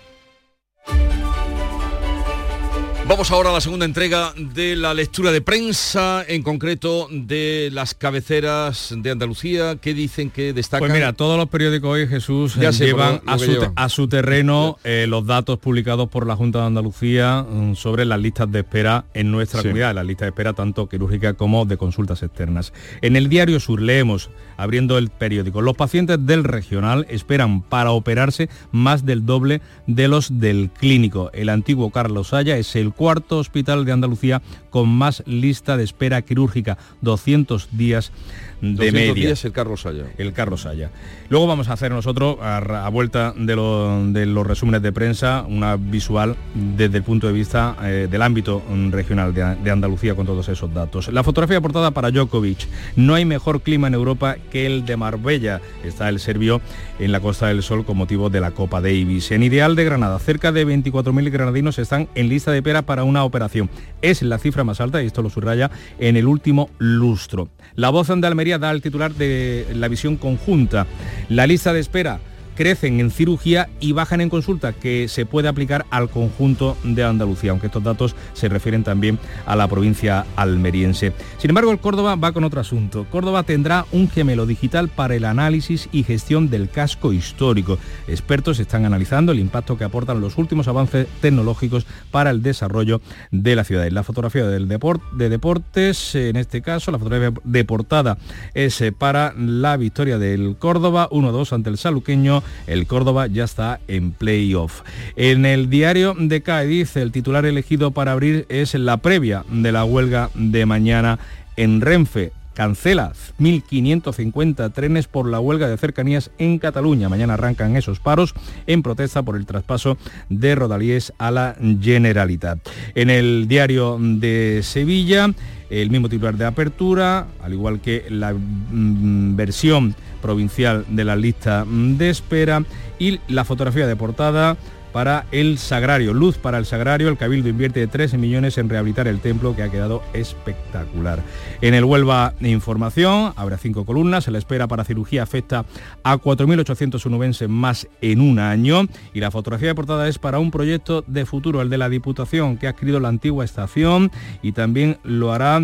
Vamos 3.11 3.33
ahora 3.33 3.51
a 3.51 3.55
la 3.55 3.61
segunda 3.61 3.85
entrega 3.87 4.33
de 4.37 4.77
la 4.77 4.95
lectura 4.95 5.33
de 5.33 5.41
prensa, 5.41 6.25
en 6.29 6.45
concreto 6.45 7.09
de 7.11 7.69
las 7.73 7.93
cabeceras 7.93 8.95
de 8.97 9.11
Andalucía, 9.11 9.75
que 9.75 9.95
dicen 9.95 10.31
que 10.31 10.53
destacan. 10.53 10.87
Pues 10.87 10.93
mira, 10.93 11.13
todos 11.13 11.37
los 11.37 11.49
periódicos 11.49 11.91
hoy, 11.91 12.07
Jesús, 12.07 12.55
Ya 12.55 12.73
sé, 12.73 12.85
llevan 12.87 13.21
a, 13.27 13.37
su, 13.37 13.47
llevan. 13.51 13.73
a 13.75 13.89
su 13.89 14.07
terreno 14.07 14.79
eh, 14.85 15.07
los 15.09 15.27
datos 15.27 15.59
publicados 15.59 16.09
por 16.09 16.25
la 16.25 16.37
Junta 16.37 16.61
de 16.61 16.67
Andalucía 16.67 17.43
mm, 17.43 17.75
sobre 17.75 18.05
las 18.05 18.21
listas 18.21 18.51
de 18.53 18.61
espera 18.61 19.07
en 19.13 19.33
nuestra 19.33 19.61
Sí. 19.61 19.65
comunidad, 19.67 19.93
las 19.93 20.07
listas 20.07 20.27
de 20.27 20.31
espera 20.31 20.53
tanto 20.53 20.89
quirúrgica 20.89 21.35
como 21.35 21.65
de 21.65 21.77
consultas 21.77 22.23
externas. 22.23 22.73
En 23.03 23.17
el 23.17 23.29
diario 23.29 23.59
Sur 23.59 23.83
leemos, 23.83 24.31
abriendo 24.57 24.99
el 24.99 25.11
periódico, 25.11 25.63
los 25.63 25.75
pacientes 25.77 26.25
del 26.27 26.45
regional 26.45 27.07
esperan 27.11 27.63
para 27.63 27.91
operarse 27.91 28.49
más 28.71 29.05
del 29.05 29.27
doble 29.27 29.63
de 29.89 30.07
los 30.07 30.39
del 30.39 30.71
clínico. 30.71 31.33
El 31.35 31.49
antiguo 31.49 31.91
Carlos 31.91 32.33
Haya 32.33 32.57
es 32.57 32.77
el 32.77 32.93
cuarto 33.01 33.39
hospital 33.39 33.87
de 33.87 33.93
Andalucía 33.93 34.43
con 34.69 34.91
más 34.91 35.23
lista 35.25 35.79
de 35.79 35.85
espera 35.85 36.21
quirúrgica, 36.21 36.77
200 37.01 37.71
días 37.73 38.13
de 38.61 38.91
200 38.91 38.93
media. 39.17 39.35
el 39.43 39.53
Carlos 39.53 39.87
Haya. 39.87 40.05
El 40.19 40.33
Carlos 40.33 40.67
Haya. 40.67 40.91
Luego 41.29 41.47
vamos 41.47 41.69
a 41.69 41.73
hacer 41.75 41.93
nosotros, 41.93 42.37
a, 42.41 42.89
vuelta 42.91 43.33
de, 43.37 43.57
lo- 43.57 44.05
de 44.13 44.27
los 44.27 44.47
resúmenes 44.47 44.83
de 44.83 44.93
prensa, 44.93 45.45
una 45.49 45.77
visual 45.77 46.37
desde 46.55 46.99
el 46.99 47.03
punto 47.05 47.27
de 47.27 47.33
vista 47.33 47.77
eh, 47.83 48.09
del 48.11 48.23
ámbito 48.23 48.63
mm, 48.69 48.91
regional 48.91 49.33
de, 49.35 49.57
de 49.57 49.71
Andalucía 49.71 50.15
con 50.15 50.27
todos 50.27 50.49
esos 50.49 50.73
datos. 50.75 51.09
La 51.13 51.23
fotografía 51.23 51.59
aportada 51.59 51.91
para 51.91 52.11
Djokovic. 52.11 52.67
No 52.97 53.15
hay 53.15 53.25
mejor 53.25 53.63
clima 53.63 53.87
en 53.89 53.95
Europa 53.95 54.37
que 54.51 54.67
el 54.67 54.85
de 54.85 54.97
Marbella. 54.97 55.61
Está 55.85 56.09
el 56.09 56.21
serbio 56.21 56.61
en 56.99 57.13
la 57.13 57.21
Costa 57.21 57.47
del 57.49 57.63
Sol 57.63 57.85
con 57.85 57.97
motivo 57.97 58.31
de 58.31 58.41
la 58.41 58.51
Copa 58.51 58.81
Davis. 58.81 59.31
En 59.31 59.43
Ideal 59.43 59.77
de 59.77 59.85
Granada, 59.85 60.19
cerca 60.19 60.53
de 60.53 60.67
24.000 60.67 61.31
granadinos 61.31 61.79
están 61.79 62.09
en 62.15 62.29
lista 62.29 62.51
de 62.51 62.59
espera 62.59 62.83
para 62.83 63.05
una 63.05 63.25
operación. 63.25 63.71
Es 64.03 64.23
la 64.23 64.39
cifra 64.39 64.65
más 64.65 64.81
alta, 64.81 65.03
y 65.03 65.07
esto 65.07 65.23
lo 65.23 65.31
subraya, 65.31 65.71
en 65.99 66.17
el 66.17 66.27
último 66.27 66.69
lustro. 66.79 67.49
La 67.77 67.91
voz 67.91 68.09
de 68.09 68.27
Almería 68.27 68.50
da 68.59 68.71
el 68.71 68.83
titular 68.83 69.15
de 69.15 69.67
la 69.75 69.89
visión 69.89 70.17
conjunta. 70.17 70.87
La 71.29 71.47
lista 71.47 71.73
de 71.73 71.81
espera 71.81 72.21
crecen 72.61 73.01
en 73.01 73.11
cirugía 73.11 73.71
y 73.81 73.93
bajan 73.93 74.21
en 74.21 74.29
consulta, 74.29 74.75
que 74.75 75.09
se 75.09 75.25
puede 75.25 75.49
aplicar 75.49 75.87
al 75.89 76.11
conjunto 76.11 76.77
de 76.85 77.03
Andalucía, 77.03 77.53
aunque 77.53 77.69
estos 77.69 77.83
datos 77.83 78.15
se 78.35 78.51
refieren 78.51 78.85
también 78.85 79.19
a 79.47 79.57
la 79.57 79.67
provincia 79.67 80.27
almeriense. 80.37 81.15
Sin 81.39 81.49
embargo, 81.49 81.73
el 81.73 81.79
Córdoba 81.79 82.17
va 82.17 82.33
con 82.33 82.45
otro 82.45 82.61
asunto. 82.61 83.07
Córdoba 83.11 83.45
tendrá 83.45 83.87
un 83.93 84.11
gemelo 84.11 84.45
digital 84.45 84.91
para 84.91 85.15
el 85.15 85.25
análisis 85.25 85.89
y 85.91 86.03
gestión 86.03 86.51
del 86.51 86.69
casco 86.69 87.15
histórico. 87.15 87.79
Expertos 88.07 88.61
están 88.61 88.85
analizando 88.85 89.33
el 89.33 89.39
impacto 89.39 89.79
que 89.79 89.85
aportan 89.85 90.21
los 90.21 90.37
últimos 90.37 90.69
avances 90.69 91.07
tecnológicos 91.23 91.87
para 92.11 92.29
el 92.29 92.43
desarrollo 92.43 93.01
de 93.31 93.57
la 93.57 93.65
ciudad. 93.65 93.89
La 93.91 94.03
fotografía 94.03 94.47
del 94.47 94.69
deport- 94.69 95.13
de 95.13 95.31
deportes, 95.31 96.15
en 96.15 96.37
este 96.37 96.61
caso, 96.61 96.91
la 96.91 96.99
fotografía 96.99 97.33
de 97.43 97.65
portada 97.65 98.19
es 98.53 98.79
eh, 98.83 98.93
para 98.93 99.33
la 99.39 99.79
victoria 99.79 100.19
del 100.19 100.57
Córdoba 100.59 101.09
1-2 101.11 101.55
ante 101.55 101.71
el 101.71 101.79
saluqueño. 101.79 102.43
El 102.67 102.87
Córdoba 102.87 103.27
ya 103.27 103.45
está 103.45 103.81
en 103.89 104.13
playoff. 104.13 104.83
En 105.17 105.47
el 105.47 105.71
diario 105.71 106.15
de 106.19 106.43
Cádiz, 106.43 106.97
el 106.97 107.13
titular 107.13 107.47
elegido 107.47 107.91
para 107.91 108.13
abrir 108.13 108.47
es 108.49 108.75
la 108.75 108.99
previa 108.99 109.45
de 109.51 109.73
la 109.73 109.85
huelga 109.85 110.31
de 110.35 110.67
mañana 110.67 111.19
en 111.57 111.81
Renfe 111.81 112.33
cancela 112.61 113.15
1.550 113.39 114.71
trenes 114.75 115.07
por 115.07 115.27
la 115.27 115.41
huelga 115.41 115.67
de 115.67 115.79
cercanías 115.79 116.31
en 116.37 116.59
Cataluña. 116.59 117.09
Mañana 117.09 117.33
arrancan 117.33 117.75
esos 117.75 118.01
paros 118.01 118.35
en 118.67 118.83
protesta 118.83 119.23
por 119.23 119.37
el 119.37 119.47
traspaso 119.47 119.97
de 120.29 120.55
Rodalíes 120.55 121.15
a 121.17 121.31
la 121.31 121.57
Generalitat. 121.81 122.59
En 122.95 123.09
el 123.09 123.49
diario 123.49 123.97
de 123.99 124.61
Sevilla, 124.63 125.31
el 125.71 125.89
mismo 125.89 126.11
titular 126.11 126.37
de 126.37 126.45
apertura, 126.45 127.29
al 127.43 127.55
igual 127.55 127.81
que 127.81 128.05
la 128.11 128.35
mm, 128.35 129.37
versión 129.37 129.95
provincial 130.21 130.85
de 130.91 131.05
la 131.07 131.17
lista 131.17 131.65
mm, 131.65 131.97
de 131.97 132.11
espera 132.11 132.63
y 132.99 133.21
la 133.29 133.47
fotografía 133.47 133.87
de 133.87 133.97
portada 133.97 134.59
para 134.93 135.27
el 135.33 135.59
Sagrario. 135.59 136.13
Luz 136.15 136.39
para 136.39 136.59
el 136.59 136.67
Sagrario, 136.67 137.09
el 137.09 137.17
Cabildo 137.17 137.49
invierte 137.49 137.87
13 137.87 138.19
millones 138.19 138.59
en 138.59 138.69
rehabilitar 138.69 139.09
el 139.09 139.21
templo 139.21 139.55
que 139.55 139.63
ha 139.63 139.71
quedado 139.71 140.03
espectacular. 140.13 141.23
En 141.61 141.75
el 141.75 141.85
Huelva 141.85 142.35
Información 142.41 143.33
habrá 143.37 143.59
cinco 143.59 143.85
columnas, 143.85 144.25
se 144.25 144.31
la 144.31 144.39
espera 144.39 144.67
para 144.67 144.85
cirugía 144.85 145.23
afecta 145.23 145.65
a 146.03 146.17
4.800 146.17 147.05
unubenses 147.07 147.49
más 147.49 147.89
en 148.01 148.21
un 148.21 148.39
año 148.39 148.87
y 149.15 149.21
la 149.21 149.31
fotografía 149.31 149.69
de 149.69 149.75
portada 149.75 150.09
es 150.09 150.19
para 150.19 150.39
un 150.39 150.51
proyecto 150.51 151.05
de 151.07 151.27
futuro, 151.27 151.63
el 151.63 151.71
de 151.71 151.79
la 151.79 151.89
Diputación, 151.89 152.57
que 152.57 152.67
ha 152.67 152.71
adquirido 152.71 153.01
la 153.01 153.09
antigua 153.09 153.45
estación 153.45 154.11
y 154.43 154.53
también 154.53 154.99
lo 155.05 155.33
hará, 155.33 155.61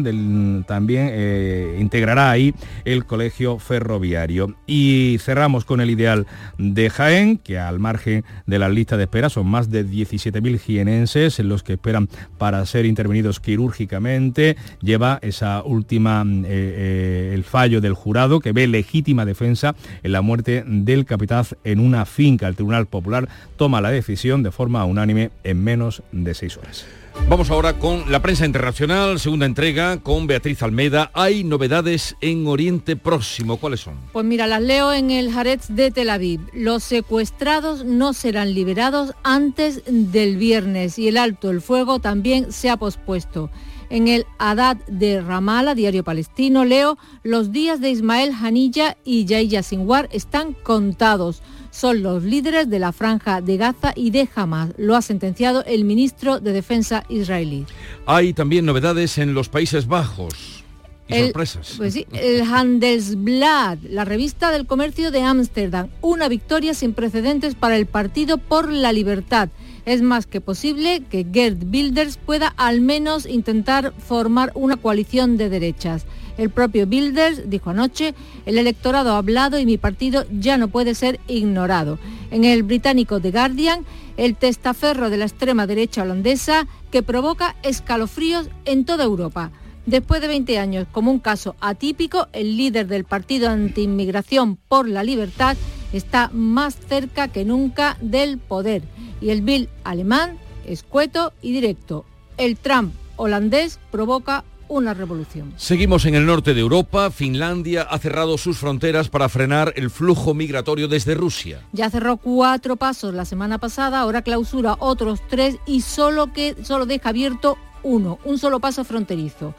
también 0.66 1.08
eh, 1.12 1.78
integrará 1.80 2.30
ahí 2.30 2.54
el 2.84 3.06
colegio 3.06 3.58
ferroviario. 3.58 4.54
Y 4.66 5.18
cerramos 5.20 5.64
con 5.64 5.80
el 5.80 5.90
ideal 5.90 6.26
de 6.58 6.90
Jaén, 6.90 7.38
que 7.38 7.58
al 7.58 7.78
margen 7.78 8.24
de 8.46 8.58
la 8.58 8.68
lista 8.68 8.96
de 8.96 9.06
son 9.28 9.46
más 9.46 9.70
de 9.70 9.86
17.000 9.86 10.58
jienenses 10.58 11.38
los 11.40 11.62
que 11.62 11.74
esperan 11.74 12.08
para 12.38 12.64
ser 12.66 12.86
intervenidos 12.86 13.40
quirúrgicamente. 13.40 14.56
Lleva 14.80 15.18
esa 15.22 15.62
última, 15.62 16.24
eh, 16.26 16.44
eh, 16.46 17.30
el 17.34 17.44
fallo 17.44 17.80
del 17.80 17.94
jurado 17.94 18.40
que 18.40 18.52
ve 18.52 18.66
legítima 18.66 19.24
defensa 19.24 19.74
en 20.02 20.12
la 20.12 20.22
muerte 20.22 20.64
del 20.66 21.04
capitán 21.04 21.26
en 21.64 21.80
una 21.80 22.04
finca. 22.06 22.48
El 22.48 22.54
Tribunal 22.54 22.86
Popular 22.86 23.28
toma 23.56 23.80
la 23.80 23.90
decisión 23.90 24.42
de 24.42 24.52
forma 24.52 24.84
unánime 24.84 25.30
en 25.44 25.62
menos 25.62 26.02
de 26.12 26.34
seis 26.34 26.56
horas. 26.56 26.86
Vamos 27.28 27.50
ahora 27.50 27.78
con 27.78 28.10
la 28.12 28.22
prensa 28.22 28.46
internacional, 28.46 29.18
segunda 29.18 29.46
entrega 29.46 29.98
con 29.98 30.28
Beatriz 30.28 30.62
Almeida. 30.62 31.10
Hay 31.12 31.42
novedades 31.42 32.16
en 32.20 32.46
Oriente 32.46 32.94
Próximo. 32.94 33.56
¿Cuáles 33.56 33.80
son? 33.80 33.94
Pues 34.12 34.24
mira, 34.24 34.46
las 34.46 34.62
leo 34.62 34.92
en 34.92 35.10
el 35.10 35.36
Haaretz 35.36 35.66
de 35.68 35.90
Tel 35.90 36.10
Aviv. 36.10 36.40
Los 36.52 36.84
secuestrados 36.84 37.84
no 37.84 38.12
serán 38.12 38.54
liberados 38.54 39.12
antes 39.24 39.82
del 39.86 40.36
viernes 40.36 41.00
y 41.00 41.08
el 41.08 41.16
alto 41.16 41.50
el 41.50 41.60
fuego 41.60 41.98
también 41.98 42.52
se 42.52 42.70
ha 42.70 42.76
pospuesto. 42.76 43.50
En 43.90 44.08
el 44.08 44.26
Haddad 44.38 44.76
de 44.86 45.20
Ramallah, 45.20 45.74
diario 45.74 46.04
palestino, 46.04 46.64
leo, 46.64 46.98
los 47.22 47.52
días 47.52 47.80
de 47.80 47.90
Ismael 47.90 48.32
Hanilla 48.40 48.96
y 49.04 49.24
Yahya 49.24 49.62
Sinwar 49.62 50.08
están 50.12 50.54
contados 50.54 51.42
son 51.76 52.02
los 52.02 52.22
líderes 52.22 52.70
de 52.70 52.78
la 52.78 52.90
franja 52.90 53.42
de 53.42 53.58
Gaza 53.58 53.92
y 53.94 54.10
de 54.10 54.26
Hamas. 54.34 54.70
Lo 54.78 54.96
ha 54.96 55.02
sentenciado 55.02 55.62
el 55.66 55.84
ministro 55.84 56.40
de 56.40 56.52
Defensa 56.52 57.04
israelí. 57.10 57.66
Hay 58.06 58.32
también 58.32 58.64
novedades 58.64 59.18
en 59.18 59.34
los 59.34 59.50
Países 59.50 59.86
Bajos. 59.86 60.64
Y 61.06 61.14
el, 61.14 61.24
sorpresas. 61.26 61.74
Pues 61.76 61.92
sí, 61.92 62.06
el 62.14 62.42
Handelsblad, 62.42 63.78
la 63.90 64.06
revista 64.06 64.50
del 64.50 64.66
comercio 64.66 65.10
de 65.10 65.22
Ámsterdam, 65.22 65.88
una 66.00 66.30
victoria 66.30 66.72
sin 66.72 66.94
precedentes 66.94 67.54
para 67.54 67.76
el 67.76 67.84
Partido 67.84 68.38
por 68.38 68.72
la 68.72 68.92
Libertad. 68.92 69.50
Es 69.84 70.00
más 70.00 70.26
que 70.26 70.40
posible 70.40 71.02
que 71.10 71.26
Gerd 71.30 71.62
Wilders 71.70 72.16
pueda 72.16 72.54
al 72.56 72.80
menos 72.80 73.26
intentar 73.26 73.92
formar 73.98 74.50
una 74.54 74.76
coalición 74.76 75.36
de 75.36 75.50
derechas. 75.50 76.06
El 76.38 76.50
propio 76.50 76.86
Bilders 76.86 77.48
dijo 77.48 77.70
anoche, 77.70 78.14
el 78.44 78.58
electorado 78.58 79.12
ha 79.12 79.18
hablado 79.18 79.58
y 79.58 79.66
mi 79.66 79.78
partido 79.78 80.24
ya 80.30 80.58
no 80.58 80.68
puede 80.68 80.94
ser 80.94 81.18
ignorado. 81.28 81.98
En 82.30 82.44
el 82.44 82.62
británico 82.62 83.20
The 83.20 83.30
Guardian, 83.30 83.84
el 84.16 84.36
testaferro 84.36 85.10
de 85.10 85.16
la 85.16 85.24
extrema 85.24 85.66
derecha 85.66 86.02
holandesa 86.02 86.66
que 86.90 87.02
provoca 87.02 87.56
escalofríos 87.62 88.48
en 88.64 88.84
toda 88.84 89.04
Europa. 89.04 89.50
Después 89.86 90.20
de 90.20 90.28
20 90.28 90.58
años, 90.58 90.86
como 90.90 91.12
un 91.12 91.20
caso 91.20 91.54
atípico, 91.60 92.26
el 92.32 92.56
líder 92.56 92.88
del 92.88 93.04
partido 93.04 93.48
antiinmigración 93.48 94.56
por 94.56 94.88
la 94.88 95.04
libertad 95.04 95.56
está 95.92 96.28
más 96.32 96.76
cerca 96.88 97.28
que 97.28 97.44
nunca 97.44 97.96
del 98.00 98.38
poder. 98.38 98.82
Y 99.20 99.30
el 99.30 99.42
Bill 99.42 99.68
alemán, 99.84 100.38
escueto 100.66 101.32
y 101.40 101.52
directo. 101.52 102.04
El 102.36 102.56
Trump 102.56 102.92
holandés 103.16 103.78
provoca 103.90 104.44
una 104.68 104.94
revolución. 104.94 105.52
Seguimos 105.56 106.06
en 106.06 106.14
el 106.14 106.26
norte 106.26 106.54
de 106.54 106.60
Europa. 106.60 107.10
Finlandia 107.10 107.82
ha 107.82 107.98
cerrado 107.98 108.38
sus 108.38 108.58
fronteras 108.58 109.08
para 109.08 109.28
frenar 109.28 109.72
el 109.76 109.90
flujo 109.90 110.34
migratorio 110.34 110.88
desde 110.88 111.14
Rusia. 111.14 111.60
Ya 111.72 111.90
cerró 111.90 112.16
cuatro 112.16 112.76
pasos 112.76 113.14
la 113.14 113.24
semana 113.24 113.58
pasada, 113.58 114.00
ahora 114.00 114.22
clausura 114.22 114.76
otros 114.78 115.20
tres 115.28 115.58
y 115.66 115.80
solo, 115.80 116.32
que, 116.32 116.56
solo 116.62 116.86
deja 116.86 117.10
abierto 117.10 117.58
uno, 117.82 118.18
un 118.24 118.38
solo 118.38 118.60
paso 118.60 118.84
fronterizo 118.84 119.54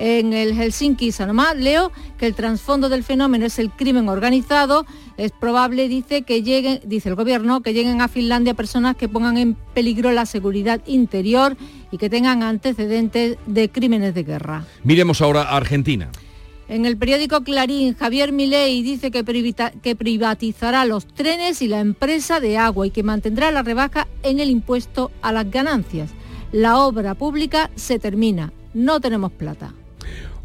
en 0.00 0.32
el 0.32 0.54
Helsinki 0.54 1.12
Sanomat, 1.12 1.58
leo 1.58 1.92
que 2.18 2.26
el 2.26 2.34
trasfondo 2.34 2.88
del 2.88 3.04
fenómeno 3.04 3.44
es 3.44 3.58
el 3.58 3.70
crimen 3.70 4.08
organizado. 4.08 4.86
Es 5.18 5.30
probable, 5.30 5.88
dice, 5.88 6.22
que 6.22 6.42
lleguen, 6.42 6.80
dice 6.86 7.10
el 7.10 7.16
gobierno, 7.16 7.60
que 7.60 7.74
lleguen 7.74 8.00
a 8.00 8.08
Finlandia 8.08 8.54
personas 8.54 8.96
que 8.96 9.10
pongan 9.10 9.36
en 9.36 9.54
peligro 9.74 10.10
la 10.10 10.24
seguridad 10.24 10.80
interior 10.86 11.54
y 11.90 11.98
que 11.98 12.08
tengan 12.08 12.42
antecedentes 12.42 13.36
de 13.46 13.68
crímenes 13.68 14.14
de 14.14 14.22
guerra. 14.22 14.64
Miremos 14.84 15.20
ahora 15.20 15.42
a 15.42 15.58
Argentina. 15.58 16.10
En 16.66 16.86
el 16.86 16.96
periódico 16.96 17.42
Clarín, 17.42 17.94
Javier 17.94 18.32
Milei 18.32 18.82
dice 18.82 19.10
que, 19.10 19.22
que, 19.82 19.96
privatizará 19.96 20.86
los 20.86 21.06
trenes 21.06 21.60
y 21.60 21.68
la 21.68 21.80
empresa 21.80 22.40
de 22.40 22.56
agua 22.56 22.86
y 22.86 22.90
que 22.90 23.02
mantendrá 23.02 23.50
la 23.50 23.62
rebaja 23.62 24.08
en 24.22 24.40
el 24.40 24.48
impuesto 24.48 25.10
a 25.20 25.32
las 25.32 25.50
ganancias. 25.50 26.10
La 26.52 26.78
obra 26.78 27.14
pública 27.14 27.70
se 27.74 27.98
termina, 27.98 28.50
no 28.72 29.00
tenemos 29.00 29.32
plata. 29.32 29.74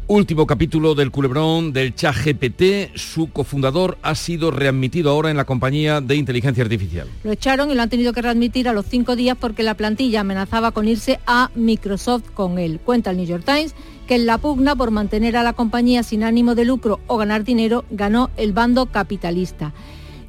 Último 0.08 0.46
capítulo 0.46 0.94
del 0.94 1.10
culebrón 1.10 1.72
del 1.72 1.92
ChatGPT. 1.92 2.94
Su 2.94 3.28
cofundador 3.32 3.98
ha 4.02 4.14
sido 4.14 4.52
readmitido 4.52 5.10
ahora 5.10 5.32
en 5.32 5.36
la 5.36 5.44
compañía 5.44 6.00
de 6.00 6.14
inteligencia 6.14 6.62
artificial. 6.62 7.08
Lo 7.24 7.32
echaron 7.32 7.72
y 7.72 7.74
lo 7.74 7.82
han 7.82 7.90
tenido 7.90 8.12
que 8.12 8.22
readmitir 8.22 8.68
a 8.68 8.72
los 8.72 8.86
cinco 8.86 9.16
días 9.16 9.36
porque 9.36 9.64
la 9.64 9.74
plantilla 9.74 10.20
amenazaba 10.20 10.70
con 10.70 10.86
irse 10.86 11.18
a 11.26 11.50
Microsoft 11.56 12.30
con 12.34 12.60
él. 12.60 12.78
Cuenta 12.78 13.10
el 13.10 13.16
New 13.16 13.26
York 13.26 13.42
Times 13.44 13.74
que 14.06 14.14
en 14.14 14.26
la 14.26 14.38
pugna 14.38 14.76
por 14.76 14.92
mantener 14.92 15.36
a 15.36 15.42
la 15.42 15.54
compañía 15.54 16.04
sin 16.04 16.22
ánimo 16.22 16.54
de 16.54 16.66
lucro 16.66 17.00
o 17.08 17.16
ganar 17.16 17.42
dinero 17.42 17.84
ganó 17.90 18.30
el 18.36 18.52
bando 18.52 18.86
capitalista. 18.86 19.74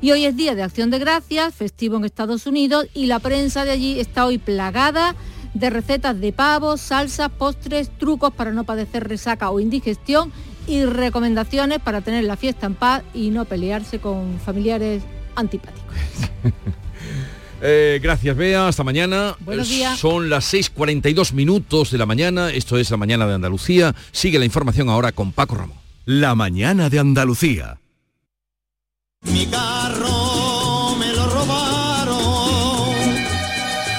Y 0.01 0.09
hoy 0.09 0.25
es 0.25 0.35
día 0.35 0.55
de 0.55 0.63
acción 0.63 0.89
de 0.89 0.97
gracias, 0.97 1.53
festivo 1.53 1.97
en 1.97 2.05
Estados 2.05 2.47
Unidos 2.47 2.87
y 2.95 3.05
la 3.05 3.19
prensa 3.19 3.63
de 3.63 3.71
allí 3.71 3.99
está 3.99 4.25
hoy 4.25 4.39
plagada 4.39 5.15
de 5.53 5.69
recetas 5.69 6.19
de 6.19 6.33
pavos, 6.33 6.81
salsas, 6.81 7.29
postres, 7.29 7.89
trucos 7.97 8.33
para 8.33 8.51
no 8.51 8.63
padecer 8.63 9.07
resaca 9.07 9.49
o 9.49 9.59
indigestión 9.59 10.31
y 10.67 10.85
recomendaciones 10.85 11.79
para 11.79 12.01
tener 12.01 12.23
la 12.25 12.35
fiesta 12.37 12.65
en 12.65 12.75
paz 12.75 13.03
y 13.13 13.29
no 13.29 13.45
pelearse 13.45 13.99
con 13.99 14.39
familiares 14.39 15.03
antipáticos. 15.35 15.95
Eh, 17.61 17.99
gracias, 18.03 18.37
Bea. 18.37 18.67
Hasta 18.67 18.83
mañana. 18.83 19.35
Buenos 19.39 19.69
días. 19.69 19.97
Son 19.97 20.29
las 20.29 20.53
6.42 20.53 21.33
minutos 21.33 21.89
de 21.89 21.97
la 21.97 22.05
mañana. 22.05 22.51
Esto 22.51 22.77
es 22.77 22.91
la 22.91 22.97
mañana 22.97 23.25
de 23.25 23.33
Andalucía. 23.33 23.95
Sigue 24.11 24.37
la 24.37 24.45
información 24.45 24.89
ahora 24.89 25.11
con 25.11 25.31
Paco 25.31 25.55
Ramón. 25.55 25.77
La 26.05 26.35
mañana 26.35 26.89
de 26.91 26.99
Andalucía. 26.99 27.79
Mi 29.23 29.47
carro 29.47 30.16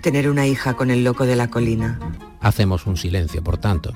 Tener 0.00 0.28
una 0.28 0.46
hija 0.46 0.74
con 0.74 0.90
el 0.90 1.04
loco 1.04 1.26
de 1.26 1.36
la 1.36 1.48
colina. 1.48 1.98
Hacemos 2.40 2.86
un 2.86 2.96
silencio, 2.96 3.42
por 3.42 3.58
tanto. 3.58 3.94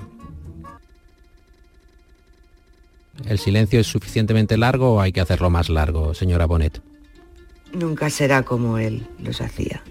¿El 3.26 3.38
silencio 3.38 3.80
es 3.80 3.86
suficientemente 3.86 4.56
largo 4.56 4.94
o 4.94 5.00
hay 5.00 5.12
que 5.12 5.20
hacerlo 5.20 5.50
más 5.50 5.68
largo, 5.68 6.14
señora 6.14 6.46
Bonet? 6.46 6.82
Nunca 7.72 8.10
será 8.10 8.42
como 8.42 8.78
él 8.78 9.06
los 9.18 9.40
hacía. 9.40 9.82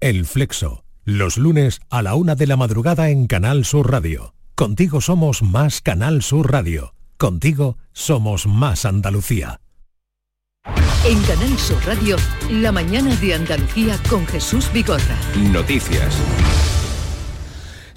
El 0.00 0.24
Flexo, 0.24 0.84
los 1.04 1.36
lunes 1.36 1.80
a 1.90 2.02
la 2.02 2.14
una 2.14 2.34
de 2.34 2.46
la 2.46 2.56
madrugada 2.56 3.10
en 3.10 3.26
Canal 3.26 3.64
Sur 3.64 3.90
Radio. 3.90 4.34
Contigo 4.54 5.00
somos 5.00 5.42
más 5.42 5.80
Canal 5.80 6.22
Sur 6.22 6.50
Radio. 6.50 6.94
Contigo 7.16 7.78
somos 7.92 8.46
más 8.46 8.84
Andalucía. 8.84 9.60
En 11.06 11.22
Canal 11.24 11.58
Sur 11.58 11.84
Radio, 11.84 12.16
la 12.50 12.72
mañana 12.72 13.14
de 13.16 13.34
Andalucía 13.34 13.98
con 14.08 14.26
Jesús 14.26 14.70
Bigorra. 14.72 15.18
Noticias. 15.52 16.18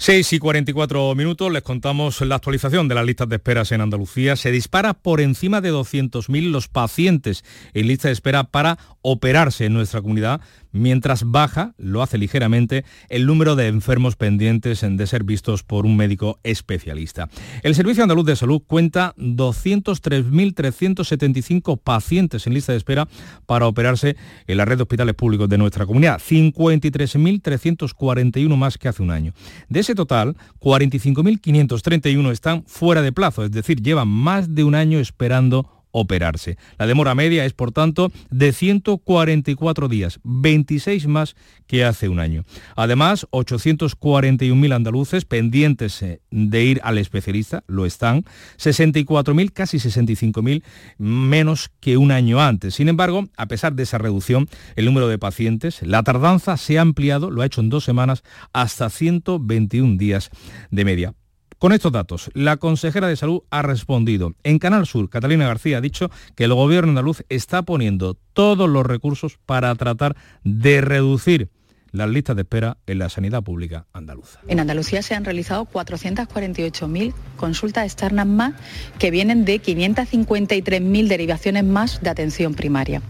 6 0.00 0.32
y 0.34 0.38
44 0.38 1.14
minutos 1.16 1.50
les 1.50 1.62
contamos 1.62 2.20
la 2.20 2.36
actualización 2.36 2.86
de 2.86 2.94
las 2.94 3.04
listas 3.04 3.28
de 3.28 3.36
esperas 3.36 3.72
en 3.72 3.80
Andalucía. 3.80 4.36
Se 4.36 4.52
dispara 4.52 4.94
por 4.94 5.20
encima 5.20 5.60
de 5.60 5.72
200.000 5.72 6.50
los 6.50 6.68
pacientes 6.68 7.44
en 7.74 7.88
lista 7.88 8.08
de 8.08 8.14
espera 8.14 8.44
para 8.44 8.78
operarse 9.02 9.64
en 9.64 9.74
nuestra 9.74 10.00
comunidad 10.00 10.40
mientras 10.72 11.24
baja, 11.24 11.74
lo 11.78 12.02
hace 12.02 12.18
ligeramente, 12.18 12.84
el 13.08 13.24
número 13.26 13.56
de 13.56 13.68
enfermos 13.68 14.16
pendientes 14.16 14.84
de 14.88 15.06
ser 15.06 15.24
vistos 15.24 15.62
por 15.62 15.86
un 15.86 15.96
médico 15.96 16.38
especialista. 16.42 17.30
El 17.62 17.74
Servicio 17.74 18.02
Andaluz 18.02 18.26
de 18.26 18.36
Salud 18.36 18.60
cuenta 18.66 19.14
203.375 19.16 21.78
pacientes 21.78 22.46
en 22.46 22.52
lista 22.54 22.72
de 22.72 22.78
espera 22.78 23.06
para 23.46 23.66
operarse 23.66 24.16
en 24.46 24.56
la 24.56 24.64
red 24.64 24.76
de 24.76 24.82
hospitales 24.82 25.14
públicos 25.14 25.48
de 25.48 25.58
nuestra 25.58 25.86
comunidad, 25.86 26.20
53.341 26.20 28.56
más 28.56 28.78
que 28.78 28.88
hace 28.88 29.02
un 29.02 29.10
año. 29.10 29.34
De 29.68 29.80
ese 29.80 29.94
total, 29.94 30.36
45.531 30.60 32.30
están 32.30 32.64
fuera 32.66 33.02
de 33.02 33.12
plazo, 33.12 33.44
es 33.44 33.50
decir, 33.50 33.82
llevan 33.82 34.08
más 34.08 34.54
de 34.54 34.64
un 34.64 34.74
año 34.74 34.98
esperando 34.98 35.77
operarse. 35.90 36.56
La 36.78 36.86
demora 36.86 37.14
media 37.14 37.44
es, 37.44 37.52
por 37.52 37.72
tanto, 37.72 38.12
de 38.30 38.52
144 38.52 39.88
días, 39.88 40.20
26 40.24 41.06
más 41.06 41.36
que 41.66 41.84
hace 41.84 42.08
un 42.08 42.20
año. 42.20 42.44
Además, 42.76 43.26
841.000 43.30 44.74
andaluces 44.74 45.24
pendientes 45.24 46.02
eh, 46.02 46.20
de 46.30 46.64
ir 46.64 46.80
al 46.84 46.98
especialista, 46.98 47.64
lo 47.66 47.86
están, 47.86 48.24
64.000, 48.58 49.52
casi 49.52 49.78
65.000 49.78 50.62
menos 50.98 51.70
que 51.80 51.96
un 51.96 52.10
año 52.10 52.40
antes. 52.40 52.74
Sin 52.74 52.88
embargo, 52.88 53.28
a 53.36 53.46
pesar 53.46 53.74
de 53.74 53.82
esa 53.84 53.98
reducción, 53.98 54.48
el 54.76 54.84
número 54.84 55.08
de 55.08 55.18
pacientes, 55.18 55.82
la 55.82 56.02
tardanza 56.02 56.56
se 56.56 56.78
ha 56.78 56.82
ampliado, 56.82 57.30
lo 57.30 57.42
ha 57.42 57.46
hecho 57.46 57.60
en 57.60 57.68
dos 57.68 57.84
semanas, 57.84 58.22
hasta 58.52 58.90
121 58.90 59.96
días 59.96 60.30
de 60.70 60.84
media. 60.84 61.14
Con 61.58 61.72
estos 61.72 61.90
datos, 61.90 62.30
la 62.34 62.56
consejera 62.56 63.08
de 63.08 63.16
Salud 63.16 63.42
ha 63.50 63.62
respondido. 63.62 64.32
En 64.44 64.60
Canal 64.60 64.86
Sur, 64.86 65.10
Catalina 65.10 65.48
García 65.48 65.78
ha 65.78 65.80
dicho 65.80 66.08
que 66.36 66.44
el 66.44 66.54
gobierno 66.54 66.90
andaluz 66.90 67.24
está 67.28 67.62
poniendo 67.62 68.14
todos 68.32 68.68
los 68.68 68.86
recursos 68.86 69.40
para 69.44 69.74
tratar 69.74 70.16
de 70.44 70.80
reducir 70.80 71.50
las 71.92 72.08
listas 72.08 72.36
de 72.36 72.42
espera 72.42 72.76
en 72.86 72.98
la 72.98 73.08
sanidad 73.08 73.42
pública 73.42 73.86
andaluza. 73.92 74.40
En 74.48 74.60
Andalucía 74.60 75.02
se 75.02 75.14
han 75.14 75.24
realizado 75.24 75.66
448.000 75.66 77.12
consultas 77.36 77.84
externas 77.84 78.26
más 78.26 78.54
que 78.98 79.10
vienen 79.10 79.44
de 79.44 79.60
553.000 79.60 81.08
derivaciones 81.08 81.64
más 81.64 82.00
de 82.00 82.10
atención 82.10 82.54
primaria. 82.54 83.02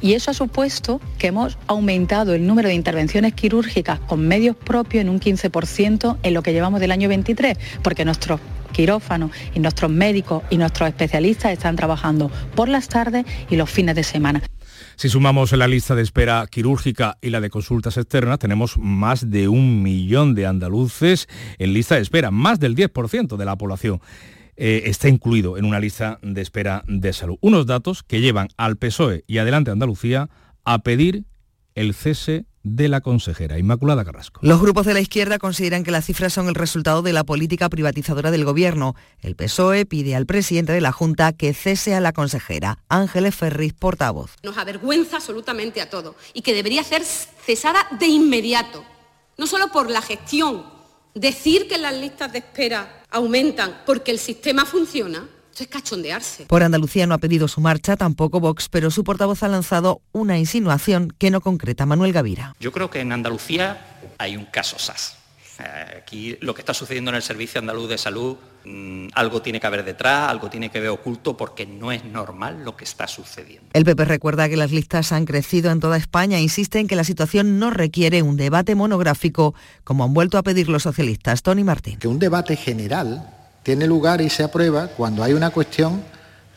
Y 0.00 0.14
eso 0.14 0.30
ha 0.30 0.34
supuesto 0.34 1.00
que 1.18 1.28
hemos 1.28 1.58
aumentado 1.66 2.34
el 2.34 2.46
número 2.46 2.68
de 2.68 2.74
intervenciones 2.74 3.34
quirúrgicas 3.34 4.00
con 4.00 4.26
medios 4.26 4.56
propios 4.56 5.02
en 5.02 5.08
un 5.08 5.20
15% 5.20 6.18
en 6.22 6.34
lo 6.34 6.42
que 6.42 6.52
llevamos 6.52 6.80
del 6.80 6.92
año 6.92 7.08
23, 7.08 7.58
porque 7.82 8.04
nuestros 8.04 8.40
quirófanos 8.72 9.30
y 9.54 9.60
nuestros 9.60 9.90
médicos 9.90 10.42
y 10.50 10.56
nuestros 10.56 10.88
especialistas 10.88 11.52
están 11.52 11.76
trabajando 11.76 12.30
por 12.54 12.68
las 12.68 12.88
tardes 12.88 13.24
y 13.48 13.56
los 13.56 13.68
fines 13.68 13.94
de 13.94 14.04
semana. 14.04 14.42
Si 15.00 15.08
sumamos 15.08 15.50
la 15.52 15.66
lista 15.66 15.94
de 15.94 16.02
espera 16.02 16.46
quirúrgica 16.46 17.16
y 17.22 17.30
la 17.30 17.40
de 17.40 17.48
consultas 17.48 17.96
externas, 17.96 18.38
tenemos 18.38 18.76
más 18.76 19.30
de 19.30 19.48
un 19.48 19.82
millón 19.82 20.34
de 20.34 20.44
andaluces 20.44 21.26
en 21.56 21.72
lista 21.72 21.94
de 21.94 22.02
espera, 22.02 22.30
más 22.30 22.60
del 22.60 22.76
10% 22.76 23.38
de 23.38 23.44
la 23.46 23.56
población. 23.56 24.02
Eh, 24.56 24.82
está 24.84 25.08
incluido 25.08 25.56
en 25.56 25.64
una 25.64 25.80
lista 25.80 26.18
de 26.20 26.42
espera 26.42 26.84
de 26.86 27.14
salud. 27.14 27.38
Unos 27.40 27.64
datos 27.64 28.02
que 28.02 28.20
llevan 28.20 28.48
al 28.58 28.76
PSOE 28.76 29.24
y 29.26 29.38
adelante 29.38 29.70
Andalucía 29.70 30.28
a 30.66 30.80
pedir 30.80 31.24
el 31.74 31.94
cese 31.94 32.46
de 32.62 32.88
la 32.88 33.00
consejera 33.00 33.58
Inmaculada 33.58 34.04
Carrasco. 34.04 34.40
Los 34.42 34.60
grupos 34.60 34.84
de 34.86 34.94
la 34.94 35.00
izquierda 35.00 35.38
consideran 35.38 35.82
que 35.82 35.90
las 35.90 36.04
cifras 36.04 36.32
son 36.32 36.48
el 36.48 36.54
resultado 36.54 37.02
de 37.02 37.12
la 37.12 37.24
política 37.24 37.68
privatizadora 37.68 38.30
del 38.30 38.44
gobierno. 38.44 38.94
El 39.20 39.34
PSOE 39.34 39.86
pide 39.86 40.14
al 40.14 40.26
presidente 40.26 40.72
de 40.72 40.80
la 40.80 40.92
Junta 40.92 41.32
que 41.32 41.54
cese 41.54 41.94
a 41.94 42.00
la 42.00 42.12
consejera. 42.12 42.78
Ángeles 42.88 43.34
Ferriz, 43.34 43.72
portavoz. 43.72 44.36
Nos 44.42 44.58
avergüenza 44.58 45.16
absolutamente 45.16 45.80
a 45.80 45.88
todos 45.88 46.16
y 46.34 46.42
que 46.42 46.54
debería 46.54 46.84
ser 46.84 47.02
cesada 47.04 47.86
de 47.98 48.06
inmediato. 48.06 48.84
No 49.38 49.46
solo 49.46 49.72
por 49.72 49.90
la 49.90 50.02
gestión, 50.02 50.64
decir 51.14 51.66
que 51.66 51.78
las 51.78 51.94
listas 51.94 52.32
de 52.32 52.38
espera 52.40 53.04
aumentan 53.10 53.82
porque 53.86 54.10
el 54.10 54.18
sistema 54.18 54.66
funciona, 54.66 55.26
es 55.64 55.68
cachondearse. 55.68 56.46
Por 56.46 56.62
Andalucía 56.62 57.06
no 57.06 57.14
ha 57.14 57.18
pedido 57.18 57.48
su 57.48 57.60
marcha, 57.60 57.96
tampoco 57.96 58.40
Vox, 58.40 58.68
pero 58.68 58.90
su 58.90 59.04
portavoz 59.04 59.42
ha 59.42 59.48
lanzado 59.48 60.02
una 60.12 60.38
insinuación 60.38 61.14
que 61.18 61.30
no 61.30 61.40
concreta 61.40 61.86
Manuel 61.86 62.12
Gavira. 62.12 62.54
Yo 62.60 62.72
creo 62.72 62.90
que 62.90 63.00
en 63.00 63.12
Andalucía 63.12 63.80
hay 64.18 64.36
un 64.36 64.46
caso 64.46 64.78
SAS. 64.78 65.16
Aquí 65.98 66.38
lo 66.40 66.54
que 66.54 66.62
está 66.62 66.72
sucediendo 66.72 67.10
en 67.10 67.16
el 67.16 67.22
Servicio 67.22 67.60
Andaluz 67.60 67.88
de 67.88 67.98
Salud, 67.98 68.36
mm, 68.64 69.08
algo 69.12 69.42
tiene 69.42 69.60
que 69.60 69.66
haber 69.66 69.84
detrás, 69.84 70.30
algo 70.30 70.48
tiene 70.48 70.70
que 70.70 70.80
ver 70.80 70.88
oculto, 70.88 71.36
porque 71.36 71.66
no 71.66 71.92
es 71.92 72.04
normal 72.04 72.64
lo 72.64 72.76
que 72.76 72.84
está 72.84 73.06
sucediendo. 73.06 73.68
El 73.74 73.84
PP 73.84 74.06
recuerda 74.06 74.48
que 74.48 74.56
las 74.56 74.70
listas 74.70 75.12
han 75.12 75.26
crecido 75.26 75.70
en 75.70 75.80
toda 75.80 75.98
España 75.98 76.38
e 76.38 76.42
insiste 76.42 76.78
en 76.78 76.88
que 76.88 76.96
la 76.96 77.04
situación 77.04 77.58
no 77.58 77.70
requiere 77.70 78.22
un 78.22 78.36
debate 78.36 78.74
monográfico, 78.74 79.54
como 79.84 80.04
han 80.04 80.14
vuelto 80.14 80.38
a 80.38 80.42
pedir 80.42 80.68
los 80.68 80.84
socialistas. 80.84 81.42
Tony 81.42 81.64
Martín. 81.64 81.98
Que 81.98 82.08
un 82.08 82.18
debate 82.18 82.56
general 82.56 83.39
tiene 83.70 83.86
lugar 83.86 84.20
y 84.20 84.28
se 84.28 84.42
aprueba 84.42 84.88
cuando 84.88 85.22
hay 85.22 85.32
una 85.32 85.50
cuestión 85.50 86.02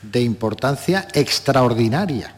de 0.01 0.19
importancia 0.21 1.07
extraordinaria. 1.13 2.33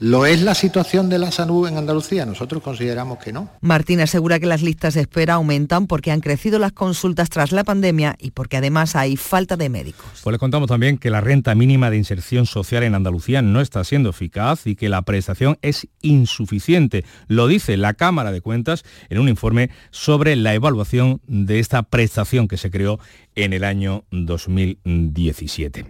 ¿Lo 0.00 0.26
es 0.26 0.42
la 0.42 0.54
situación 0.54 1.08
de 1.08 1.18
la 1.18 1.32
salud 1.32 1.66
en 1.66 1.76
Andalucía? 1.76 2.24
Nosotros 2.24 2.62
consideramos 2.62 3.18
que 3.18 3.32
no. 3.32 3.50
Martín 3.60 4.00
asegura 4.00 4.38
que 4.38 4.46
las 4.46 4.62
listas 4.62 4.94
de 4.94 5.00
espera 5.00 5.34
aumentan 5.34 5.88
porque 5.88 6.12
han 6.12 6.20
crecido 6.20 6.60
las 6.60 6.70
consultas 6.70 7.30
tras 7.30 7.50
la 7.50 7.64
pandemia 7.64 8.14
y 8.20 8.30
porque 8.30 8.56
además 8.56 8.94
hay 8.94 9.16
falta 9.16 9.56
de 9.56 9.68
médicos. 9.68 10.06
Pues 10.22 10.32
le 10.32 10.38
contamos 10.38 10.68
también 10.68 10.98
que 10.98 11.10
la 11.10 11.20
renta 11.20 11.56
mínima 11.56 11.90
de 11.90 11.96
inserción 11.96 12.46
social 12.46 12.84
en 12.84 12.94
Andalucía 12.94 13.42
no 13.42 13.60
está 13.60 13.82
siendo 13.82 14.10
eficaz 14.10 14.68
y 14.68 14.76
que 14.76 14.88
la 14.88 15.02
prestación 15.02 15.58
es 15.62 15.88
insuficiente. 16.00 17.04
Lo 17.26 17.48
dice 17.48 17.76
la 17.76 17.94
Cámara 17.94 18.30
de 18.30 18.40
Cuentas 18.40 18.84
en 19.10 19.18
un 19.18 19.28
informe 19.28 19.70
sobre 19.90 20.36
la 20.36 20.54
evaluación 20.54 21.20
de 21.26 21.58
esta 21.58 21.82
prestación 21.82 22.46
que 22.46 22.56
se 22.56 22.70
creó 22.70 23.00
en 23.34 23.52
el 23.52 23.64
año 23.64 24.04
2017 24.12 25.86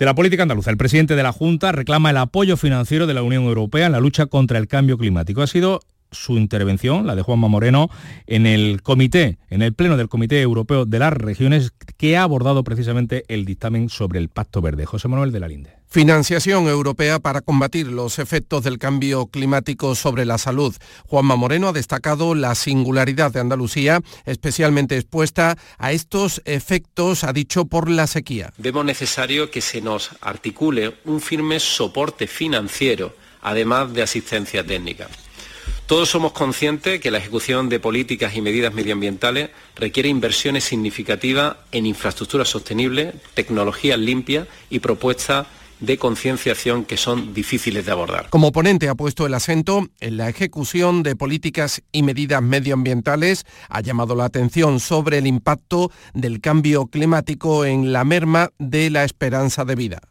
de 0.00 0.06
la 0.06 0.14
política 0.14 0.44
andaluza. 0.44 0.70
El 0.70 0.78
presidente 0.78 1.14
de 1.14 1.22
la 1.22 1.30
Junta 1.30 1.72
reclama 1.72 2.08
el 2.08 2.16
apoyo 2.16 2.56
financiero 2.56 3.06
de 3.06 3.12
la 3.12 3.22
Unión 3.22 3.44
Europea 3.44 3.84
en 3.84 3.92
la 3.92 4.00
lucha 4.00 4.26
contra 4.26 4.58
el 4.58 4.66
cambio 4.66 4.96
climático. 4.96 5.42
Ha 5.42 5.46
sido 5.46 5.80
su 6.10 6.36
intervención, 6.36 7.06
la 7.06 7.14
de 7.14 7.22
Juanma 7.22 7.48
Moreno, 7.48 7.88
en 8.26 8.46
el 8.46 8.82
comité, 8.82 9.38
en 9.48 9.62
el 9.62 9.74
pleno 9.74 9.96
del 9.96 10.08
Comité 10.08 10.40
Europeo 10.40 10.84
de 10.84 10.98
las 10.98 11.12
Regiones, 11.12 11.72
que 11.96 12.16
ha 12.16 12.22
abordado 12.22 12.64
precisamente 12.64 13.24
el 13.28 13.44
dictamen 13.44 13.88
sobre 13.88 14.18
el 14.18 14.28
Pacto 14.28 14.60
Verde. 14.60 14.86
José 14.86 15.08
Manuel 15.08 15.32
de 15.32 15.40
la 15.40 15.48
Linde. 15.48 15.80
Financiación 15.92 16.68
europea 16.68 17.18
para 17.18 17.40
combatir 17.40 17.88
los 17.88 18.20
efectos 18.20 18.62
del 18.62 18.78
cambio 18.78 19.26
climático 19.26 19.96
sobre 19.96 20.24
la 20.24 20.38
salud. 20.38 20.72
Juanma 21.08 21.34
Moreno 21.34 21.66
ha 21.68 21.72
destacado 21.72 22.36
la 22.36 22.54
singularidad 22.54 23.32
de 23.32 23.40
Andalucía, 23.40 24.00
especialmente 24.24 24.96
expuesta 24.96 25.58
a 25.78 25.90
estos 25.90 26.42
efectos, 26.44 27.24
ha 27.24 27.32
dicho, 27.32 27.64
por 27.64 27.90
la 27.90 28.06
sequía. 28.06 28.52
Vemos 28.56 28.84
necesario 28.84 29.50
que 29.50 29.60
se 29.60 29.80
nos 29.80 30.10
articule 30.20 30.94
un 31.06 31.20
firme 31.20 31.58
soporte 31.58 32.28
financiero, 32.28 33.12
además 33.42 33.92
de 33.92 34.02
asistencia 34.02 34.64
técnica. 34.64 35.08
Todos 35.90 36.08
somos 36.08 36.30
conscientes 36.30 37.00
que 37.00 37.10
la 37.10 37.18
ejecución 37.18 37.68
de 37.68 37.80
políticas 37.80 38.36
y 38.36 38.40
medidas 38.40 38.72
medioambientales 38.72 39.50
requiere 39.74 40.08
inversiones 40.08 40.62
significativas 40.62 41.56
en 41.72 41.84
infraestructuras 41.84 42.46
sostenibles, 42.46 43.12
tecnologías 43.34 43.98
limpias 43.98 44.46
y 44.70 44.78
propuestas 44.78 45.48
de 45.80 45.98
concienciación 45.98 46.84
que 46.84 46.96
son 46.96 47.34
difíciles 47.34 47.86
de 47.86 47.90
abordar. 47.90 48.28
Como 48.30 48.52
ponente 48.52 48.88
ha 48.88 48.94
puesto 48.94 49.26
el 49.26 49.34
acento 49.34 49.88
en 49.98 50.16
la 50.16 50.28
ejecución 50.28 51.02
de 51.02 51.16
políticas 51.16 51.82
y 51.90 52.04
medidas 52.04 52.40
medioambientales, 52.40 53.44
ha 53.68 53.80
llamado 53.80 54.14
la 54.14 54.26
atención 54.26 54.78
sobre 54.78 55.18
el 55.18 55.26
impacto 55.26 55.90
del 56.14 56.40
cambio 56.40 56.86
climático 56.86 57.64
en 57.64 57.92
la 57.92 58.04
merma 58.04 58.50
de 58.60 58.90
la 58.90 59.02
esperanza 59.02 59.64
de 59.64 59.74
vida. 59.74 60.09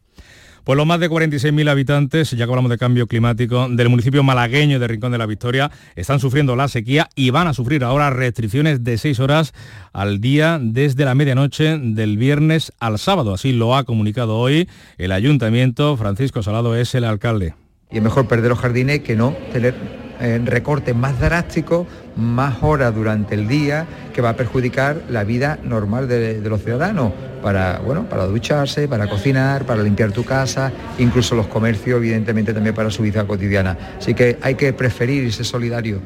Pues 0.64 0.78
los 0.78 0.86
más 0.86 1.00
de 1.00 1.10
46.000 1.10 1.70
habitantes, 1.70 2.32
ya 2.32 2.38
que 2.46 2.52
hablamos 2.52 2.70
de 2.70 2.78
cambio 2.78 3.08
climático, 3.08 3.68
del 3.70 3.90
municipio 3.90 4.24
malagueño 4.24 4.80
de 4.80 4.88
Rincón 4.88 5.12
de 5.12 5.18
la 5.18 5.26
Victoria, 5.26 5.72
están 5.96 6.20
sufriendo 6.20 6.56
la 6.56 6.68
sequía 6.68 7.10
y 7.16 7.30
van 7.30 7.48
a 7.48 7.54
sufrir 7.54 7.84
ahora 7.84 8.10
restricciones 8.10 8.84
de 8.84 8.98
6 8.98 9.20
horas 9.20 9.54
al 9.94 10.22
día 10.22 10.60
desde 10.62 11.06
la 11.06 11.16
medianoche 11.16 11.78
del 11.78 12.18
viernes 12.18 12.74
al 12.80 13.00
sábado. 13.00 13.34
Así 13.34 13.54
lo 13.54 13.76
ha 13.76 13.84
comunicado 13.84 14.38
hoy 14.38 14.70
el 14.98 15.12
ayuntamiento. 15.12 15.98
Francisco 15.98 16.44
Salado 16.44 16.76
es 16.76 16.94
el 16.96 17.04
alcalde. 17.04 17.56
Y 17.92 17.98
es 17.98 18.04
mejor 18.04 18.28
perder 18.28 18.50
los 18.50 18.60
jardines 18.60 19.00
que 19.00 19.16
no 19.16 19.36
tener 19.52 20.09
eh, 20.20 20.42
recortes 20.44 20.96
más 20.96 21.20
drásticos, 21.20 21.88
más 22.16 22.62
horas 22.62 22.94
durante 22.94 23.36
el 23.36 23.48
día, 23.48 23.86
que 24.14 24.22
va 24.22 24.30
a 24.30 24.36
perjudicar 24.36 25.02
la 25.10 25.24
vida 25.24 25.60
normal 25.64 26.08
de, 26.08 26.42
los 26.42 26.62
ciudadanos, 26.64 27.14
para, 27.42 27.80
bueno, 27.80 28.10
para 28.10 28.26
ducharse, 28.26 28.88
para 28.88 29.08
cocinar, 29.08 29.66
para 29.66 29.82
limpiar 29.82 30.12
tu 30.12 30.26
casa, 30.26 30.72
incluso 30.98 31.36
los 31.36 31.48
comercios, 31.48 31.98
evidentemente 31.98 32.54
también 32.54 32.76
para 32.76 32.92
su 32.92 33.04
vida 33.04 33.26
cotidiana. 33.26 33.78
Así 33.98 34.14
que 34.14 34.38
hay 34.42 34.56
que 34.56 34.74
preferir 34.74 35.32
ser 35.32 35.46
solidario. 35.46 36.02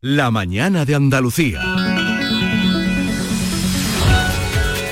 La 0.00 0.30
mañana 0.30 0.84
de 0.84 0.94
Andalucía. 0.94 1.60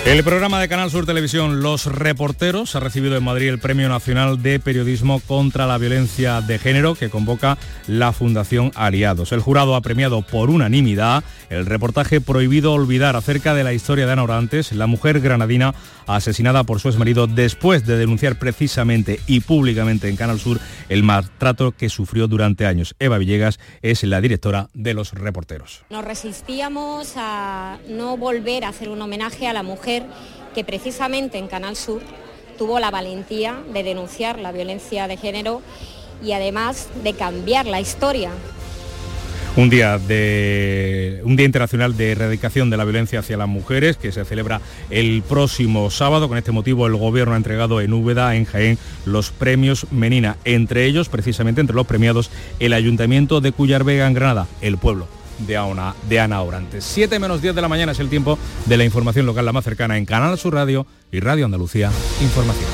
El 0.06 0.22
programa 0.22 0.60
de 0.60 0.68
Canal 0.68 0.90
Sur 0.90 1.06
Televisión 1.06 1.62
Los 1.62 1.86
Reporteros 1.86 2.76
ha 2.76 2.80
recibido 2.80 3.16
en 3.16 3.24
Madrid 3.24 3.48
el 3.48 3.58
Premio 3.58 3.88
Nacional 3.88 4.42
de 4.42 4.60
Periodismo 4.60 5.18
contra 5.20 5.66
la 5.66 5.78
Violencia 5.78 6.42
de 6.42 6.58
Género 6.58 6.94
que 6.94 7.08
convoca 7.08 7.56
la 7.86 8.12
Fundación 8.12 8.70
Aliados. 8.74 9.32
El 9.32 9.40
jurado 9.40 9.74
ha 9.74 9.80
premiado 9.80 10.20
por 10.20 10.50
unanimidad 10.50 11.24
el 11.48 11.64
reportaje 11.64 12.20
Prohibido 12.20 12.74
Olvidar 12.74 13.16
acerca 13.16 13.54
de 13.54 13.64
la 13.64 13.72
historia 13.72 14.04
de 14.04 14.12
Ana 14.12 14.24
Orantes, 14.24 14.72
la 14.72 14.86
mujer 14.86 15.20
granadina 15.20 15.74
asesinada 16.06 16.64
por 16.64 16.80
su 16.80 16.88
exmarido 16.88 17.26
después 17.26 17.86
de 17.86 17.96
denunciar 17.96 18.38
precisamente 18.38 19.20
y 19.26 19.40
públicamente 19.40 20.10
en 20.10 20.16
Canal 20.16 20.38
Sur 20.38 20.60
el 20.90 21.02
maltrato 21.02 21.72
que 21.72 21.88
sufrió 21.88 22.28
durante 22.28 22.66
años. 22.66 22.94
Eva 22.98 23.16
Villegas 23.16 23.58
es 23.80 24.04
la 24.04 24.20
directora 24.20 24.68
de 24.74 24.92
Los 24.92 25.12
Reporteros. 25.12 25.82
Nos 25.88 26.04
resistíamos 26.04 27.14
a 27.16 27.78
no 27.88 28.18
volver 28.18 28.64
a 28.64 28.68
hacer 28.68 28.90
un 28.90 29.00
homenaje 29.00 29.48
a 29.48 29.54
la 29.54 29.62
mujer 29.62 29.93
que 30.54 30.64
precisamente 30.64 31.38
en 31.38 31.48
Canal 31.48 31.76
Sur 31.76 32.00
tuvo 32.56 32.78
la 32.78 32.90
valentía 32.90 33.56
de 33.72 33.82
denunciar 33.82 34.38
la 34.38 34.52
violencia 34.52 35.08
de 35.08 35.16
género 35.16 35.62
y 36.22 36.32
además 36.32 36.88
de 37.02 37.12
cambiar 37.12 37.66
la 37.66 37.80
historia. 37.80 38.30
Un 39.56 39.70
día 39.70 39.98
de 39.98 41.20
un 41.22 41.36
día 41.36 41.46
internacional 41.46 41.96
de 41.96 42.10
erradicación 42.10 42.70
de 42.70 42.76
la 42.76 42.84
violencia 42.84 43.20
hacia 43.20 43.36
las 43.36 43.46
mujeres 43.46 43.96
que 43.96 44.10
se 44.10 44.24
celebra 44.24 44.60
el 44.90 45.22
próximo 45.22 45.90
sábado. 45.90 46.28
Con 46.28 46.38
este 46.38 46.50
motivo 46.50 46.88
el 46.88 46.96
gobierno 46.96 47.34
ha 47.34 47.36
entregado 47.36 47.80
en 47.80 47.92
Úbeda, 47.92 48.34
en 48.34 48.46
Jaén, 48.46 48.78
los 49.04 49.30
premios 49.30 49.86
Menina, 49.92 50.38
entre 50.44 50.86
ellos 50.86 51.08
precisamente 51.08 51.60
entre 51.60 51.76
los 51.76 51.86
premiados 51.86 52.32
el 52.58 52.72
Ayuntamiento 52.72 53.40
de 53.40 53.52
Cuyar 53.52 53.84
Vega 53.84 54.08
en 54.08 54.14
Granada, 54.14 54.48
el 54.60 54.76
pueblo 54.76 55.06
de 55.38 55.56
Ana, 55.56 55.94
de 56.08 56.20
Ana 56.20 56.42
Orantes. 56.42 56.84
7 56.84 57.18
menos 57.18 57.42
10 57.42 57.54
de 57.54 57.62
la 57.62 57.68
mañana 57.68 57.92
es 57.92 58.00
el 58.00 58.08
tiempo 58.08 58.38
de 58.66 58.76
la 58.76 58.84
información 58.84 59.26
local 59.26 59.44
la 59.44 59.52
más 59.52 59.64
cercana 59.64 59.96
en 59.96 60.06
Canal 60.06 60.38
Sur 60.38 60.54
Radio 60.54 60.86
y 61.12 61.20
Radio 61.20 61.44
Andalucía 61.44 61.90
Información. 62.20 62.70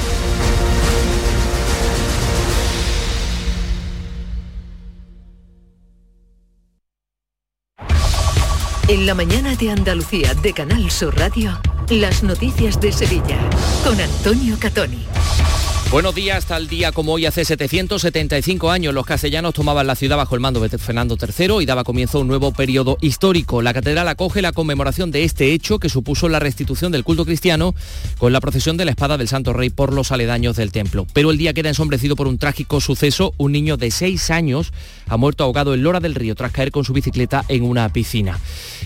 En 8.89 9.07
la 9.07 9.15
mañana 9.15 9.55
de 9.55 9.71
Andalucía 9.71 10.35
de 10.35 10.53
Canal 10.53 10.91
Sur 10.91 11.17
Radio, 11.17 11.61
las 11.91 12.25
noticias 12.25 12.81
de 12.81 12.91
Sevilla 12.91 13.39
con 13.85 14.01
Antonio 14.01 14.57
Catoni. 14.59 15.07
Buenos 15.91 16.15
días, 16.15 16.47
tal 16.47 16.69
día 16.69 16.93
como 16.93 17.15
hoy 17.15 17.27
hace 17.27 17.45
775 17.45 18.71
años 18.71 18.95
los 18.95 19.05
castellanos 19.05 19.55
tomaban 19.55 19.89
la 19.89 19.97
ciudad 19.97 20.17
bajo 20.17 20.37
el 20.37 20.41
mando 20.41 20.61
de 20.61 20.79
Fernando 20.79 21.19
III 21.21 21.61
y 21.61 21.67
daba 21.67 21.83
comienzo 21.83 22.19
a 22.19 22.21
un 22.21 22.29
nuevo 22.29 22.53
periodo 22.53 22.97
histórico. 23.01 23.61
La 23.61 23.75
catedral 23.75 24.07
acoge 24.07 24.41
la 24.41 24.53
conmemoración 24.53 25.11
de 25.11 25.25
este 25.25 25.53
hecho 25.53 25.81
que 25.81 25.89
supuso 25.89 26.29
la 26.29 26.39
restitución 26.39 26.93
del 26.93 27.03
culto 27.03 27.25
cristiano 27.25 27.75
con 28.19 28.33
la 28.33 28.41
procesión 28.41 28.77
de 28.77 28.85
la 28.85 28.93
espada 28.93 29.19
del 29.19 29.27
Santo 29.27 29.53
Rey 29.53 29.71
por 29.71 29.93
los 29.93 30.13
aledaños 30.13 30.55
del 30.55 30.71
templo. 30.71 31.09
Pero 31.13 31.33
el 31.33 31.39
día 31.39 31.55
queda 31.55 31.71
ensombrecido 31.71 32.15
por 32.15 32.29
un 32.29 32.39
trágico 32.39 32.81
suceso. 32.81 33.35
Un 33.37 33.51
niño 33.51 33.77
de 33.77 33.91
6 33.91 34.31
años 34.31 34.73
ha 35.09 35.17
muerto 35.17 35.43
ahogado 35.43 35.75
en 35.75 35.83
Lora 35.83 35.99
del 35.99 36.15
Río 36.15 36.37
tras 36.37 36.53
caer 36.53 36.71
con 36.71 36.85
su 36.85 36.93
bicicleta 36.93 37.45
en 37.49 37.65
una 37.65 37.93
piscina. 37.93 38.39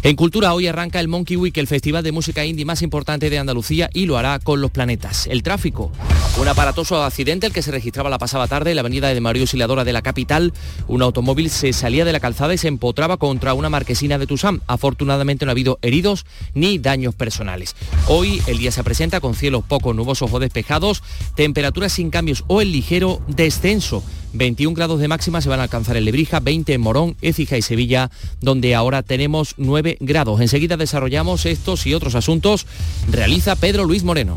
En 0.02 0.16
Cultura 0.16 0.54
hoy 0.54 0.68
arranca 0.68 1.00
el 1.00 1.08
Monkey 1.08 1.36
Week, 1.36 1.56
el 1.58 1.66
festival 1.66 2.02
de 2.02 2.12
música 2.12 2.46
indie 2.46 2.64
más 2.64 2.80
importante 2.80 3.28
de 3.28 3.38
Andalucía 3.38 3.90
y 3.92 4.06
lo 4.06 4.16
hará 4.16 4.38
con 4.38 4.62
los 4.62 4.70
planetas. 4.70 5.26
El 5.26 5.42
tráfico, 5.42 5.92
un 6.38 6.48
aparatoso 6.48 6.93
accidente 7.02 7.46
el 7.46 7.52
que 7.52 7.62
se 7.62 7.70
registraba 7.70 8.10
la 8.10 8.18
pasada 8.18 8.46
tarde 8.46 8.70
en 8.70 8.76
la 8.76 8.80
avenida 8.80 9.08
de 9.08 9.20
Mario 9.20 9.42
Auxiliadora 9.42 9.84
de 9.84 9.92
la 9.92 10.02
capital. 10.02 10.52
Un 10.86 11.02
automóvil 11.02 11.50
se 11.50 11.72
salía 11.72 12.04
de 12.04 12.12
la 12.12 12.20
calzada 12.20 12.54
y 12.54 12.58
se 12.58 12.68
empotraba 12.68 13.16
contra 13.16 13.54
una 13.54 13.70
marquesina 13.70 14.18
de 14.18 14.26
Tusam. 14.26 14.60
Afortunadamente 14.66 15.44
no 15.44 15.50
ha 15.50 15.52
habido 15.52 15.78
heridos 15.82 16.26
ni 16.54 16.78
daños 16.78 17.14
personales. 17.14 17.74
Hoy 18.06 18.42
el 18.46 18.58
día 18.58 18.70
se 18.70 18.84
presenta 18.84 19.20
con 19.20 19.34
cielos 19.34 19.64
poco 19.66 19.92
nubosos 19.94 20.32
o 20.32 20.38
despejados, 20.38 21.02
temperaturas 21.34 21.92
sin 21.92 22.10
cambios 22.10 22.44
o 22.46 22.60
el 22.60 22.72
ligero 22.72 23.20
descenso. 23.26 24.02
21 24.34 24.74
grados 24.74 25.00
de 25.00 25.08
máxima 25.08 25.40
se 25.40 25.48
van 25.48 25.60
a 25.60 25.64
alcanzar 25.64 25.96
en 25.96 26.04
Lebrija, 26.04 26.40
20 26.40 26.74
en 26.74 26.80
Morón, 26.80 27.16
Écija 27.22 27.56
y 27.56 27.62
Sevilla, 27.62 28.10
donde 28.40 28.74
ahora 28.74 29.02
tenemos 29.02 29.54
9 29.58 29.96
grados. 30.00 30.40
Enseguida 30.40 30.76
desarrollamos 30.76 31.46
estos 31.46 31.86
y 31.86 31.94
otros 31.94 32.14
asuntos. 32.14 32.66
Realiza 33.10 33.56
Pedro 33.56 33.84
Luis 33.84 34.02
Moreno. 34.02 34.36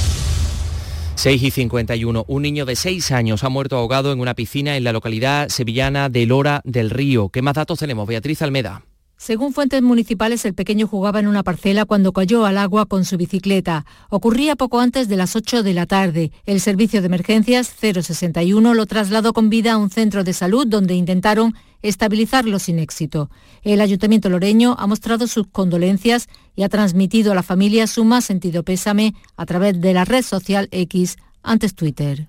6 1.21 1.43
y 1.43 1.51
51. 1.51 2.25
Un 2.27 2.41
niño 2.41 2.65
de 2.65 2.75
6 2.75 3.11
años 3.11 3.43
ha 3.43 3.49
muerto 3.49 3.77
ahogado 3.77 4.11
en 4.11 4.21
una 4.21 4.33
piscina 4.33 4.75
en 4.75 4.83
la 4.83 4.91
localidad 4.91 5.49
sevillana 5.49 6.09
de 6.09 6.25
Lora 6.25 6.61
del 6.63 6.89
Río. 6.89 7.29
¿Qué 7.29 7.43
más 7.43 7.53
datos 7.53 7.77
tenemos? 7.77 8.07
Beatriz 8.07 8.41
Almeda. 8.41 8.85
Según 9.17 9.53
fuentes 9.53 9.83
municipales, 9.83 10.43
el 10.45 10.55
pequeño 10.55 10.87
jugaba 10.87 11.19
en 11.19 11.27
una 11.27 11.43
parcela 11.43 11.85
cuando 11.85 12.11
cayó 12.11 12.43
al 12.47 12.57
agua 12.57 12.87
con 12.87 13.05
su 13.05 13.17
bicicleta. 13.17 13.85
Ocurría 14.09 14.55
poco 14.55 14.79
antes 14.79 15.09
de 15.09 15.15
las 15.15 15.35
8 15.35 15.61
de 15.61 15.75
la 15.75 15.85
tarde. 15.85 16.31
El 16.47 16.59
servicio 16.59 17.01
de 17.01 17.05
emergencias 17.05 17.71
061 17.79 18.73
lo 18.73 18.85
trasladó 18.87 19.31
con 19.33 19.51
vida 19.51 19.73
a 19.73 19.77
un 19.77 19.91
centro 19.91 20.23
de 20.23 20.33
salud 20.33 20.65
donde 20.65 20.95
intentaron 20.95 21.53
estabilizarlo 21.81 22.59
sin 22.59 22.79
éxito. 22.79 23.29
El 23.63 23.81
Ayuntamiento 23.81 24.29
loreño 24.29 24.75
ha 24.79 24.87
mostrado 24.87 25.27
sus 25.27 25.47
condolencias 25.47 26.27
y 26.55 26.63
ha 26.63 26.69
transmitido 26.69 27.31
a 27.31 27.35
la 27.35 27.43
familia 27.43 27.87
su 27.87 28.03
más 28.03 28.25
sentido 28.25 28.63
pésame 28.63 29.15
a 29.37 29.45
través 29.45 29.79
de 29.79 29.93
la 29.93 30.05
red 30.05 30.23
social 30.23 30.67
X, 30.71 31.17
antes 31.43 31.75
Twitter. 31.75 32.27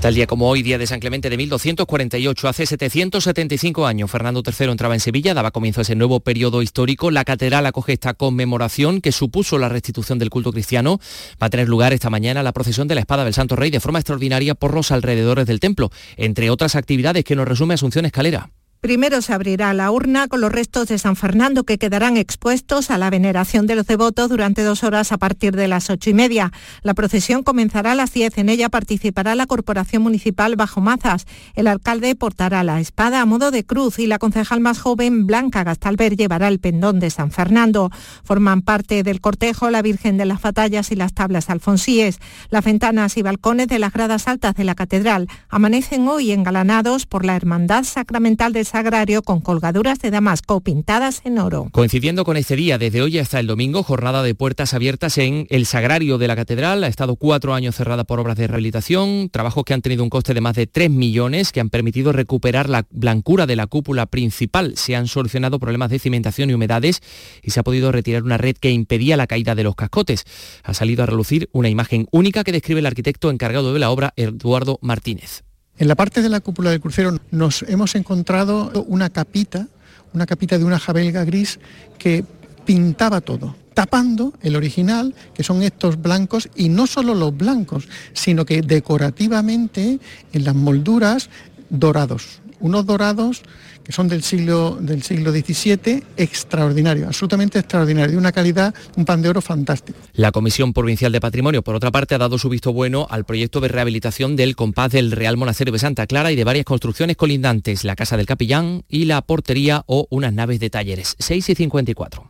Tal 0.00 0.14
día 0.14 0.26
como 0.26 0.48
hoy, 0.48 0.62
día 0.62 0.78
de 0.78 0.86
San 0.86 0.98
Clemente 0.98 1.28
de 1.28 1.36
1248, 1.36 2.48
hace 2.48 2.64
775 2.64 3.86
años, 3.86 4.10
Fernando 4.10 4.42
III 4.42 4.70
entraba 4.70 4.94
en 4.94 5.00
Sevilla, 5.00 5.34
daba 5.34 5.50
comienzo 5.50 5.80
a 5.80 5.82
ese 5.82 5.94
nuevo 5.94 6.20
periodo 6.20 6.62
histórico. 6.62 7.10
La 7.10 7.26
catedral 7.26 7.66
acoge 7.66 7.92
esta 7.92 8.14
conmemoración 8.14 9.02
que 9.02 9.12
supuso 9.12 9.58
la 9.58 9.68
restitución 9.68 10.18
del 10.18 10.30
culto 10.30 10.52
cristiano. 10.52 11.00
Va 11.40 11.48
a 11.48 11.50
tener 11.50 11.68
lugar 11.68 11.92
esta 11.92 12.08
mañana 12.08 12.42
la 12.42 12.52
procesión 12.52 12.88
de 12.88 12.94
la 12.94 13.02
espada 13.02 13.24
del 13.24 13.34
Santo 13.34 13.56
Rey 13.56 13.70
de 13.70 13.80
forma 13.80 13.98
extraordinaria 13.98 14.54
por 14.54 14.72
los 14.72 14.90
alrededores 14.90 15.44
del 15.44 15.60
templo, 15.60 15.90
entre 16.16 16.48
otras 16.48 16.76
actividades 16.76 17.22
que 17.22 17.36
nos 17.36 17.46
resume 17.46 17.74
Asunción 17.74 18.06
Escalera. 18.06 18.48
Primero 18.80 19.20
se 19.20 19.34
abrirá 19.34 19.74
la 19.74 19.90
urna 19.90 20.26
con 20.26 20.40
los 20.40 20.50
restos 20.50 20.88
de 20.88 20.96
San 20.96 21.14
Fernando 21.14 21.64
que 21.64 21.76
quedarán 21.76 22.16
expuestos 22.16 22.90
a 22.90 22.96
la 22.96 23.10
veneración 23.10 23.66
de 23.66 23.74
los 23.74 23.86
devotos 23.86 24.30
durante 24.30 24.62
dos 24.62 24.84
horas 24.84 25.12
a 25.12 25.18
partir 25.18 25.54
de 25.54 25.68
las 25.68 25.90
ocho 25.90 26.08
y 26.08 26.14
media. 26.14 26.50
La 26.80 26.94
procesión 26.94 27.42
comenzará 27.42 27.92
a 27.92 27.94
las 27.94 28.14
diez. 28.14 28.38
En 28.38 28.48
ella 28.48 28.70
participará 28.70 29.34
la 29.34 29.44
Corporación 29.44 30.02
Municipal 30.02 30.56
Bajo 30.56 30.80
Mazas. 30.80 31.26
El 31.54 31.66
alcalde 31.66 32.14
portará 32.14 32.64
la 32.64 32.80
espada 32.80 33.20
a 33.20 33.26
modo 33.26 33.50
de 33.50 33.64
cruz 33.64 33.98
y 33.98 34.06
la 34.06 34.18
concejal 34.18 34.60
más 34.60 34.80
joven, 34.80 35.26
Blanca 35.26 35.62
Gastalver, 35.62 36.16
llevará 36.16 36.48
el 36.48 36.58
pendón 36.58 37.00
de 37.00 37.10
San 37.10 37.32
Fernando. 37.32 37.90
Forman 38.24 38.62
parte 38.62 39.02
del 39.02 39.20
cortejo 39.20 39.68
la 39.68 39.82
Virgen 39.82 40.16
de 40.16 40.24
las 40.24 40.40
Batallas 40.40 40.90
y 40.90 40.96
las 40.96 41.12
tablas 41.12 41.50
alfonsíes. 41.50 42.18
Las 42.48 42.64
ventanas 42.64 43.18
y 43.18 43.22
balcones 43.22 43.68
de 43.68 43.78
las 43.78 43.92
gradas 43.92 44.26
altas 44.26 44.54
de 44.54 44.64
la 44.64 44.74
catedral 44.74 45.28
amanecen 45.50 46.08
hoy 46.08 46.32
engalanados 46.32 47.04
por 47.04 47.26
la 47.26 47.36
Hermandad 47.36 47.84
Sacramental 47.84 48.54
de 48.54 48.69
sagrario 48.70 49.22
con 49.22 49.40
colgaduras 49.40 49.98
de 49.98 50.12
damasco 50.12 50.60
pintadas 50.60 51.22
en 51.24 51.38
oro. 51.38 51.68
Coincidiendo 51.72 52.24
con 52.24 52.36
este 52.36 52.54
día, 52.54 52.78
desde 52.78 53.02
hoy 53.02 53.18
hasta 53.18 53.40
el 53.40 53.48
domingo, 53.48 53.82
jornada 53.82 54.22
de 54.22 54.36
puertas 54.36 54.74
abiertas 54.74 55.18
en 55.18 55.48
el 55.50 55.66
sagrario 55.66 56.18
de 56.18 56.28
la 56.28 56.36
catedral. 56.36 56.84
Ha 56.84 56.86
estado 56.86 57.16
cuatro 57.16 57.52
años 57.52 57.74
cerrada 57.74 58.04
por 58.04 58.20
obras 58.20 58.36
de 58.36 58.46
rehabilitación, 58.46 59.28
trabajos 59.30 59.64
que 59.64 59.74
han 59.74 59.82
tenido 59.82 60.04
un 60.04 60.10
coste 60.10 60.34
de 60.34 60.40
más 60.40 60.54
de 60.54 60.68
3 60.68 60.88
millones, 60.88 61.50
que 61.50 61.58
han 61.58 61.68
permitido 61.68 62.12
recuperar 62.12 62.68
la 62.68 62.86
blancura 62.90 63.46
de 63.46 63.56
la 63.56 63.66
cúpula 63.66 64.06
principal. 64.06 64.74
Se 64.76 64.94
han 64.94 65.08
solucionado 65.08 65.58
problemas 65.58 65.90
de 65.90 65.98
cimentación 65.98 66.50
y 66.50 66.54
humedades 66.54 67.00
y 67.42 67.50
se 67.50 67.58
ha 67.58 67.64
podido 67.64 67.90
retirar 67.90 68.22
una 68.22 68.38
red 68.38 68.56
que 68.56 68.70
impedía 68.70 69.16
la 69.16 69.26
caída 69.26 69.56
de 69.56 69.64
los 69.64 69.74
cascotes. 69.74 70.24
Ha 70.62 70.74
salido 70.74 71.02
a 71.02 71.06
relucir 71.06 71.48
una 71.52 71.68
imagen 71.68 72.06
única 72.12 72.44
que 72.44 72.52
describe 72.52 72.78
el 72.78 72.86
arquitecto 72.86 73.30
encargado 73.30 73.74
de 73.74 73.80
la 73.80 73.90
obra, 73.90 74.12
Eduardo 74.16 74.78
Martínez. 74.80 75.42
En 75.80 75.88
la 75.88 75.94
parte 75.94 76.20
de 76.20 76.28
la 76.28 76.40
cúpula 76.40 76.68
del 76.68 76.82
crucero 76.82 77.16
nos 77.30 77.62
hemos 77.62 77.94
encontrado 77.94 78.70
una 78.86 79.08
capita, 79.08 79.66
una 80.12 80.26
capita 80.26 80.58
de 80.58 80.64
una 80.66 80.78
jabelga 80.78 81.24
gris 81.24 81.58
que 81.96 82.22
pintaba 82.66 83.22
todo, 83.22 83.56
tapando 83.72 84.34
el 84.42 84.56
original, 84.56 85.14
que 85.32 85.42
son 85.42 85.62
estos 85.62 86.02
blancos, 86.02 86.50
y 86.54 86.68
no 86.68 86.86
solo 86.86 87.14
los 87.14 87.34
blancos, 87.34 87.88
sino 88.12 88.44
que 88.44 88.60
decorativamente 88.60 89.98
en 90.34 90.44
las 90.44 90.54
molduras 90.54 91.30
dorados 91.70 92.42
unos 92.60 92.86
dorados 92.86 93.42
que 93.84 93.92
son 93.92 94.08
del 94.08 94.22
siglo, 94.22 94.78
del 94.80 95.02
siglo 95.02 95.32
XVII, 95.32 96.04
extraordinarios, 96.16 97.08
absolutamente 97.08 97.58
extraordinarios, 97.58 98.12
de 98.12 98.18
una 98.18 98.32
calidad, 98.32 98.74
un 98.96 99.04
pan 99.04 99.22
de 99.22 99.28
oro 99.28 99.40
fantástico. 99.40 99.98
La 100.12 100.32
Comisión 100.32 100.72
Provincial 100.72 101.12
de 101.12 101.20
Patrimonio, 101.20 101.62
por 101.62 101.74
otra 101.74 101.90
parte, 101.90 102.14
ha 102.14 102.18
dado 102.18 102.38
su 102.38 102.48
visto 102.48 102.72
bueno 102.72 103.06
al 103.10 103.24
proyecto 103.24 103.60
de 103.60 103.68
rehabilitación 103.68 104.36
del 104.36 104.54
compás 104.54 104.92
del 104.92 105.12
Real 105.12 105.36
Monasterio 105.36 105.72
de 105.72 105.78
Santa 105.78 106.06
Clara 106.06 106.30
y 106.30 106.36
de 106.36 106.44
varias 106.44 106.66
construcciones 106.66 107.16
colindantes, 107.16 107.84
la 107.84 107.96
Casa 107.96 108.16
del 108.16 108.26
Capellán 108.26 108.84
y 108.88 109.06
la 109.06 109.22
portería 109.22 109.82
o 109.86 110.06
unas 110.10 110.32
naves 110.32 110.60
de 110.60 110.70
talleres. 110.70 111.16
6 111.18 111.48
y 111.48 111.54
54. 111.54 112.29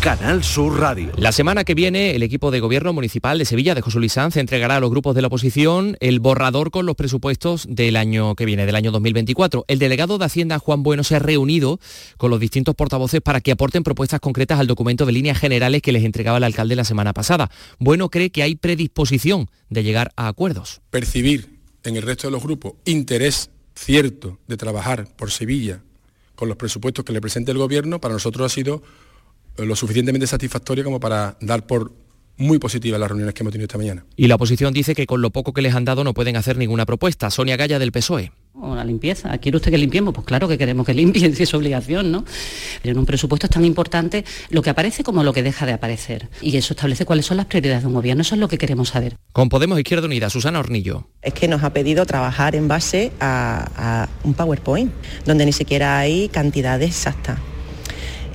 Canal 0.00 0.44
Sur 0.44 0.78
Radio. 0.78 1.10
La 1.16 1.32
semana 1.32 1.64
que 1.64 1.74
viene, 1.74 2.14
el 2.14 2.22
equipo 2.22 2.52
de 2.52 2.60
gobierno 2.60 2.92
municipal 2.92 3.36
de 3.36 3.44
Sevilla 3.44 3.74
de 3.74 3.80
José 3.80 3.98
Luis 3.98 4.12
Sanz 4.12 4.36
entregará 4.36 4.76
a 4.76 4.80
los 4.80 4.90
grupos 4.90 5.16
de 5.16 5.22
la 5.22 5.26
oposición 5.26 5.96
el 5.98 6.20
borrador 6.20 6.70
con 6.70 6.86
los 6.86 6.94
presupuestos 6.94 7.66
del 7.68 7.96
año 7.96 8.36
que 8.36 8.44
viene, 8.44 8.64
del 8.64 8.76
año 8.76 8.92
2024. 8.92 9.64
El 9.66 9.80
delegado 9.80 10.16
de 10.16 10.24
Hacienda, 10.24 10.60
Juan 10.60 10.84
Bueno, 10.84 11.02
se 11.02 11.16
ha 11.16 11.18
reunido 11.18 11.80
con 12.16 12.30
los 12.30 12.38
distintos 12.38 12.76
portavoces 12.76 13.20
para 13.20 13.40
que 13.40 13.50
aporten 13.50 13.82
propuestas 13.82 14.20
concretas 14.20 14.60
al 14.60 14.68
documento 14.68 15.04
de 15.04 15.12
líneas 15.12 15.36
generales 15.36 15.82
que 15.82 15.90
les 15.90 16.04
entregaba 16.04 16.38
el 16.38 16.44
alcalde 16.44 16.76
la 16.76 16.84
semana 16.84 17.12
pasada. 17.12 17.50
Bueno 17.80 18.08
cree 18.08 18.30
que 18.30 18.44
hay 18.44 18.54
predisposición 18.54 19.50
de 19.68 19.82
llegar 19.82 20.12
a 20.14 20.28
acuerdos. 20.28 20.80
Percibir 20.90 21.58
en 21.82 21.96
el 21.96 22.02
resto 22.02 22.28
de 22.28 22.32
los 22.32 22.42
grupos 22.44 22.74
interés 22.84 23.50
cierto 23.74 24.38
de 24.46 24.56
trabajar 24.56 25.08
por 25.16 25.32
Sevilla 25.32 25.82
con 26.36 26.48
los 26.48 26.56
presupuestos 26.56 27.04
que 27.04 27.12
le 27.12 27.20
presente 27.20 27.50
el 27.50 27.58
gobierno, 27.58 28.00
para 28.00 28.14
nosotros 28.14 28.46
ha 28.46 28.54
sido 28.54 28.80
lo 29.58 29.76
suficientemente 29.76 30.26
satisfactoria 30.26 30.84
como 30.84 31.00
para 31.00 31.36
dar 31.40 31.66
por 31.66 31.92
muy 32.38 32.58
positivas 32.58 32.98
las 33.00 33.08
reuniones 33.08 33.34
que 33.34 33.42
hemos 33.42 33.52
tenido 33.52 33.66
esta 33.66 33.78
mañana. 33.78 34.06
Y 34.16 34.28
la 34.28 34.36
oposición 34.36 34.72
dice 34.72 34.94
que 34.94 35.06
con 35.06 35.20
lo 35.20 35.30
poco 35.30 35.52
que 35.52 35.60
les 35.60 35.74
han 35.74 35.84
dado 35.84 36.04
no 36.04 36.14
pueden 36.14 36.36
hacer 36.36 36.56
ninguna 36.56 36.86
propuesta. 36.86 37.30
Sonia 37.30 37.56
Galla 37.56 37.78
del 37.78 37.92
PSOE. 37.92 38.32
O 38.60 38.74
la 38.74 38.84
limpieza. 38.84 39.36
¿Quiere 39.38 39.56
usted 39.56 39.70
que 39.70 39.78
limpiemos? 39.78 40.14
Pues 40.14 40.26
claro 40.26 40.48
que 40.48 40.56
queremos 40.56 40.86
que 40.86 40.94
limpien, 40.94 41.34
si 41.36 41.42
es 41.42 41.54
obligación, 41.54 42.10
¿no? 42.10 42.24
Pero 42.82 42.92
en 42.92 42.98
un 42.98 43.06
presupuesto 43.06 43.46
es 43.46 43.50
tan 43.50 43.64
importante 43.64 44.24
lo 44.50 44.62
que 44.62 44.70
aparece 44.70 45.04
como 45.04 45.22
lo 45.22 45.32
que 45.32 45.42
deja 45.42 45.66
de 45.66 45.72
aparecer. 45.72 46.28
Y 46.40 46.56
eso 46.56 46.74
establece 46.74 47.04
cuáles 47.04 47.26
son 47.26 47.36
las 47.36 47.46
prioridades 47.46 47.82
de 47.82 47.88
un 47.88 47.94
gobierno. 47.94 48.22
Eso 48.22 48.34
es 48.34 48.40
lo 48.40 48.48
que 48.48 48.58
queremos 48.58 48.88
saber. 48.88 49.16
Con 49.32 49.48
Podemos 49.48 49.78
Izquierda 49.78 50.06
Unida, 50.06 50.30
Susana 50.30 50.60
Hornillo. 50.60 51.08
Es 51.22 51.34
que 51.34 51.48
nos 51.48 51.62
ha 51.62 51.72
pedido 51.72 52.06
trabajar 52.06 52.54
en 52.54 52.68
base 52.68 53.12
a, 53.20 53.68
a 53.76 54.08
un 54.24 54.34
PowerPoint, 54.34 54.92
donde 55.24 55.44
ni 55.44 55.52
siquiera 55.52 55.98
hay 55.98 56.28
cantidades 56.28 56.90
exactas. 56.90 57.38